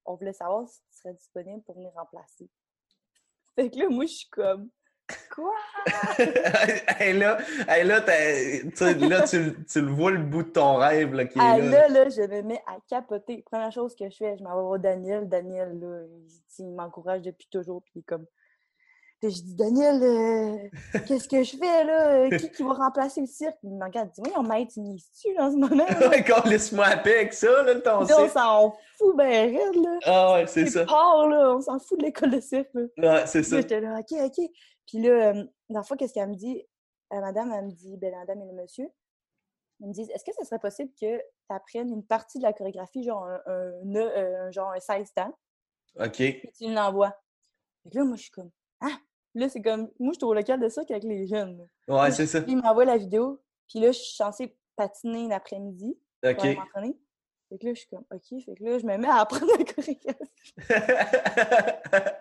[0.09, 2.49] on voulait savoir si tu serais disponible pour venir remplacer.
[3.55, 4.69] Fait que là, moi, je suis comme,
[5.31, 5.53] quoi?
[6.99, 7.37] hey, là,
[7.67, 11.41] hey, là, là tu, tu, le vois le bout de ton rêve là, qui est
[11.41, 11.57] là.
[11.59, 11.87] là.
[11.87, 13.43] là, je me mets à capoter.
[13.43, 15.29] Première chose que je fais, je m'en vais voir Daniel.
[15.29, 16.05] Daniel, là,
[16.57, 17.83] il, m'encourage depuis toujours.
[17.83, 18.25] Puis comme,
[19.21, 20.69] Puis je dis, Daniel, euh,
[21.05, 22.29] qu'est-ce que je fais là?
[22.37, 23.57] Qui, qui va remplacer le cirque?
[23.63, 24.79] Il me regarde, il dit, oui, on m'a tu
[25.39, 25.85] en ce moment?
[26.25, 28.29] Quand laisse-moi avec ça, là, ton là, on cirque.
[28.31, 29.97] s'en fout ben raide, là.
[30.05, 30.85] Ah ouais, c'est ça.
[30.85, 32.83] part, là, on s'en fout de l'école de cirque, là.
[32.97, 33.57] Ouais, c'est ça.
[33.57, 34.49] j'étais là, OK, OK.
[34.87, 36.65] Puis là, euh, dans le fond, qu'est-ce qu'elle me dit?
[37.11, 38.87] Euh, madame, elle me dit, ben, la madame et le monsieur,
[39.81, 42.53] ils me disent, est-ce que ce serait possible que tu apprennes une partie de la
[42.53, 45.37] chorégraphie, genre un, un, nœud, euh, un- genre un 16 temps,
[45.99, 46.11] OK.
[46.15, 47.13] puis tu l'envoies?
[47.83, 48.49] Fait que là, moi, je suis comme,
[48.81, 48.97] ah!
[49.35, 51.67] Là, c'est comme, moi, je suis au local de ça qu'avec les jeunes.
[51.87, 52.41] Ouais, c'est ça.
[52.41, 56.55] Puis il m'envoie la vidéo, puis là, je suis censée patiner l'après-midi pour OK.
[56.57, 56.97] m'entraîner.
[57.49, 58.43] Fait que là, je suis comme, OK.
[58.45, 60.53] Fait que là, je me mets à apprendre la chorégraphie.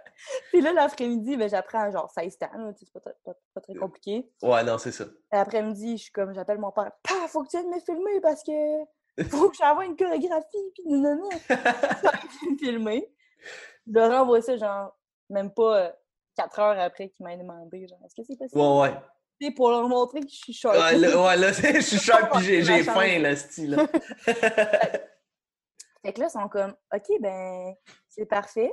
[0.50, 4.28] Puis là, l'après-midi, ben, j'apprends genre 16 temps, c'est pas, très- pas- pas très compliqué.
[4.42, 5.04] ouais, non, c'est ça.
[5.32, 8.42] L'après-midi, je suis comme, j'appelle mon père, Pah, faut que tu viennes me filmer parce
[8.42, 8.52] que
[9.24, 11.28] faut que j'envoie une chorégraphie, puis non, non, non.
[12.42, 13.12] Il me filmer.
[13.86, 14.96] Je leur envoie ça, genre,
[15.30, 15.94] même pas
[16.38, 18.60] 4 heures après qu'il m'a demandé, genre, est-ce que c'est possible?
[18.60, 18.94] Ouais, ouais.
[19.40, 20.76] Sais, pour leur montrer que je suis sharp.
[20.76, 23.70] Ouais, là, ouais, là, je suis sharp pis j'ai, faim, là, style.
[23.72, 23.86] là.
[26.02, 27.74] Fait que là, ils sont comme, OK, ben,
[28.08, 28.72] c'est parfait.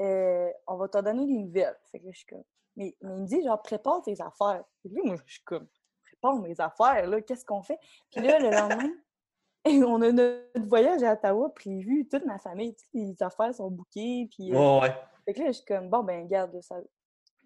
[0.00, 1.76] Euh, on va t'en donner des nouvelles.
[1.90, 2.44] Fait que là, je suis comme,
[2.76, 4.62] mais, mais il me dit, genre, prépare tes affaires.
[4.82, 5.66] Fait que là, moi, je suis comme,
[6.04, 7.78] prépare mes affaires, là, qu'est-ce qu'on fait?
[8.12, 8.90] Puis là, le lendemain,
[9.66, 14.28] on a notre voyage à Ottawa prévu, toute ma famille, toutes les affaires sont bookées.
[14.30, 14.94] Puis, euh, Ouais, ouais.
[15.24, 16.76] Fait que là, je suis comme, bon, ben, garde, ça.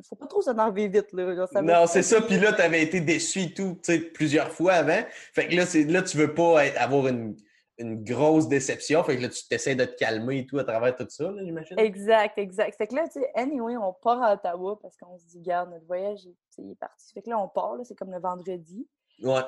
[0.09, 1.35] Faut pas trop s'énerver vite, là.
[1.35, 2.20] genre, ça va- Non, c'est ça.
[2.20, 5.01] Puis là, t'avais été déçu et tout, tu sais, plusieurs fois avant.
[5.33, 7.35] Fait que là, c'est, là tu veux pas être- avoir une,
[7.79, 9.03] une grosse déception.
[9.05, 11.43] Fait que là, tu t'essaies de te calmer et tout à travers tout ça, là,
[11.43, 11.79] j'imagine.
[11.79, 12.77] Exact, exact.
[12.77, 15.70] Fait que là, tu sais, anyway, on part à Ottawa parce qu'on se dit, garde,
[15.70, 16.20] notre voyage,
[16.59, 17.12] il est parti.
[17.14, 18.87] Fait que là, on part, là, c'est comme le vendredi.
[19.22, 19.41] Ouais.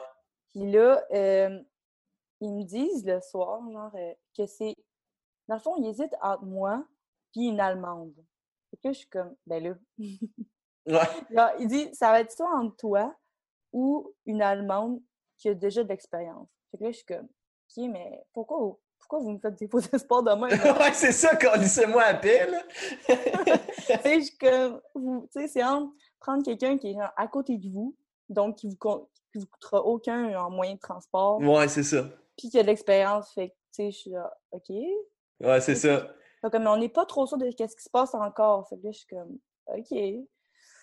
[0.49, 1.59] Puis là, euh,
[2.41, 4.75] ils me disent le soir, genre, euh, que c'est.
[5.47, 6.85] Dans le fond, ils hésitent entre moi
[7.33, 8.15] puis une Allemande.
[8.71, 9.75] Fait que je suis comme, ben là.
[10.87, 11.57] Ouais.
[11.61, 13.15] Il dit, ça va être soit entre toi
[13.73, 15.01] ou une Allemande
[15.37, 16.49] qui a déjà de l'expérience.
[16.71, 19.81] Fait que là, je suis comme, OK, mais pourquoi, pourquoi vous me faites des faux
[19.93, 20.79] espoirs de même?
[20.81, 22.63] ouais, c'est ça, quand laissez-moi à paix, là.
[23.07, 27.29] tu sais, je suis comme, tu sais, c'est entre prendre quelqu'un qui est genre à
[27.29, 27.97] côté de vous,
[28.29, 28.77] donc qui vous,
[29.33, 32.05] qui vous coûtera aucun en moyen de transport, ouais, c'est ça.
[32.37, 34.69] puis qui a de l'expérience, fait que, tu sais, je suis là, OK.
[35.41, 36.09] Ouais, c'est ça.
[36.43, 38.69] Comme, on n'est pas trop sûr de ce qui se passe encore.
[38.69, 39.93] Fait que là, je suis comme, OK.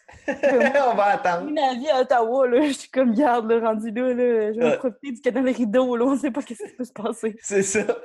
[0.27, 1.51] On va attendre.
[1.51, 4.77] Ma vie à Ottawa, là, je suis comme, garde, le rendu là, là, je vais
[4.77, 7.35] profiter du canal rideau, là, on sait pas ce qui peut se passer.
[7.41, 7.81] C'est ça.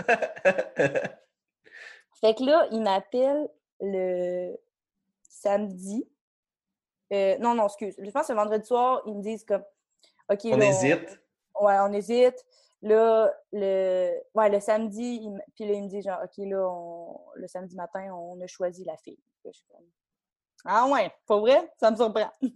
[2.20, 3.48] Fait que là, il m'appelle
[3.80, 4.54] le
[5.22, 6.06] samedi.
[7.12, 7.94] Euh, non, non, excuse.
[7.98, 9.64] Je pense que le vendredi soir, ils me disent comme,
[10.30, 11.20] OK, On là, hésite.
[11.60, 12.44] Ouais, on hésite.
[12.82, 17.20] Là, le, ouais, le samedi, il puis là, il me dit genre, OK, là, on-
[17.34, 19.18] le samedi matin, on a choisi la fille.
[19.44, 19.84] Là, je suis comme,
[20.64, 21.70] ah ouais, pas vrai?
[21.78, 22.30] Ça me surprend.
[22.40, 22.48] Tu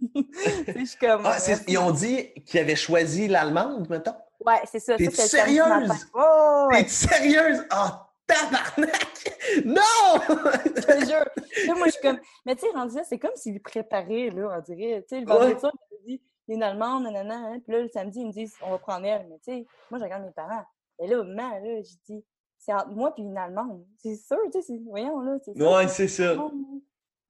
[0.65, 1.21] sais, je suis comme.
[1.25, 4.15] Ah, ils ont dit qu'ils avaient choisi l'allemande, mettons?
[4.43, 4.95] Ouais, c'est ça.
[4.97, 6.07] T'es-tu samedi sérieuse?
[6.13, 7.65] Oh, ouais, T'es sérieuse?
[7.69, 9.31] Ah, tabarnak!
[9.65, 9.81] Non!
[10.27, 11.25] je te jure.
[11.67, 12.19] Là, moi, je suis comme.
[12.45, 15.03] Mais tu sais, rendu là, c'est comme s'il préparait, là, on dirait.
[15.07, 15.71] Tu sais, le vendredi Ouais.
[15.91, 16.21] il me dit,
[16.53, 17.59] une Allemande, nanana, hein.
[17.59, 19.27] Puis là, le samedi, ils me disent, on va prendre elle.
[19.27, 20.63] Mais tu sais, moi, je regarde mes parents.
[20.99, 22.25] Et là, maman, là, je dis,
[22.57, 23.85] c'est entre moi puis une Allemande.
[23.97, 25.61] C'est sûr, tu sais, voyons, là, c'est.
[25.61, 26.35] Ouais, c'est ça.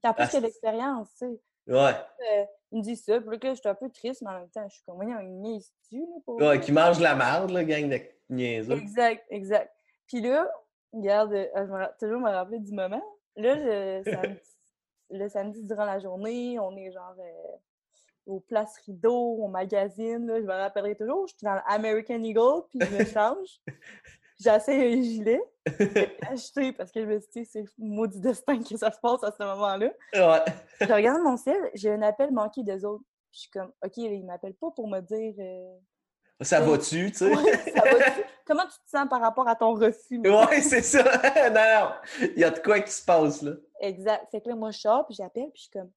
[0.01, 1.41] T'as plus Ah, que l'expérience, tu sais.
[1.67, 1.75] Ouais.
[2.31, 4.67] Euh, il me dit ça, puis là, j'étais un peu triste, mais en même temps,
[4.67, 7.89] je suis comme, voyons, il niaise-tu, là, pour Ouais, qui mange la marde, là, gang
[7.89, 7.99] de
[8.29, 8.73] niaiseux.
[8.73, 9.73] Exact, exact.
[10.07, 10.47] Puis là,
[10.93, 13.01] regarde, euh, je me toujours me rappeler du moment.
[13.35, 14.39] Là, le samedi,
[15.09, 17.57] le samedi durant la journée, on est genre euh,
[18.25, 22.63] aux places rideaux, au magazine, là, je me rappellerai toujours, je suis dans l'American Eagle,
[22.69, 23.61] puis je me change.
[24.39, 25.41] J'essaie un gilet,
[26.29, 29.31] acheté parce que je me suis dit, c'est maudit destin que ça se passe à
[29.31, 29.91] ce moment-là.
[30.13, 30.53] Ouais.
[30.81, 33.05] Je regarde mon ciel, j'ai un appel manqué d'eux autres.
[33.31, 35.77] Je suis comme, OK, ils m'appellent pas pour me dire euh,
[36.41, 37.33] Ça va-tu, tu sais?
[37.33, 38.21] Ouais, ça va-tu?
[38.45, 40.19] Comment tu te sens par rapport à ton refus?
[40.19, 41.03] Ouais, c'est ça.
[41.49, 42.27] non, non.
[42.35, 43.53] Il y a de quoi qui se passe, là.
[43.79, 44.29] Exact.
[44.31, 45.91] Fait que là, moi, je sors, puis j'appelle, puis je suis comme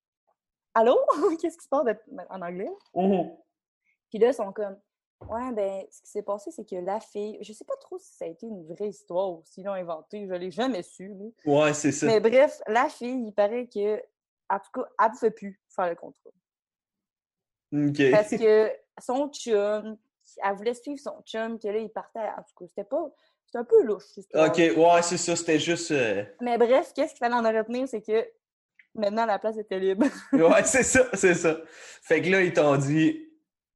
[0.74, 0.96] Allô?
[1.40, 1.96] Qu'est-ce qui se passe de-
[2.30, 2.70] en anglais?
[2.94, 4.78] Puis là, ils sont comme
[5.28, 8.12] Ouais, ben, ce qui s'est passé, c'est que la fille, je sais pas trop si
[8.14, 11.08] ça a été une vraie histoire ou s'ils l'ont inventé, je l'ai jamais su.
[11.08, 11.24] là.
[11.44, 12.06] Ouais, c'est ça.
[12.06, 13.96] Mais bref, la fille, il paraît que,
[14.48, 16.30] en tout cas, elle ne pouvait plus faire le contrat.
[17.72, 18.10] OK.
[18.12, 19.98] Parce que son chum,
[20.44, 22.20] elle voulait suivre son chum, que là, il partait.
[22.20, 23.10] En tout cas, c'était pas.
[23.46, 24.04] C'était un peu louche.
[24.34, 25.34] OK, ouais, c'est ça.
[25.34, 25.90] C'était juste...
[25.90, 28.24] euh, Mais bref, qu'est-ce qu'il fallait en retenir, c'est que
[28.94, 30.06] maintenant, la place était libre.
[30.32, 31.56] Ouais, c'est ça, c'est ça.
[32.02, 33.24] Fait que là, ils t'ont dit...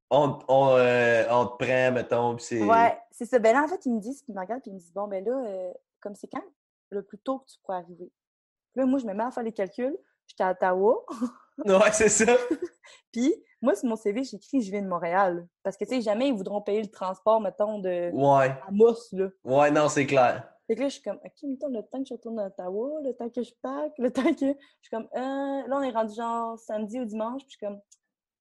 [0.09, 2.61] On, on, euh, on te prend, mettons, c'est...
[2.61, 3.39] Ouais, c'est ça.
[3.39, 5.07] Ben là, en fait, ils me disent, ils me regardent, puis ils me disent, bon,
[5.07, 6.43] ben là, euh, comme c'est quand
[6.91, 8.11] le plus tôt que tu pourrais arriver?
[8.73, 9.97] Puis là, moi, je me mets à faire les calculs.
[10.27, 11.03] J'étais à Ottawa.
[11.65, 12.35] Ouais, c'est ça.
[13.11, 15.47] Puis, moi, sur mon CV, j'écris «Je viens de Montréal».
[15.63, 18.47] Parce que, tu sais, jamais ils voudront payer le transport, mettons, de Ouais.
[18.49, 19.27] à Moss, là.
[19.43, 20.51] Ouais, non, c'est clair.
[20.67, 23.01] Fait que là, je suis comme, OK, mettons, le temps que je retourne à Ottawa,
[23.03, 24.45] le temps que je pack, le temps que.
[24.45, 25.67] Je suis comme, euh...
[25.67, 27.79] là, on est rendu genre samedi ou dimanche, puis je suis comme,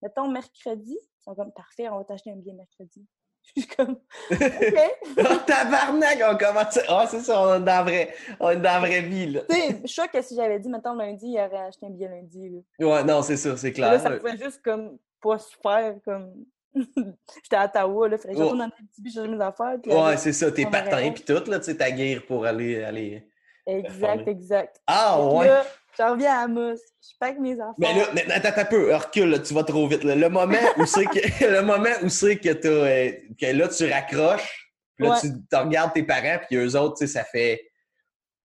[0.03, 0.97] mettons, mercredi.
[0.99, 3.07] Ils sont comme, parfait, on va t'acheter un billet mercredi.
[3.57, 3.99] Je suis comme,
[4.31, 4.39] OK.
[5.19, 6.79] oh, tabarnak, on commence.
[6.89, 9.41] Ah, c'est ça, on est dans la vraie, on est dans la vraie vie, là.
[9.51, 12.09] tu sais, je suis que si j'avais dit, mettons, lundi, il aurait acheté un billet
[12.09, 12.51] lundi.
[12.51, 12.87] Là.
[12.87, 13.91] Ouais, non, c'est ça, c'est clair.
[13.91, 16.45] Là, ça pouvait juste comme pas se faire comme.
[17.43, 19.77] J'étais à Ottawa, là, fallait que je retourne dans petit chercher mes affaires.
[19.83, 22.45] puis Ouais, c'est ça, tes en patins pis tout, là, tu sais, ta guerre pour
[22.47, 22.83] aller.
[22.83, 23.27] aller...
[23.67, 24.81] Exact, exact.
[24.87, 25.47] Ah, ouais.
[25.47, 25.65] Là,
[25.97, 27.75] je reviens à Amos, je pack mes affaires.
[27.79, 30.05] Mais là, mais attends, un peu, recule, là, tu vas trop vite.
[30.05, 30.15] là.
[30.15, 34.73] Le moment où c'est que, le moment où c'est que euh, que là, tu raccroches,
[34.97, 35.31] puis là, Ouais.
[35.51, 37.61] tu regardes tes parents, puis eux autres, tu sais, ça fait,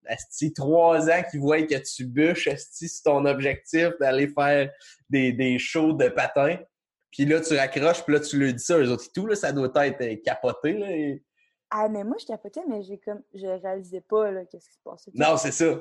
[0.08, 4.70] esti, trois ans qu'ils voient que tu bûches, esti, c'est ton objectif d'aller faire
[5.10, 6.58] des, des shows de patins.
[7.16, 9.36] Puis là, tu raccroches, puis là, tu leur dis ça, eux autres et tout, là,
[9.36, 10.92] ça doit être euh, capoté, là.
[10.92, 11.24] et-
[11.72, 13.22] Ah, mais moi, je capotais, mais j'ai comme.
[13.34, 15.12] Je réalisais pas, là, qu'est-ce qui se passait.
[15.14, 15.80] Non, c'est ça.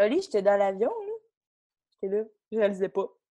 [0.00, 1.12] Oli, j'étais dans l'avion, là.
[2.02, 3.06] J'étais là, je réalisais pas.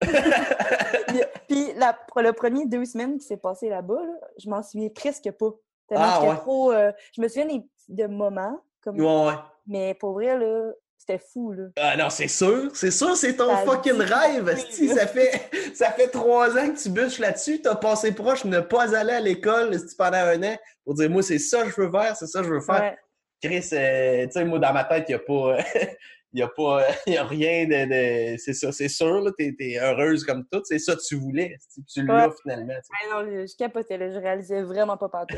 [1.08, 4.62] Puis, puis la, pour le premier deux semaines qui s'est passé là-bas, là, je m'en
[4.62, 5.50] souviens presque pas.
[5.88, 6.36] Tellement Ah, ouais.
[6.36, 6.72] trop.
[6.72, 9.34] euh, je me souviens des de moments, comme, Ouais, ouais.
[9.68, 10.72] mais pour vrai, là,
[11.06, 11.64] c'était fou, là.
[11.76, 14.88] Ah non, c'est sûr, c'est sûr, c'est ton Ça fucking dit rêve, oui.
[14.88, 15.30] Ça fait,
[15.74, 19.12] ça fait trois ans que tu bûches là-dessus, t'as passé proche de ne pas aller
[19.12, 22.26] à l'école pendant un an pour dire, moi, c'est ça que je veux faire, c'est
[22.26, 22.80] ça que je veux faire.
[22.82, 22.98] Ouais.
[23.42, 25.58] Chris, euh, tu sais, moi, dans ma tête, il n'y a pas,
[26.32, 29.54] il y a pas, y a rien de, de- c'est ça, c'est sûr, là, t'es,
[29.58, 31.56] t'es heureuse comme tout, c'est ça que tu voulais,
[31.92, 32.34] tu l'as Ouais.
[32.42, 32.74] finalement,
[33.12, 35.36] non, je, je capotais, là, je réalisais vraiment pas partout.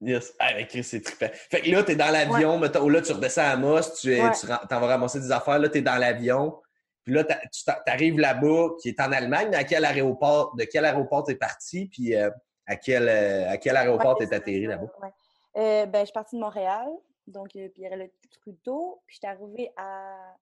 [0.00, 0.34] Yes.
[0.38, 1.30] Ah, Chris, c'est trippant.
[1.32, 4.30] Fait que là, t'es dans l'avion, mettons, là, tu redescends à Amos, tu Ouais.
[4.38, 6.60] tu t'en vas ramasser des affaires, là, t'es dans l'avion.
[7.04, 10.84] Puis là, tu t'arrives là-bas, qui est en Allemagne, mais à quel aéroport, de quel
[10.84, 12.30] aéroport t'es parti, puis euh,
[12.66, 14.86] à quel, euh, à quel aéroport Ouais, t'es atterri là-bas?
[15.02, 15.12] ouais.
[15.56, 16.88] Euh, ben, je suis partie de Montréal,
[17.26, 20.34] donc euh, Pierre le Trudeau, puis je suis arrivée à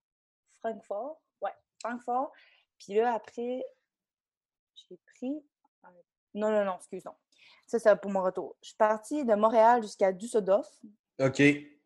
[0.61, 1.21] Francfort.
[1.41, 1.51] Ouais,
[1.81, 2.33] Francfort.
[2.79, 3.63] Puis là, après,
[4.89, 5.45] j'ai pris.
[5.85, 5.89] un-
[6.35, 7.13] Non, non, non, excuse, non.
[7.73, 8.55] Ça, c'est pour mon retour.
[8.61, 10.69] Je suis partie de Montréal jusqu'à Düsseldorf.
[11.19, 11.33] OK.
[11.33, 11.45] Qui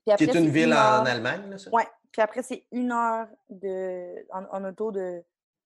[0.09, 1.70] est c'est une ville en, Allemagne, là, ça?
[1.70, 1.87] Ouais.
[2.11, 5.22] Puis après, c'est une heure de, en, en auto de,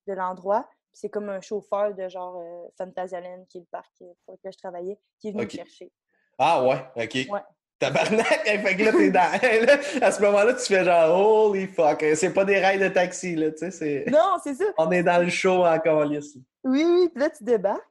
[0.06, 0.68] de l'endroit.
[0.92, 4.34] Puis c'est comme un chauffeur de genre euh, Phantasialand, qui est le parc euh, pour
[4.34, 5.90] lequel je travaillais, qui est venu me chercher.
[6.38, 7.14] Ah ouais, OK.
[7.32, 7.40] Ouais.
[7.78, 8.26] Tabarnak!
[8.44, 9.20] Fait que là, t'es dans...
[9.66, 13.36] là, à ce moment-là, tu fais genre «Holy fuck!» C'est pas des rails de taxi,
[13.36, 14.04] là, tu sais.
[14.06, 14.64] Non, c'est ça.
[14.76, 16.36] On est dans le show encore, lisse.
[16.62, 17.89] Oui, oui, puis là, tu débarques.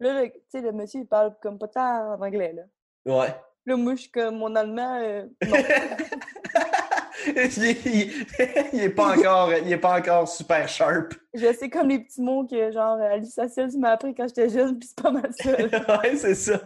[0.00, 2.62] Là, le- tu sais, le monsieur, il parle comme pas tant en anglais, là.
[3.06, 3.34] Ouais.
[3.66, 5.56] Là, moi, je suis comme, mon allemand, euh, non.
[7.26, 8.26] il, est- il-
[8.72, 11.12] il est pas encore, il est pas encore super sharp.
[11.34, 14.78] je sais comme les petits mots que, genre, Alice Sassiel m'a appris quand j'étais jeune,
[14.78, 15.50] puis c'est pas mal ça.
[16.02, 16.60] ouais, c'est ça.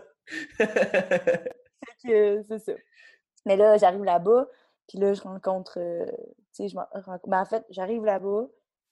[2.02, 2.72] C'est ça.
[3.46, 4.48] Mais là, j'arrive là-bas,
[4.88, 6.06] puis là, je rencontre, euh,
[6.54, 7.28] tu sais, je m'en rencontre...
[7.28, 8.46] Ben, en fait, j'arrive là-bas,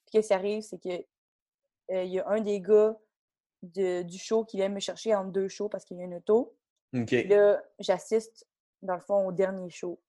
[0.05, 0.89] puis qu'est-ce qui arrive, c'est que
[1.91, 2.95] euh, il y a un des gars
[3.63, 6.15] de- du show qui vient me chercher entre deux shows parce qu'il y a une
[6.15, 6.55] auto.
[7.23, 8.45] Là, j'assiste,
[8.81, 9.99] dans le fond, au dernier show,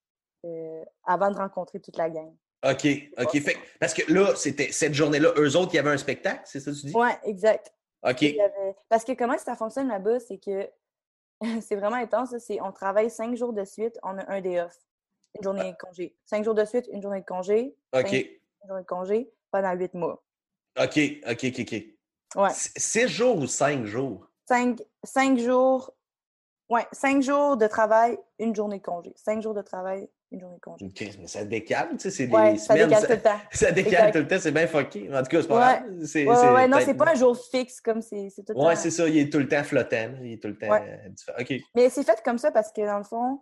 [0.45, 2.33] euh, avant de rencontrer toute la gang.
[2.63, 2.87] OK.
[3.17, 3.39] OK.
[3.41, 6.59] Fait, parce que là, c'était cette journée-là, eux autres, il y avait un spectacle, c'est
[6.59, 6.93] ça que tu dis?
[6.95, 7.73] Ouais, exact.
[8.03, 8.21] OK.
[8.23, 10.69] Avait- Parce que comment ça fonctionne là-bas, c'est que
[11.61, 12.37] c'est vraiment intense.
[12.39, 14.75] C'est on travaille cinq jours de suite, on a un day off.
[15.37, 16.15] Une journée de congé.
[16.25, 17.75] Cinq jours de suite, une journée de congé.
[17.93, 18.07] OK.
[18.07, 18.13] cinq-
[18.63, 20.23] Une journée de congé pendant huit mois.
[20.79, 20.99] OK.
[21.29, 21.43] OK.
[21.45, 21.59] OK.
[21.59, 21.83] OK.
[22.35, 22.49] Ouais.
[22.53, 24.27] Six jours ou cinq jours?
[24.47, 25.91] Cinq, cinq jours.
[26.69, 29.13] Ouais, cinq jours de travail, une journée de congé.
[29.15, 30.85] Cinq jours de travail, une journée de congé.
[30.85, 31.17] OK.
[31.19, 32.87] Mais ça décale, tu sais, c'est des Ouais, ça semaines.
[32.89, 33.39] décale ça, tout le temps.
[33.51, 34.11] ça décale Exact.
[34.13, 35.09] tout le temps, c'est bien fucké.
[35.15, 35.79] En tout cas, c'est pas Ouais.
[35.87, 36.05] grave.
[36.05, 38.73] C'est, Ouais, ouais, ouais, non, c'est pas un jour fixe comme c'est tout le Ouais,
[38.73, 38.79] temps.
[38.81, 40.09] c'est ça, il est tout le temps flottant.
[40.23, 40.81] Il est tout le temps Ouais.
[41.05, 41.37] euh, différent.
[41.39, 41.53] OK.
[41.75, 43.41] Mais c'est fait comme ça parce que dans le fond,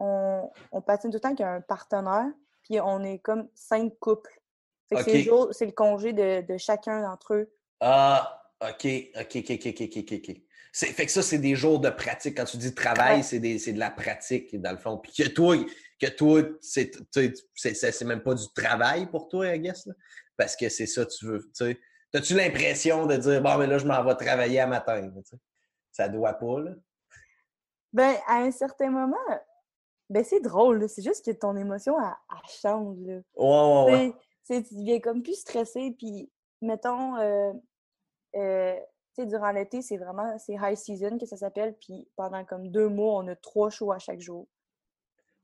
[0.00, 2.26] on, on patine tout le temps qu'il y a un partenaire,
[2.64, 4.40] puis on est comme cinq couples.
[4.88, 7.50] Fait que c'est le congé de, de chacun d'entre eux.
[7.80, 8.86] Ah, OK,
[9.20, 10.36] OK, OK, OK, OK, OK, OK.
[10.72, 12.36] C'est, fait que ça, c'est des jours de pratique.
[12.36, 14.98] Quand tu dis travail, c'est, des, c'est de la pratique, dans le fond.
[14.98, 15.56] Puis que toi,
[16.00, 19.94] que toi c'est, même pas du travail pour toi, I guess, là.
[20.36, 21.78] Parce que c'est ça, tu veux, tu sais.
[22.10, 25.10] T'as-tu l'impression de dire, bon, mais là, je m'en vais travailler à matin?
[25.92, 26.72] Ça doit pas, là.
[27.92, 29.16] Ben, à un certain moment,
[30.10, 30.88] ben c'est drôle, là.
[30.88, 32.98] c'est juste que ton émotion, elle, elle change.
[33.06, 33.20] Là.
[33.36, 34.14] Ouais, ouais, ouais.
[34.46, 36.28] Tu deviens comme plus stressé, puis
[36.64, 37.52] mettons, euh,
[38.36, 38.76] euh,
[39.14, 42.70] tu sais, durant l'été, c'est vraiment, c'est high season que ça s'appelle, puis pendant comme
[42.70, 44.46] deux mois, on a trois shows à chaque jour.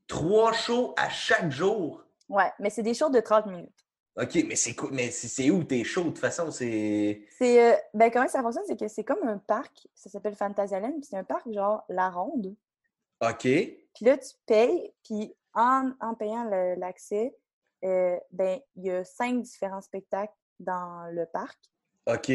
[0.07, 2.03] Trois shows à chaque jour?
[2.27, 3.85] Ouais, mais c'est des shows de 30 minutes.
[4.17, 6.51] OK, mais c'est mais c'est où t'es chaud de toute façon?
[6.51, 7.25] C'est.
[7.37, 7.73] C'est.
[7.73, 8.65] Euh, ben, comment ça fonctionne?
[8.67, 9.87] C'est que c'est comme un parc.
[9.95, 12.53] Ça s'appelle Phantasialand, puis c'est un parc genre La Ronde.
[13.21, 13.43] OK.
[13.43, 16.43] Puis là, tu payes, puis en, en payant
[16.77, 17.33] l'accès,
[17.83, 21.57] euh, ben, il y a cinq différents spectacles dans le parc.
[22.07, 22.31] OK.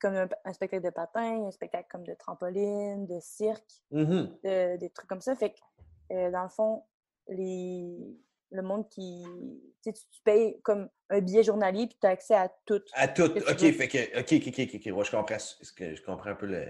[0.00, 4.78] Comme un, spectacle de patin, un spectacle comme de trampoline, de cirque, mm-hmm.
[4.78, 5.36] des trucs comme ça.
[5.36, 5.58] Fait que,
[6.12, 6.82] euh, dans le fond,
[7.28, 8.18] les,
[8.50, 9.24] le monde qui.
[9.84, 12.82] Tu, tu payes comme un billet journalier puis tu as accès à tout.
[12.94, 13.24] À tout.
[13.24, 14.18] OK, fait que.
[14.18, 14.96] OK, OK, OK.
[14.96, 16.64] Ouais, je comprends, je comprends un peu le,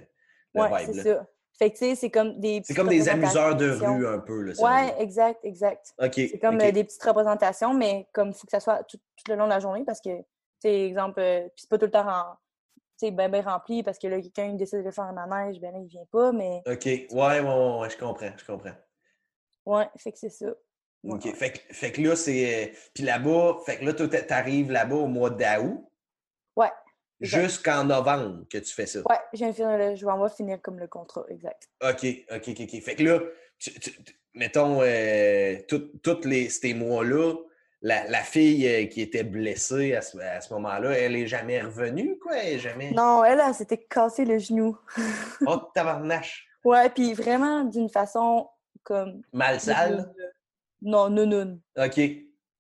[0.55, 1.27] le ouais, C'est ça.
[1.59, 2.61] Fait que, tu sais, c'est comme des.
[2.65, 4.53] C'est comme des amuseurs de rue, un peu, là.
[4.59, 5.95] Ouais, exact, exact.
[5.99, 6.13] OK.
[6.15, 8.99] C'est comme euh, des petites représentations, mais comme il faut que ça soit tout,
[9.29, 10.11] le long de la journée parce que,
[10.61, 12.37] sais, exemple, euh, puis c'est pas tout le temps en,
[12.99, 15.79] tu ben, ben rempli parce que là, quelqu'un décide de faire un manège, ben là,
[15.81, 16.63] il vient pas, mais.
[16.67, 16.85] OK.
[16.85, 18.75] Ouais, ouais, ouais, ouais, je comprends, je comprends.
[19.67, 20.55] Ouais, fait que c'est ça.
[21.05, 21.35] OK.
[21.35, 22.69] Fait, que, fait que là, c'est.
[22.69, 25.85] Euh, puis là-bas, fait que là, toi, t'arrives là-bas au mois d'août.
[26.57, 26.71] Ouais.
[27.21, 29.01] Jusqu'en novembre que tu fais ça.
[29.01, 31.69] Ouais, je viens de finir je vais en finir comme le contrat, exact.
[31.83, 32.83] OK, OK, OK, OK.
[32.83, 33.21] Fait que là,
[34.35, 37.35] mettons, euh, tous les, ces mois-là,
[37.83, 41.61] la, la, fille euh, qui était blessée à ce, à ce moment-là, elle est jamais
[41.61, 42.37] revenue, quoi?
[42.37, 42.91] Elle jamais...
[42.91, 44.77] Non, elle, elle s'était cassé le genou.
[45.47, 46.45] oh, tabarnache!
[46.65, 48.49] Ouais, puis vraiment d'une façon
[48.83, 49.23] comme...
[49.33, 50.13] Mal sale?
[50.83, 51.61] Non, non, non.
[51.77, 52.01] OK.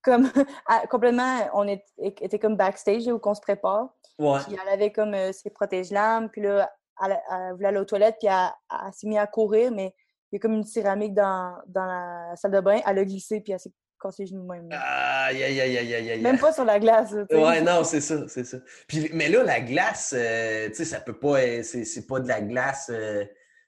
[0.01, 0.31] Comme,
[0.91, 3.89] complètement, on était comme backstage où on se prépare.
[4.17, 4.39] Ouais.
[4.47, 6.71] Puis elle avait comme euh, ses protège-lames, puis là,
[7.03, 9.93] elle, voulait aller aux toilettes, puis elle, s'est mise à courir, mais
[10.31, 12.81] il y a comme une céramique dans, dans la salle de bain.
[12.87, 13.73] Elle a glissé, puis elle s'est
[14.19, 14.69] genoux même.
[14.73, 17.15] Aïe, aïe, aïe, aïe, aïe, Même pas sur la glace.
[17.31, 18.59] Ouais, non, c'est ça, c'est ça.
[18.87, 22.41] Puis, mais là, la glace, euh, tu sais, ça peut pas, c'est pas de la
[22.41, 22.91] glace.
[22.93, 23.25] Euh,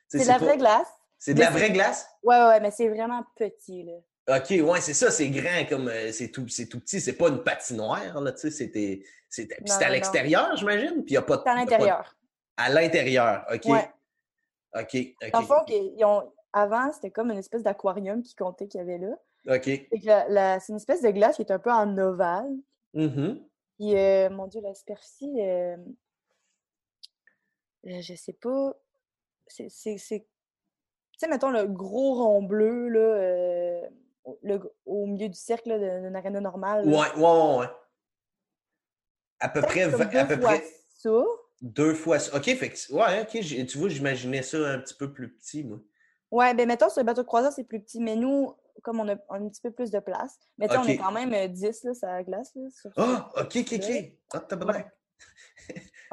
[0.08, 0.88] c'est de la vraie glace.
[1.18, 2.08] C'est de la vraie glace?
[2.22, 4.36] Ouais, ouais, mais c'est vraiment petit, là.
[4.36, 7.42] OK, ouais, c'est ça, c'est grand comme euh, c'est tout, tout petit, c'est pas une
[7.42, 9.02] patinoire, là, tu sais, c'était.
[9.30, 11.04] C'était à l'extérieur, j'imagine?
[11.04, 11.48] Puis il a pas de.
[11.48, 12.16] à l'intérieur.
[12.56, 13.64] À l'intérieur, OK.
[13.66, 13.90] Ouais.
[14.74, 14.96] OK.
[15.22, 15.30] OK.
[15.32, 16.32] Dans le fond, ils ont...
[16.52, 19.14] avant, c'était comme une espèce d'aquarium qui comptait qu'il y avait là.
[19.48, 19.64] OK.
[19.64, 22.54] C'est une espèce de glace qui est un peu en ovale.
[22.94, 23.42] Mm-hmm.
[23.78, 25.76] Puis, euh, mon Dieu, la superficie, euh...
[27.86, 28.74] euh je sais pas.
[29.46, 29.68] C'est.
[29.68, 33.00] Tu sais, mettons le gros rond bleu, là.
[33.00, 33.88] Euh,
[34.84, 36.86] au milieu du cercle d'une arène normale.
[36.86, 37.66] Ouais, ouais, ouais,
[39.40, 39.88] À peu près.
[39.88, 40.64] Deux à peu fois près.
[40.94, 41.22] Ça.
[41.60, 42.36] Deux fois ça.
[42.36, 45.78] OK, fait que, ouais, OK, tu vois, j'imaginais ça un petit peu plus petit, moi.
[46.30, 49.08] Ouais, ben mettons, sur le bateau de croisière, c'est plus petit, mais nous, comme on
[49.08, 52.16] a, un petit peu plus de place, mais on est quand même 10 euh, là,
[52.16, 52.52] la glace.
[52.96, 54.12] Ah, OK, OK, OK.
[54.32, 54.86] Ah, t'as Ouais.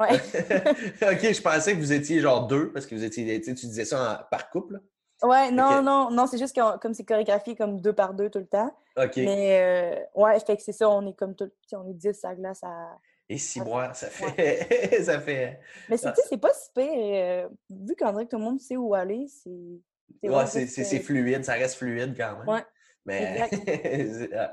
[0.00, 0.16] ouais.
[1.12, 4.28] OK, je pensais que vous étiez genre deux, parce que vous étiez, tu disais ça
[4.30, 4.80] par couple.
[5.22, 8.38] Ouais, non, non, non, c'est juste que comme c'est chorégraphié comme deux par deux tout
[8.38, 8.70] le temps.
[8.96, 9.16] OK.
[9.16, 12.34] Mais euh, ouais, fait que c'est ça, on est comme tout, on est 10 à
[12.34, 12.98] glace à.
[13.28, 15.02] Et six mois, ça fait.
[15.02, 15.58] ça fait.
[15.88, 16.84] Mais c'est, c'est pas si pire.
[16.92, 19.80] Euh, vu qu'en vrai, tout le monde sait où aller, c'est.
[20.22, 22.48] Ouais, c'est, fluide, ça reste fluide quand même.
[22.48, 22.62] Ouais.
[23.04, 23.48] Mais.
[24.34, 24.52] ah,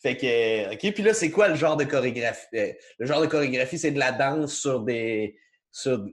[0.00, 0.74] fait que.
[0.74, 2.46] OK, puis là, c'est quoi le genre de chorégraphie?
[2.54, 5.36] Euh, le genre de chorégraphie, c'est de la danse sur des.
[5.72, 6.06] Sur,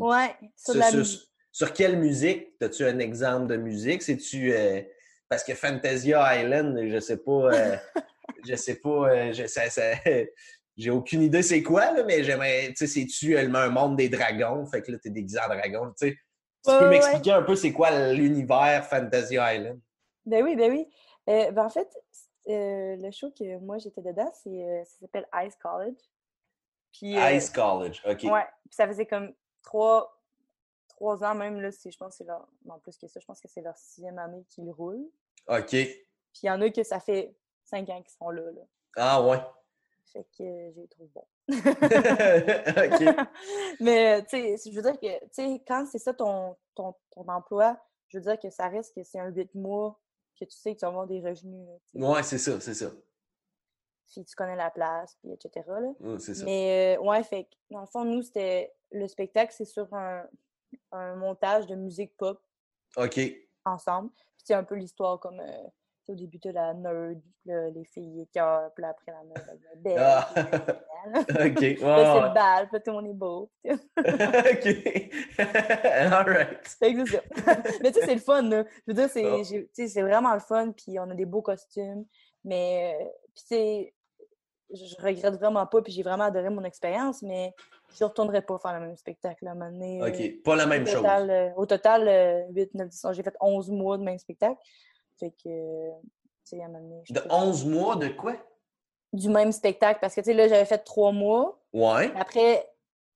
[0.00, 0.90] ouais, sur, la
[1.52, 2.54] sur quelle musique?
[2.62, 4.02] As-tu un exemple de musique?
[4.02, 4.54] C'est-tu.
[4.54, 4.80] Euh,
[5.28, 7.52] parce que Fantasia Island, je sais pas.
[7.52, 7.76] Euh,
[8.48, 9.10] je sais pas.
[9.10, 9.62] Euh, je, ça,
[10.76, 12.68] j'ai aucune idée c'est quoi, là, mais j'aimerais.
[12.68, 14.64] Tu sais, c'est-tu un monde des dragons?
[14.66, 15.92] Fait que là, t'es déguisé en dragon.
[15.98, 16.16] Tu sais,
[16.64, 19.80] tu peux m'expliquer un peu c'est quoi l'univers Fantasia Island?
[20.24, 20.88] Ben oui, ben oui.
[21.26, 21.88] ben en fait,
[22.46, 25.98] le show que moi j'étais dedans, c'est, ça s'appelle Ice College.
[26.92, 28.22] Puis, Ice College, OK.
[28.24, 28.46] Ouais.
[28.66, 29.32] Puis ça faisait comme
[29.62, 30.22] trois,
[30.88, 32.46] trois ans même, là, je pense que c'est leur.
[32.64, 35.10] Non, plus que ça, je pense que c'est leur sixième année qu'ils roulent.
[35.48, 35.70] OK.
[35.70, 37.34] Puis il y en a que ça fait
[37.64, 38.42] cinq ans qu'ils sont là.
[38.42, 38.62] là.
[38.96, 39.38] Ah ouais.
[40.12, 41.24] Fait que j'ai trouvé bon.
[43.80, 47.28] Mais, tu sais, je veux dire que, tu sais, quand c'est ça ton, ton, ton,
[47.28, 47.76] emploi,
[48.08, 49.98] je veux dire que ça reste que c'est un huit mois
[50.38, 51.66] que tu sais que tu vas avoir des revenus.
[51.94, 52.90] Ouais, c'est ça, c'est ça.
[54.06, 55.66] Si tu connais la place, puis etc.
[55.68, 56.18] Là.
[56.18, 56.44] ça.
[56.44, 58.72] Mais, euh, ouais, fait que, dans le fond, nous, c'était.
[58.94, 60.22] Le spectacle, c'est sur un,
[60.90, 62.38] un montage de musique pop.
[62.96, 63.20] OK.
[63.64, 64.10] Ensemble.
[64.10, 65.68] Puis c'est un peu l'histoire comme euh,
[66.08, 69.98] au début de la nerd, les filles cœur, puis après la nerd, elle belle.
[69.98, 70.28] Ah.
[71.46, 71.58] OK.
[71.58, 73.50] c'est le bal, puis tout le monde est beau.
[73.68, 73.76] OK.
[75.38, 76.60] All right.
[76.64, 77.20] C'est ça.
[77.82, 78.64] mais tu sais, c'est le fun, là.
[78.86, 79.66] Je veux dire, c'est, oh.
[79.72, 82.04] c'est vraiment le fun, puis on a des beaux costumes.
[82.44, 83.04] Mais, euh,
[83.34, 83.94] puis c'est
[84.74, 87.54] je regrette vraiment pas, puis j'ai vraiment adoré mon expérience, mais
[87.94, 90.02] je ne retournerai pas faire le même spectacle à un moment donné.
[90.02, 91.04] OK, euh, pas la même chose.
[91.04, 94.58] Euh, au total, 8, 9, 10 j'ai fait 11 mois de même spectacle.
[95.18, 96.08] Fait que, tu
[96.44, 97.02] sais, à un moment donné...
[97.10, 98.36] De 11 mois de quoi?
[99.12, 101.60] du même spectacle parce que, tu sais, là, j'avais fait trois mois.
[101.72, 102.10] Ouais.
[102.18, 102.66] Après,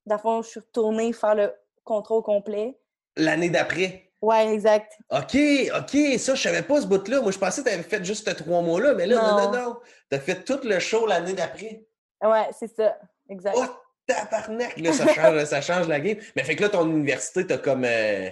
[0.05, 1.53] dans le fond, je suis retournée faire le
[1.85, 2.79] contrat au complet.
[3.17, 4.11] L'année d'après.
[4.21, 4.99] Ouais, exact.
[5.11, 5.37] OK,
[5.77, 7.21] OK, ça, je savais pas ce bout-là.
[7.21, 9.53] Moi, je pensais que tu avais fait juste ces trois mois-là, mais là, non, non,
[9.53, 9.77] non.
[10.11, 11.85] Tu as fait tout le show l'année d'après.
[12.23, 12.99] Ouais, c'est ça.
[13.29, 13.57] Exact.
[13.57, 13.65] Oh,
[14.07, 14.79] tabarnak!
[14.79, 16.19] Là, ça change, ça change la game.
[16.35, 17.85] Mais fait que là, ton université, t'as comme.
[17.85, 18.31] Euh,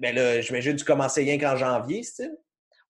[0.00, 2.30] ben là, j'imagine que tu commençais rien qu'en janvier, c'est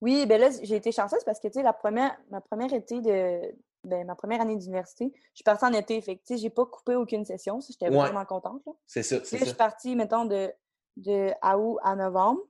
[0.01, 3.01] Oui, ben là, j'ai été chanceuse parce que, tu sais, la première, ma première été
[3.01, 3.55] de.
[3.83, 5.99] Ben, ma première année d'université, je suis partie en été.
[6.01, 7.59] Fait que, tu sais, j'ai pas coupé aucune session.
[7.61, 8.61] J'étais vraiment contente.
[8.85, 9.37] C'est ça, c'est ça.
[9.37, 10.53] Je suis partie, mettons, de,
[10.97, 12.41] de août à novembre.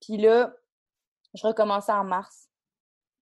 [0.00, 0.52] Puis là,
[1.34, 2.48] je recommençais en mars,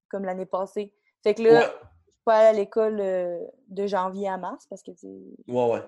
[0.09, 0.95] comme l'année passée.
[1.23, 1.61] Fait que là,
[2.07, 3.39] je suis pas allée à l'école euh,
[3.69, 5.09] de janvier à mars parce que, c'est...
[5.47, 5.83] Ouais, ouais.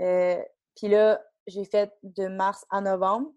[0.00, 0.42] Euh,
[0.74, 3.30] puis là, j'ai fait de mars à novembre.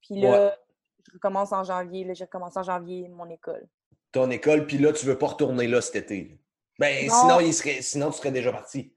[0.00, 0.58] Puis là,
[1.06, 2.04] je recommence en janvier.
[2.04, 3.66] Là, j'ai recommencé en janvier mon école.
[4.12, 6.38] Ton école, puis là, tu veux pas retourner là cet été.
[6.78, 8.94] Ben, sinon, il serait, sinon, tu serais déjà parti.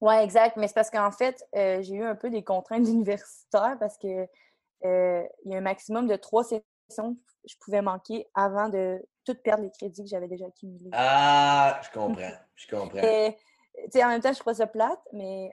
[0.00, 0.56] Oui, exact.
[0.56, 4.28] Mais c'est parce qu'en fait, euh, j'ai eu un peu des contraintes universitaires parce que
[4.84, 9.00] euh, il y a un maximum de trois sessions que je pouvais manquer avant de
[9.24, 10.90] tout perdre les crédits que j'avais déjà accumulés.
[10.92, 12.32] Ah, je comprends.
[12.56, 12.98] Je comprends.
[12.98, 15.52] en même temps, je trouve ça plate, mais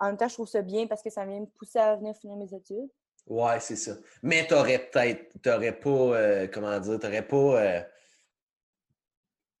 [0.00, 2.16] en même temps, je trouve ça bien parce que ça vient me pousser à venir
[2.16, 2.90] finir mes études.
[3.30, 3.92] Ouais, c'est ça.
[4.24, 7.80] Mais t'aurais peut-être, t'aurais pas, euh, comment dire, t'aurais pas, euh,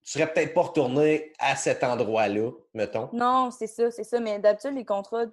[0.02, 3.08] tu serais peut-être pas retourné à cet endroit-là, mettons.
[3.12, 4.18] Non, c'est ça, c'est ça.
[4.18, 5.26] Mais d'habitude, les contrats,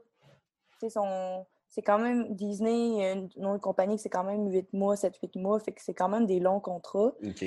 [0.87, 5.59] sont, c'est quand même Disney, une, autre compagnie, c'est quand même 8 mois, 7-8 mois,
[5.59, 7.13] fait que c'est quand même des longs contrats.
[7.23, 7.43] OK.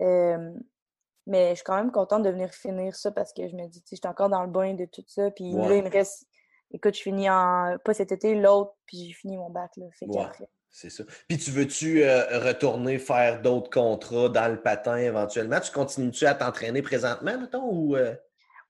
[0.00, 0.52] Euh,
[1.24, 3.80] mais je suis quand même contente de venir finir ça parce que je me dis,
[3.80, 5.30] tu sais, j'étais encore dans le bain de tout ça.
[5.30, 6.26] Puis là, il me reste
[6.72, 7.76] écoute, je finis en.
[7.84, 9.70] Pas cet été, l'autre, puis j'ai fini mon bac.
[9.76, 10.06] Là, fait
[10.70, 11.04] C'est ça.
[11.28, 15.60] Puis tu veux-tu euh, retourner faire d'autres contrats dans le patin éventuellement?
[15.60, 17.64] Tu continues-tu à t'entraîner présentement, mettons?
[17.64, 18.14] Ou, euh?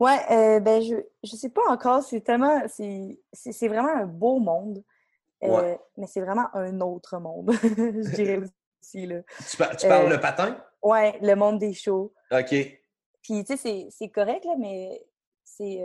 [0.00, 2.02] Ouais, euh, ben je, je sais pas encore.
[2.02, 2.62] C'est tellement.
[2.68, 4.82] C'est vraiment un beau monde.
[5.40, 8.38] Mais c'est vraiment un autre monde, je dirais
[8.82, 9.06] aussi.
[9.06, 9.22] Là.
[9.48, 10.56] Tu, parles le patin?
[10.82, 12.12] Ouais, le monde des shows.
[12.30, 12.54] OK.
[13.22, 15.04] Puis, tu sais, c'est correct, là, mais
[15.44, 15.80] c'est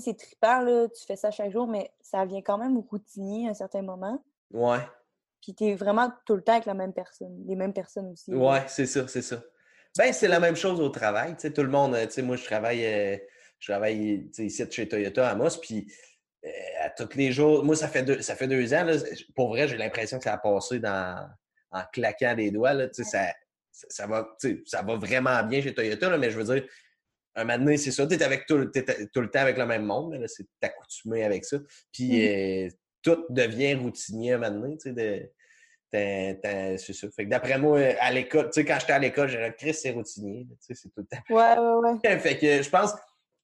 [0.00, 3.48] sais, c'est trippant, là, tu fais ça chaque jour, mais ça vient quand même routinier
[3.48, 4.22] à un certain moment.
[4.50, 4.80] Ouais.
[5.40, 8.32] Puis t'es vraiment tout le temps avec la même personne, les mêmes personnes aussi.
[8.34, 9.42] Ouais, c'est ça, c'est ça.
[9.98, 12.36] Ben, c'est la même chose au travail, tu sais, tout le monde, tu sais, moi,
[12.36, 13.16] je travaille, euh,
[13.58, 15.92] je travaille, tu sais, ici chez Toyota à Moss, puis
[16.44, 16.48] euh,
[16.80, 18.94] à tous les jours, moi, ça fait deux, ça fait deux ans, là,
[19.34, 21.28] pour vrai, j'ai l'impression que ça a passé dans,
[21.72, 23.34] en claquant des doigts, là, tu sais, ça,
[23.70, 26.66] ça, va, ça va vraiment bien chez Toyota, là, mais je veux dire,
[27.34, 29.84] un moment donné, c'est ça, tu es, avec tout, tout, le temps avec le même
[29.84, 31.58] monde, c'est t'accoutumer avec ça.
[31.92, 32.66] Puis mmh.
[32.66, 32.68] euh,
[33.02, 35.30] tout devient routinier un moment donné, tu sais,
[35.92, 37.08] c'est ça.
[37.14, 39.90] Fait que d'après moi, à l'école, tu sais, quand j'étais à l'école, j'ai Chris, c'est
[39.90, 41.22] routinier, tu sais, c'est tout le temps.
[41.30, 42.18] Ouais, ouais, ouais.
[42.20, 42.94] fait que je pense,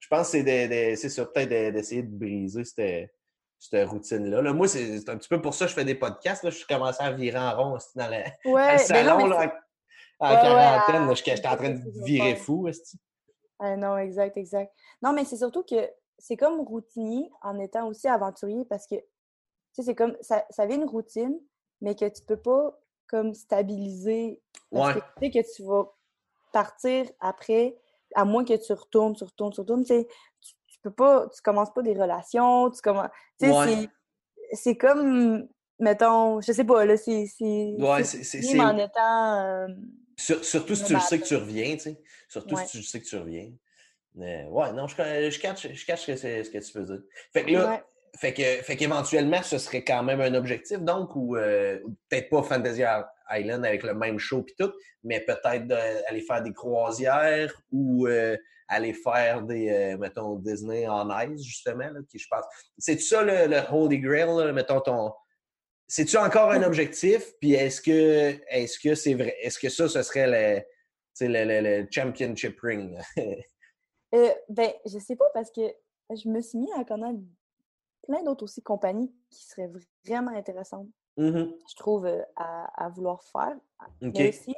[0.00, 3.10] je pense que c'est c'est ça, peut-être d'essayer de briser cette,
[3.58, 4.42] cette routine-là.
[4.42, 6.44] Là, moi, c'est un petit peu pour ça que je fais des podcasts.
[6.44, 6.50] Là.
[6.50, 9.52] Je suis commencé à virer en rond dans, le, ouais, le salon, là,
[10.20, 11.16] en, quarantaine.
[11.16, 12.68] J'étais en train de virer fou.
[13.58, 14.72] Ah non, exact, exact.
[15.02, 19.02] Non, mais c'est surtout que c'est comme routinier en étant aussi aventurier parce que, tu
[19.72, 21.38] sais, c'est comme, ça, ça vient une routine,
[21.80, 22.78] mais que tu peux pas
[23.08, 24.40] comme stabiliser
[24.70, 25.92] parce que tu sais que tu vas
[26.52, 27.76] partir après,
[28.14, 30.08] à moins que tu retournes, tu retournes, tu retournes, tu sais,
[30.40, 33.10] tu, peux pas, tu commences pas des relations, tu commences,
[33.40, 33.88] tu sais,
[34.52, 35.48] c'est comme,
[35.78, 37.26] mettons, je sais pas, là, c'est...
[37.40, 38.60] Ouais, c'est...
[38.60, 39.34] en étant...
[39.40, 39.68] Euh,
[40.18, 42.02] surtout si tu le sais que tu reviens, tu sais.
[42.28, 43.50] Surtout si tu sais que tu reviens.
[44.14, 47.02] Mais, ouais, non, je, je, catch, je ce, que ce que tu veux dire.
[47.32, 47.84] Fait que là,
[48.16, 51.78] fait que, fait qu'éventuellement, ce serait quand même un objectif, donc, ou euh,
[52.08, 52.82] peut-être pas Fantasy
[53.30, 54.72] Island avec le même show puis tout,
[55.04, 58.36] mais peut-être d'aller faire des croisières ou euh,
[58.66, 62.44] aller faire des, euh, mettons, Disney en ice, justement, là, qui je pense.
[62.76, 65.12] C'est ça le, le Holy Grail, mettons ton.
[65.88, 67.34] C'est-tu encore un objectif?
[67.40, 69.34] Puis est-ce que est-ce que c'est vrai?
[69.42, 70.62] Est-ce que ça, ce serait le
[71.20, 72.96] le, le, championship ring?
[74.14, 75.62] euh, ben, je sais pas parce que
[76.10, 77.18] je me suis mis à connaître
[78.02, 79.70] plein d'autres aussi compagnies qui seraient
[80.06, 80.88] vraiment intéressantes,
[81.18, 81.54] mm-hmm.
[81.68, 83.56] je trouve, euh, à, à, vouloir faire.
[84.00, 84.54] Mais aussi,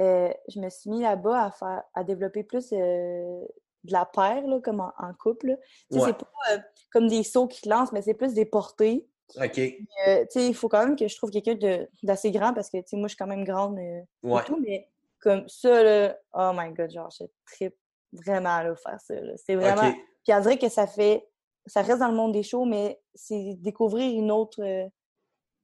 [0.00, 3.44] euh, je me suis mis là-bas à faire à développer plus euh,
[3.84, 5.58] de la paire, là, comme en, couple.
[5.90, 6.62] C'est pas
[6.92, 9.08] comme des sauts qui lancent, mais c'est plus des portées.
[9.34, 9.58] OK.
[10.36, 11.56] il faut quand même que je trouve quelqu'un
[12.02, 13.78] d'assez grand parce que moi, je suis quand même grande
[14.22, 14.44] ouais.
[14.44, 14.88] tout, mais
[15.20, 17.76] comme ça, là, oh my god, genre, je tripe
[18.12, 19.14] vraiment à faire ça.
[19.44, 19.92] C'est vraiment.
[20.24, 21.26] Puis on dirait que ça fait.
[21.66, 24.62] Ça reste dans le monde des shows, mais c'est découvrir une autre.
[24.62, 24.86] Euh,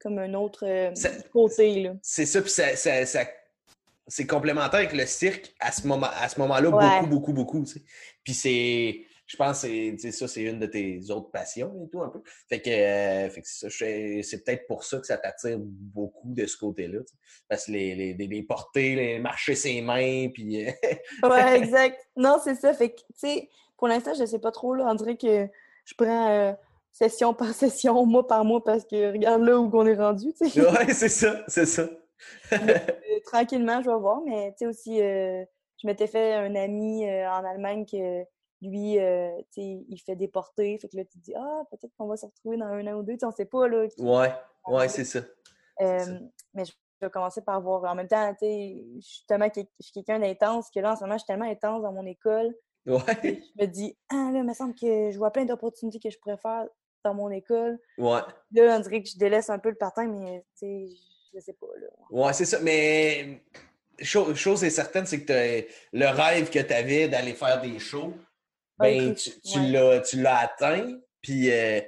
[0.01, 0.93] comme un autre euh,
[1.33, 1.93] côté, là.
[2.03, 3.25] C'est ça, puis ça, ça,
[4.09, 7.65] c'est complémentaire avec le cirque à ce moment à ce moment-là beaucoup beaucoup beaucoup
[8.25, 12.03] puis c'est je pense que c'est ça c'est une de tes autres passions et tout
[12.03, 12.23] un peu.
[12.49, 17.01] Fait que, euh, c'est peut-être pour ça que ça t'attire beaucoup de ce côté-là
[17.49, 20.71] parce que les, les, les, porter les marcher ses mains puis euh,
[21.29, 21.99] ouais exact.
[22.17, 22.73] Non c'est ça.
[22.75, 24.87] Fait que tu sais pour l'instant je sais pas trop là.
[24.89, 25.49] On dirait que
[25.85, 26.53] je prends euh,
[26.91, 30.49] session par session mois par mois parce que regarde là où on est rendu tu
[30.49, 30.61] sais.
[30.61, 31.89] Ouais c'est ça c'est ça.
[32.53, 35.45] Euh, tranquillement, je vais voir, mais tu sais aussi, euh,
[35.81, 38.25] je m'étais fait un ami euh, en Allemagne que
[38.63, 38.95] lui,
[39.51, 40.79] sais, il fait des portées.
[40.79, 42.95] Fait que là, tu te dis, ah, peut-être qu'on va se retrouver dans un an
[42.95, 43.17] ou deux.
[43.17, 43.87] Tu on sait pas, là.
[43.99, 44.33] Ouais,
[44.69, 45.21] ouais, c'est ça.
[45.81, 47.85] Mais je vais commencer par voir.
[47.85, 50.97] En même temps, tu sais, je suis tellement je suis quelqu'un d'intense que là, en
[50.97, 52.55] ce moment, je suis tellement intense dans mon école.
[52.85, 53.01] Ouais.
[53.23, 56.19] Je me dis, ah, là, il me semble que je vois plein d'opportunités que je
[56.19, 56.67] pourrais faire
[57.05, 57.79] dans mon école.
[57.97, 58.21] Ouais.
[58.51, 60.89] Là, on dirait que je délaisse un peu le partant, mais tu sais,
[61.33, 61.69] je sais pas.
[61.77, 61.87] Là.
[62.11, 62.59] Ouais, c'est ça.
[62.61, 63.41] Mais
[64.01, 68.15] chose, chose est certaine, c'est que le rêve que tu avais d'aller faire des shows,
[68.83, 71.01] ben, tu, tu l'as atteint.
[71.21, 71.81] Puis, euh,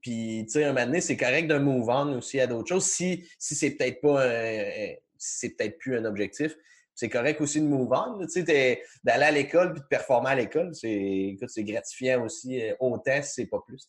[0.00, 2.86] puis tu sais, un moment donné, c'est correct de move on aussi à d'autres choses.
[2.86, 6.56] Si, si c'est peut-être pas un, c'est peut-être plus un objectif,
[6.94, 8.18] c'est correct aussi de move on.
[8.26, 12.60] Tu sais, d'aller à l'école puis de performer à l'école, c'est gratifiant aussi.
[12.60, 13.86] Euh, autant c'est pas plus.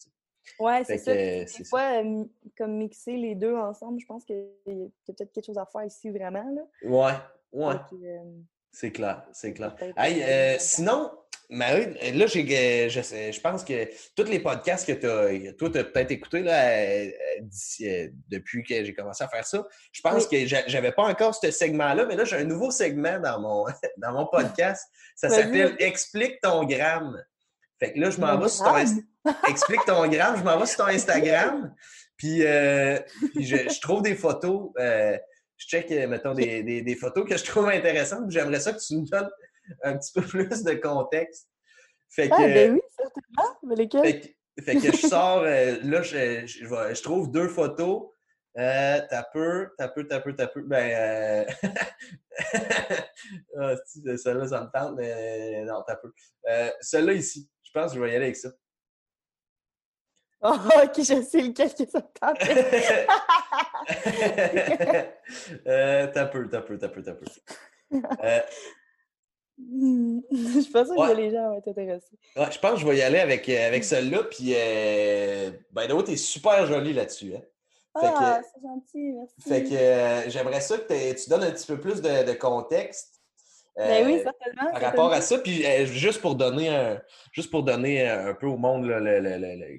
[0.60, 1.14] Ouais, c'est ça.
[1.14, 2.04] Des fois,
[2.58, 5.86] comme mixer les deux ensemble, je pense qu'il y a peut-être quelque chose à faire
[5.86, 6.46] ici vraiment.
[6.54, 6.62] Là.
[6.84, 7.14] Ouais,
[7.54, 7.76] ouais.
[8.72, 9.76] c'est clair, c'est clair.
[9.98, 11.12] Hey, euh, sinon,
[11.50, 15.84] Marie, là, j'ai, je, je pense que tous les podcasts que as, toi, tu as
[15.84, 17.10] peut-être écouté là, euh,
[17.82, 21.52] euh, depuis que j'ai commencé à faire ça, je pense que j'avais pas encore ce
[21.52, 23.66] segment-là, mais là, j'ai un nouveau segment dans mon,
[23.98, 24.88] dans mon podcast.
[25.16, 27.24] Ça s'appelle Explique ton gramme.
[27.80, 28.76] Fait que là, je m'en vais sur ton
[29.48, 31.74] Explique ton gramme, je m'en vais sur ton Instagram.
[32.18, 33.00] Puis, euh,
[33.36, 34.70] je, trouve des photos.
[34.80, 35.18] Euh,
[35.58, 38.30] je check, euh, mettons, des, des, photos que je trouve intéressantes.
[38.30, 39.30] J'aimerais ça que tu nous donnes
[39.84, 41.50] un petit peu plus de contexte.
[42.10, 43.60] Fait ah, que, ah, ben oui, certainement.
[43.64, 44.22] Mais lesquels?
[44.64, 48.14] Fait que, je sors, là, je, je, je, trouve deux photos.
[48.56, 50.62] Euh, t'as peu, t'as peu, t'as peu, t'as peu.
[50.62, 51.46] Ben, euh...
[53.60, 53.76] ah,
[54.16, 56.14] celle-là, ça me tente, mais non, t'as peu.
[56.50, 58.50] Euh, celle-là ici, je pense que je vais y aller avec ça.
[60.42, 60.54] Oh,
[60.84, 62.38] ok, je sais lequel que ça me tente.
[65.68, 67.26] euh, t'as peu, t'as peu, t'as peu, t'as peu.
[68.24, 68.40] Euh...
[69.60, 72.18] je pense que les gens vont être intéressés.
[72.36, 74.24] Ouais, je pense que je vais y aller avec, euh, avec celle-là.
[74.24, 77.36] Puis, euh, ben, t'es super jolie là-dessus.
[77.36, 77.42] Hein?
[77.96, 79.36] Ah, c'est gentil, merci.
[79.48, 83.20] Fait que euh, j'aimerais ça que tu donnes un petit peu plus de, de contexte.
[83.76, 84.72] Ben oui, euh, certainement.
[84.72, 87.02] Par rapport à ça, puis euh, juste pour donner un,
[87.32, 88.88] juste pour donner un peu au monde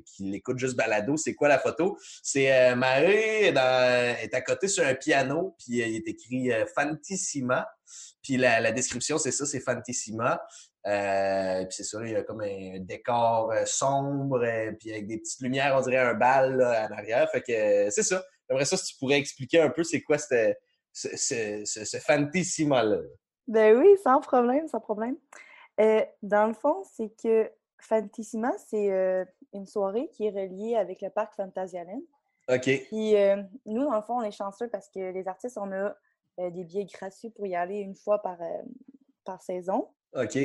[0.05, 1.97] qui l'écoute juste balado, c'est quoi la photo?
[2.23, 7.69] C'est Marie est, est, à côté sur un piano, puis il est écrit Fantissima.
[8.23, 10.41] Puis la, la description, c'est ça, c'est Fantissima.
[10.87, 15.07] Euh, puis c'est ça, il y a comme un décor euh, sombre, euh, puis avec
[15.07, 17.31] des petites lumières, on dirait un bal là, en arrière.
[17.31, 18.23] Fait que c'est ça.
[18.49, 20.55] J'aimerais ça si tu pourrais expliquer un peu c'est quoi ce,
[20.93, 21.17] ce,
[21.65, 22.99] ce, ce Fantissima-là?
[23.49, 25.17] Ben oui, sans problème, sans problème.
[26.23, 27.51] dans le fond, c'est que
[27.81, 32.03] Fantissima, c'est une soirée qui est reliée avec le parc Fantasialand.
[32.49, 32.65] OK.
[32.89, 33.15] Puis
[33.65, 35.95] nous, dans le fond, on est chanceux parce que les artistes, on a
[36.39, 38.39] des billets gratuits pour y aller une fois par,
[39.25, 39.89] par saison.
[40.15, 40.39] OK.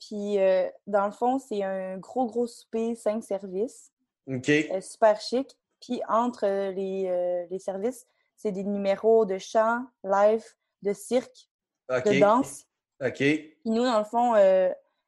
[0.00, 3.92] Puis, euh, dans le fond, c'est un gros, gros souper, cinq services.
[4.26, 4.48] OK.
[4.48, 5.56] Euh, super chic.
[5.80, 8.06] Puis, entre euh, les, les services,
[8.36, 10.44] c'est des numéros de chant, live,
[10.82, 11.48] de cirque,
[11.88, 12.64] de danse.
[13.02, 13.16] OK.
[13.16, 14.34] Puis, nous, dans le fond,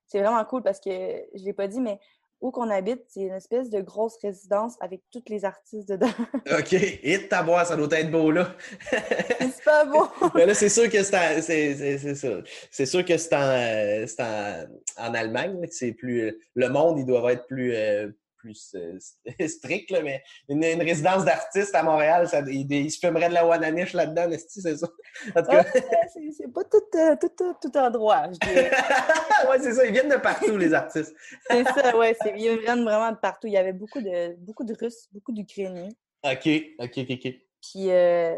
[0.06, 2.00] c'est vraiment cool parce que, je ne l'ai pas dit, mais
[2.40, 6.10] où qu'on habite, c'est une espèce de grosse résidence avec tous les artistes dedans.
[6.58, 6.72] OK.
[6.72, 8.54] Et ta boîte, ça doit être beau, là.
[8.92, 10.06] c'est pas beau.
[10.34, 11.40] Mais là, c'est sûr que c'est
[12.70, 15.66] c'est sûr que c'est en, en, en, Allemagne.
[15.70, 18.08] C'est plus le monde, il doit être plus, euh,
[18.38, 18.98] plus euh,
[19.48, 23.92] strict, là, mais une, résidence d'artiste à Montréal, ça, il, se fumerait de la Wananiche
[23.92, 24.86] là-dedans, c'est ça?
[25.36, 25.64] En tout cas...
[25.64, 28.70] c'est pas tout, euh, tout, tout, tout endroit, je dirais.
[29.50, 31.14] ouais, c'est ça, ils viennent de partout, les artistes.
[31.50, 33.46] c'est ça, ouais, ils viennent vraiment de partout.
[33.46, 35.90] Il y avait beaucoup de, beaucoup de Russes, beaucoup d'Ukrainiens.
[36.24, 36.48] OK,
[36.78, 37.34] OK, OK, OK.
[37.60, 38.34] Puis, euh,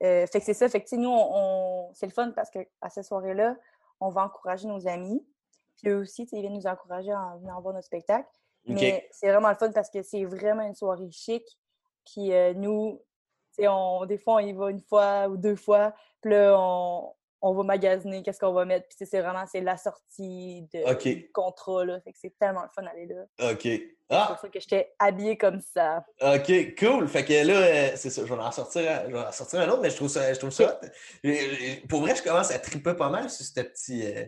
[0.00, 3.56] fait que c'est ça, fait que, nous, on, c'est le fun parce qu'à cette soirée-là,
[4.00, 5.24] on va encourager nos amis.
[5.76, 8.28] Puis eux aussi, ils viennent nous encourager en venant voir notre spectacle.
[8.66, 11.44] Mais c'est vraiment le fun parce que c'est vraiment une soirée chic.
[12.04, 13.00] Puis euh, nous,
[13.58, 15.94] on, des fois, on y va une fois ou deux fois.
[16.20, 17.12] Puis là, on,
[17.42, 18.86] on va magasiner, qu'est-ce qu'on va mettre.
[18.88, 21.02] Puis c'est vraiment, c'est la sortie de OK.
[21.02, 22.00] du contrat, là.
[22.02, 23.50] Fait que c'est tellement le fun d'aller là.
[23.52, 23.62] OK.
[23.62, 24.26] C'est Ah!
[24.30, 26.04] pour ça que j'étais habillée comme ça.
[26.20, 27.06] OK, cool.
[27.08, 29.60] Fait que là, euh, c'est ça, je vais en sortir, un- je vais en sortir
[29.60, 30.80] un autre, mais je trouve ça, je trouve ça
[31.88, 34.24] Pour vrai, je commence à triper pas mal sur ce petit, euh,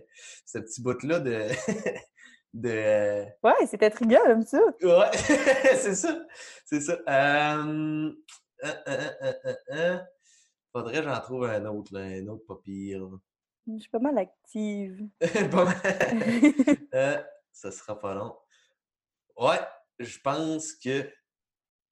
[0.47, 1.49] ce petit bout-là de.
[2.55, 4.61] de Ouais, c'était intriguant, comme ça.
[4.83, 5.11] Ouais,
[5.77, 6.27] c'est ça.
[6.65, 6.99] C'est ça.
[7.09, 8.13] Euh,
[8.65, 9.99] euh, euh, euh.
[10.73, 13.09] Faudrait que j'en trouve un autre, là, un autre pas pire.
[13.67, 15.09] Je suis pas mal active.
[15.51, 17.29] Pas mal.
[17.53, 18.37] Ça sera pas long.
[19.37, 19.61] Ouais,
[19.99, 21.09] je pense que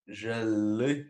[0.08, 0.30] je
[0.78, 1.06] l'ai.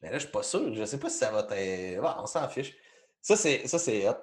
[0.00, 0.72] Mais là, je suis pas sûr.
[0.72, 2.00] Je sais pas si ça va être.
[2.00, 2.76] Ouais, on s'en fiche.
[3.20, 4.14] Ça, c'est ça, c'est hot.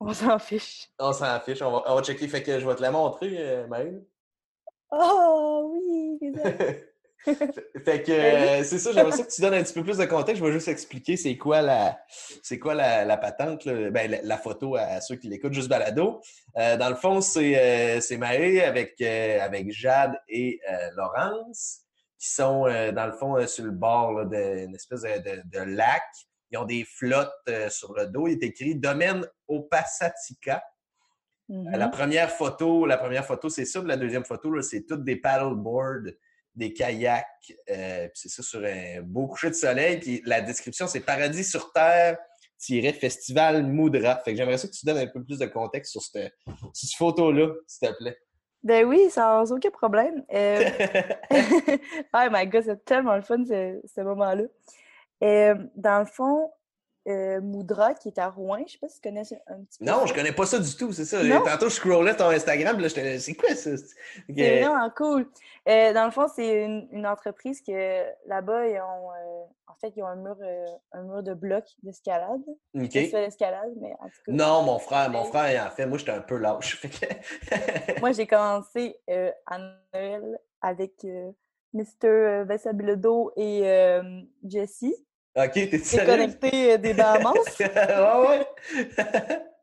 [0.00, 0.90] On s'en fiche.
[0.98, 1.62] On s'en fiche.
[1.62, 2.28] On va, on va checker.
[2.28, 4.04] Fait que je vais te la montrer, euh, Maëlle.
[4.90, 6.18] Oh oui!
[7.24, 10.04] fait que euh, c'est ça, j'aimerais ça que tu donnes un petit peu plus de
[10.04, 10.42] contexte.
[10.42, 11.98] Je vais juste expliquer c'est quoi la
[12.42, 13.90] c'est quoi la, la patente, là.
[13.90, 16.20] Ben, la, la photo à, ceux qui l'écoutent juste balado.
[16.58, 20.60] Euh, dans le fond, c'est euh, c'est Maë avec, avec Jade et
[20.96, 21.80] Laurence
[22.18, 26.02] qui sont dans le fond sur le bord d'une espèce de, de, de, lac.
[26.54, 28.28] Ils ont des flottes sur le dos.
[28.28, 30.62] Il est écrit Domaine Opasatica.
[31.48, 31.76] Mm -hmm.
[31.76, 33.82] La première photo, la première photo, c'est ça.
[33.82, 36.12] La deuxième photo, c'est toutes des paddleboards
[36.54, 37.26] des kayaks.
[37.70, 39.98] Euh, c'est ça sur un beau coucher de soleil.
[39.98, 42.18] Puis la description, c'est Paradis sur Terre
[43.00, 44.20] Festival Moudra.
[44.24, 46.32] Fait que j'aimerais ça que tu donnes un peu plus de contexte sur cette,
[46.72, 48.18] cette photo-là, s'il te plaît.
[48.62, 50.24] Ben oui, sans aucun problème.
[50.32, 50.64] Euh...
[52.14, 54.44] oh my god, c'est tellement le fun ce, ce moment-là.
[55.24, 56.50] Euh, dans le fond,
[57.08, 58.62] euh, Moudra, qui est à Rouen.
[58.66, 59.84] Je sais pas si tu connais un petit peu.
[59.84, 61.22] Non, je connais pas ça du tout, c'est ça.
[61.22, 61.42] Non?
[61.42, 63.70] Tantôt, je scrollais ton Instagram, là, j'étais c'est quoi ça?
[63.76, 65.26] C'est vraiment cool.
[65.68, 69.10] Euh, dans le fond, c'est une, une, entreprise que là-bas, ils ont
[69.66, 70.36] en fait, ils ont un mur,
[70.92, 72.42] un mur de blocs d'escalade.
[72.74, 72.88] OK.
[72.88, 74.32] Tu fais l'escalade, mais en tout cas.
[74.32, 75.86] Non, mon frère, mon frère, il en fait.
[75.86, 76.86] Moi, j'étais un peu lâche.
[78.00, 78.98] Moi, j'ai commencé
[79.46, 79.58] à
[79.92, 81.04] Noël avec
[81.74, 82.44] Mr.
[82.44, 84.94] Vessabilodo et euh, Jessie.
[85.36, 87.32] OK, t'es J'ai connecté des Bahamas?
[87.60, 88.46] ouais, ouais.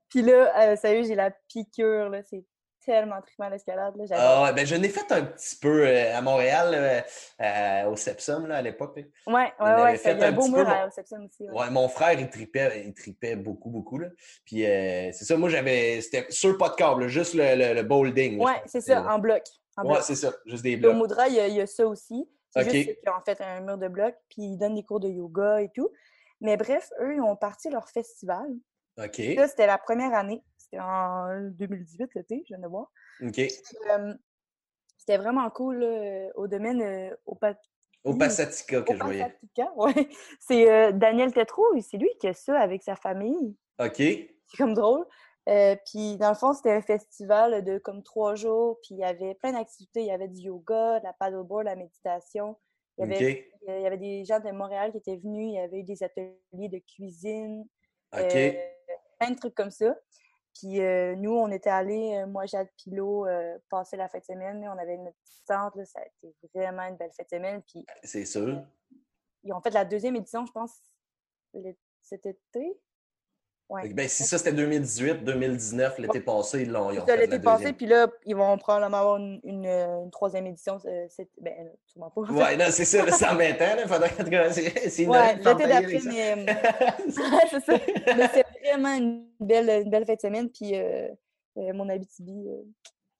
[0.09, 2.21] Puis là, euh, sérieux, j'ai la piqûre, là.
[2.29, 2.43] C'est
[2.85, 4.05] tellement trippant l'escalade, là.
[4.11, 7.03] Ah ouais, ben je n'ai fait un petit peu euh, à Montréal,
[7.41, 8.95] euh, au Sepsum, là, à l'époque.
[8.97, 9.99] Ouais, ouais, ouais.
[10.03, 11.43] Il y a un beau mur au Sepsum aussi.
[11.43, 11.61] Ouais.
[11.61, 11.69] ouais.
[11.69, 14.07] mon frère, il tripait, il tripait beaucoup, beaucoup, là.
[14.45, 16.01] Puis euh, c'est ça, moi, j'avais...
[16.01, 18.39] C'était sur pas de câble, juste le, le, le boulding.
[18.39, 19.43] Là, ouais, c'est ça, en bloc.
[19.77, 20.93] En ouais, c'est ça, juste des blocs.
[20.93, 22.27] Au Moudra, il y, a, il y a ça aussi.
[22.51, 22.83] C'est okay.
[22.83, 25.61] juste qu'ils ont fait un mur de blocs, puis ils donnent des cours de yoga
[25.61, 25.89] et tout.
[26.41, 28.47] Mais bref, eux, ils ont parti leur festival.
[28.97, 29.17] OK.
[29.17, 30.43] Là, c'était la première année.
[30.57, 32.91] C'était en 2018, l'été, je viens de voir.
[33.21, 33.39] OK.
[33.39, 34.13] Euh,
[34.97, 37.57] c'était vraiment cool, là, au domaine euh, au Pat...
[38.03, 39.23] Au Passatica que au je voyais.
[39.23, 40.09] Passatica, ouais.
[40.39, 43.55] C'est euh, Daniel Tétrault, c'est lui qui a ça avec sa famille.
[43.79, 43.97] OK.
[43.97, 45.05] C'est comme drôle.
[45.49, 49.03] Euh, puis dans le fond, c'était un festival de comme trois jours, puis il y
[49.03, 50.01] avait plein d'activités.
[50.01, 52.57] Il y avait du yoga, de la paddleboard, la méditation.
[52.97, 53.51] Il y, avait, okay.
[53.67, 55.47] il y avait des gens de Montréal qui étaient venus.
[55.47, 57.65] Il y avait eu des ateliers de cuisine.
[58.13, 58.35] OK.
[58.35, 58.51] Euh,
[59.19, 59.97] plein de trucs comme ça.
[60.53, 63.25] Puis euh, nous, on était allés, moi, Jade Pilot,
[63.69, 64.63] passer la fête de semaine.
[64.67, 65.75] On avait notre petite tente.
[65.75, 67.61] Là, ça a été vraiment une belle fête de semaine.
[67.63, 68.61] Puis, C'est sûr.
[69.43, 70.77] ils ont fait la deuxième édition, je pense,
[72.01, 72.79] cet été.
[73.71, 73.87] Ouais.
[73.93, 77.15] Ben, si ça c'était 2018, 2019, l'été passé, ils l'ont fait.
[77.15, 80.77] L'été passé, puis là, ils vont probablement avoir une, une, une troisième édition.
[81.39, 82.21] Ben, sûrement pas.
[82.21, 83.79] Ouais, non, c'est ça, ça m'étonne.
[83.81, 86.45] Il faudrait que c'est Ouais, l'été d'après, mais.
[87.49, 87.79] c'est ça.
[88.17, 91.07] Mais c'est vraiment une belle, une belle fête de semaine, puis euh,
[91.57, 92.63] euh, mon Abitibi, euh,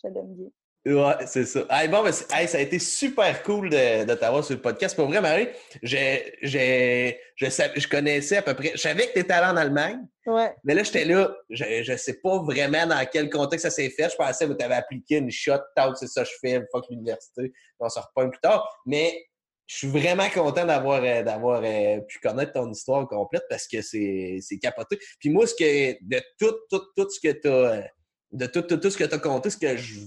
[0.03, 0.49] je l'aime bien.
[0.83, 1.63] Ouais, c'est ça.
[1.69, 4.95] Hey, bon, ben, hey, ça a été super cool de, de t'avoir sur le podcast.
[4.95, 5.47] Pour vrai, Marie,
[5.83, 8.71] j'ai, j'ai, je, savais, je connaissais à peu près.
[8.73, 9.99] Je savais que tu étais allé en Allemagne.
[10.25, 10.51] Ouais.
[10.63, 11.35] Mais là, j'étais là.
[11.51, 14.09] Je ne sais pas vraiment dans quel contexte ça s'est fait.
[14.09, 16.87] Je pensais que tu avais appliqué une shot, tout, c'est ça que je fais que
[16.89, 17.53] l'université.
[17.79, 18.67] On s'en reprend plus tard.
[18.87, 19.23] Mais
[19.67, 21.61] je suis vraiment content d'avoir, d'avoir
[22.07, 24.97] pu connaître ton histoire complète parce que c'est, c'est capoté.
[25.19, 27.87] Puis moi, ce que, de tout, tout, tout ce que tu as
[28.31, 29.99] de tout, tout, tout ce que tu as compté, ce que je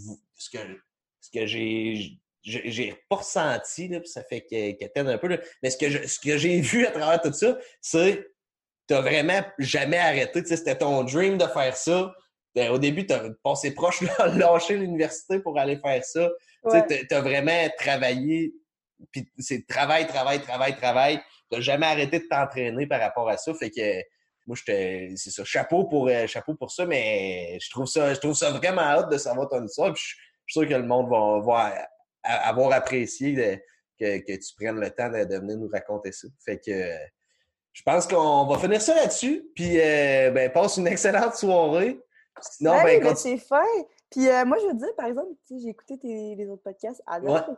[0.44, 0.80] ce que,
[1.20, 5.38] ce que j'ai j'ai pas ressenti, là, puis ça fait qu'elle qu un peu, là.
[5.62, 8.26] mais ce que je, ce que j'ai vu à travers tout ça, c'est
[8.86, 10.44] t'as vraiment jamais arrêté.
[10.44, 12.14] C'était ton dream de faire ça.
[12.70, 16.28] Au début, t'as passé proche là, lâcher l'université pour aller faire ça.
[16.64, 16.86] Ouais.
[16.86, 18.52] Tu as vraiment travaillé,
[19.10, 21.20] puis c'est travail, travail, travail, travail.
[21.50, 23.54] T'as jamais arrêté de t'entraîner par rapport à ça.
[23.54, 24.02] Fait que
[24.46, 25.44] moi, c'est ça.
[25.44, 29.10] Chapeau pour, euh, chapeau pour ça, mais je trouve ça, je trouve ça vraiment hâte
[29.10, 29.94] de savoir ton histoire.
[29.94, 30.04] Puis
[30.46, 31.88] suis sûr que le monde va, va
[32.22, 33.58] avoir apprécié de,
[33.98, 36.28] que, que, tu prennes le temps de, de, venir nous raconter ça.
[36.44, 36.72] Fait que
[37.72, 39.50] Je pense qu'on va finir ça là-dessus.
[39.54, 42.00] Puis, euh, ben, passe une excellente soirée.
[42.40, 43.62] Sinon, ben, ben c'est fin.
[44.10, 47.18] Puis, euh, moi, je veux dire, par exemple, j'ai écouté tes, les autres podcasts à
[47.18, 47.56] l'heure.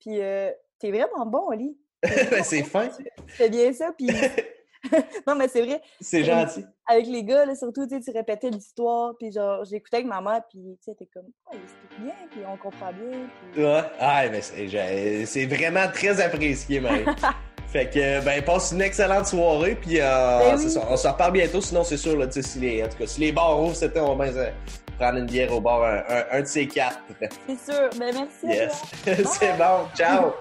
[0.00, 1.78] Puis, euh, t'es vraiment bon, Oli.
[2.02, 2.88] ben, c'est fin.
[3.36, 3.92] C'est bien ça.
[3.96, 4.08] Puis,
[5.26, 5.80] non, mais c'est vrai.
[6.00, 6.64] C'est gentil.
[6.86, 10.60] Avec les gars, là, surtout, tu répétais l'histoire, puis genre, j'écoutais avec ma mère, puis
[10.82, 13.26] tu sais, t'es comme, oh, il bien, puis on comprend bien.
[13.52, 13.64] Puis...
[13.64, 17.04] Ouais, ah, mais c'est vraiment très apprécié, Marie.
[17.68, 20.58] fait que, ben, passe une excellente soirée, puis euh, ben
[20.90, 23.32] on se reparle bientôt, sinon c'est sûr, là, si les, en tout cas, si les
[23.32, 24.52] bars ouvrent, c'était, on va bien
[24.98, 27.00] prendre une bière au bar, un, un, de ces quatre.
[27.48, 28.46] C'est sûr, ben merci.
[28.46, 28.82] Yes.
[29.38, 30.32] c'est bon, ciao!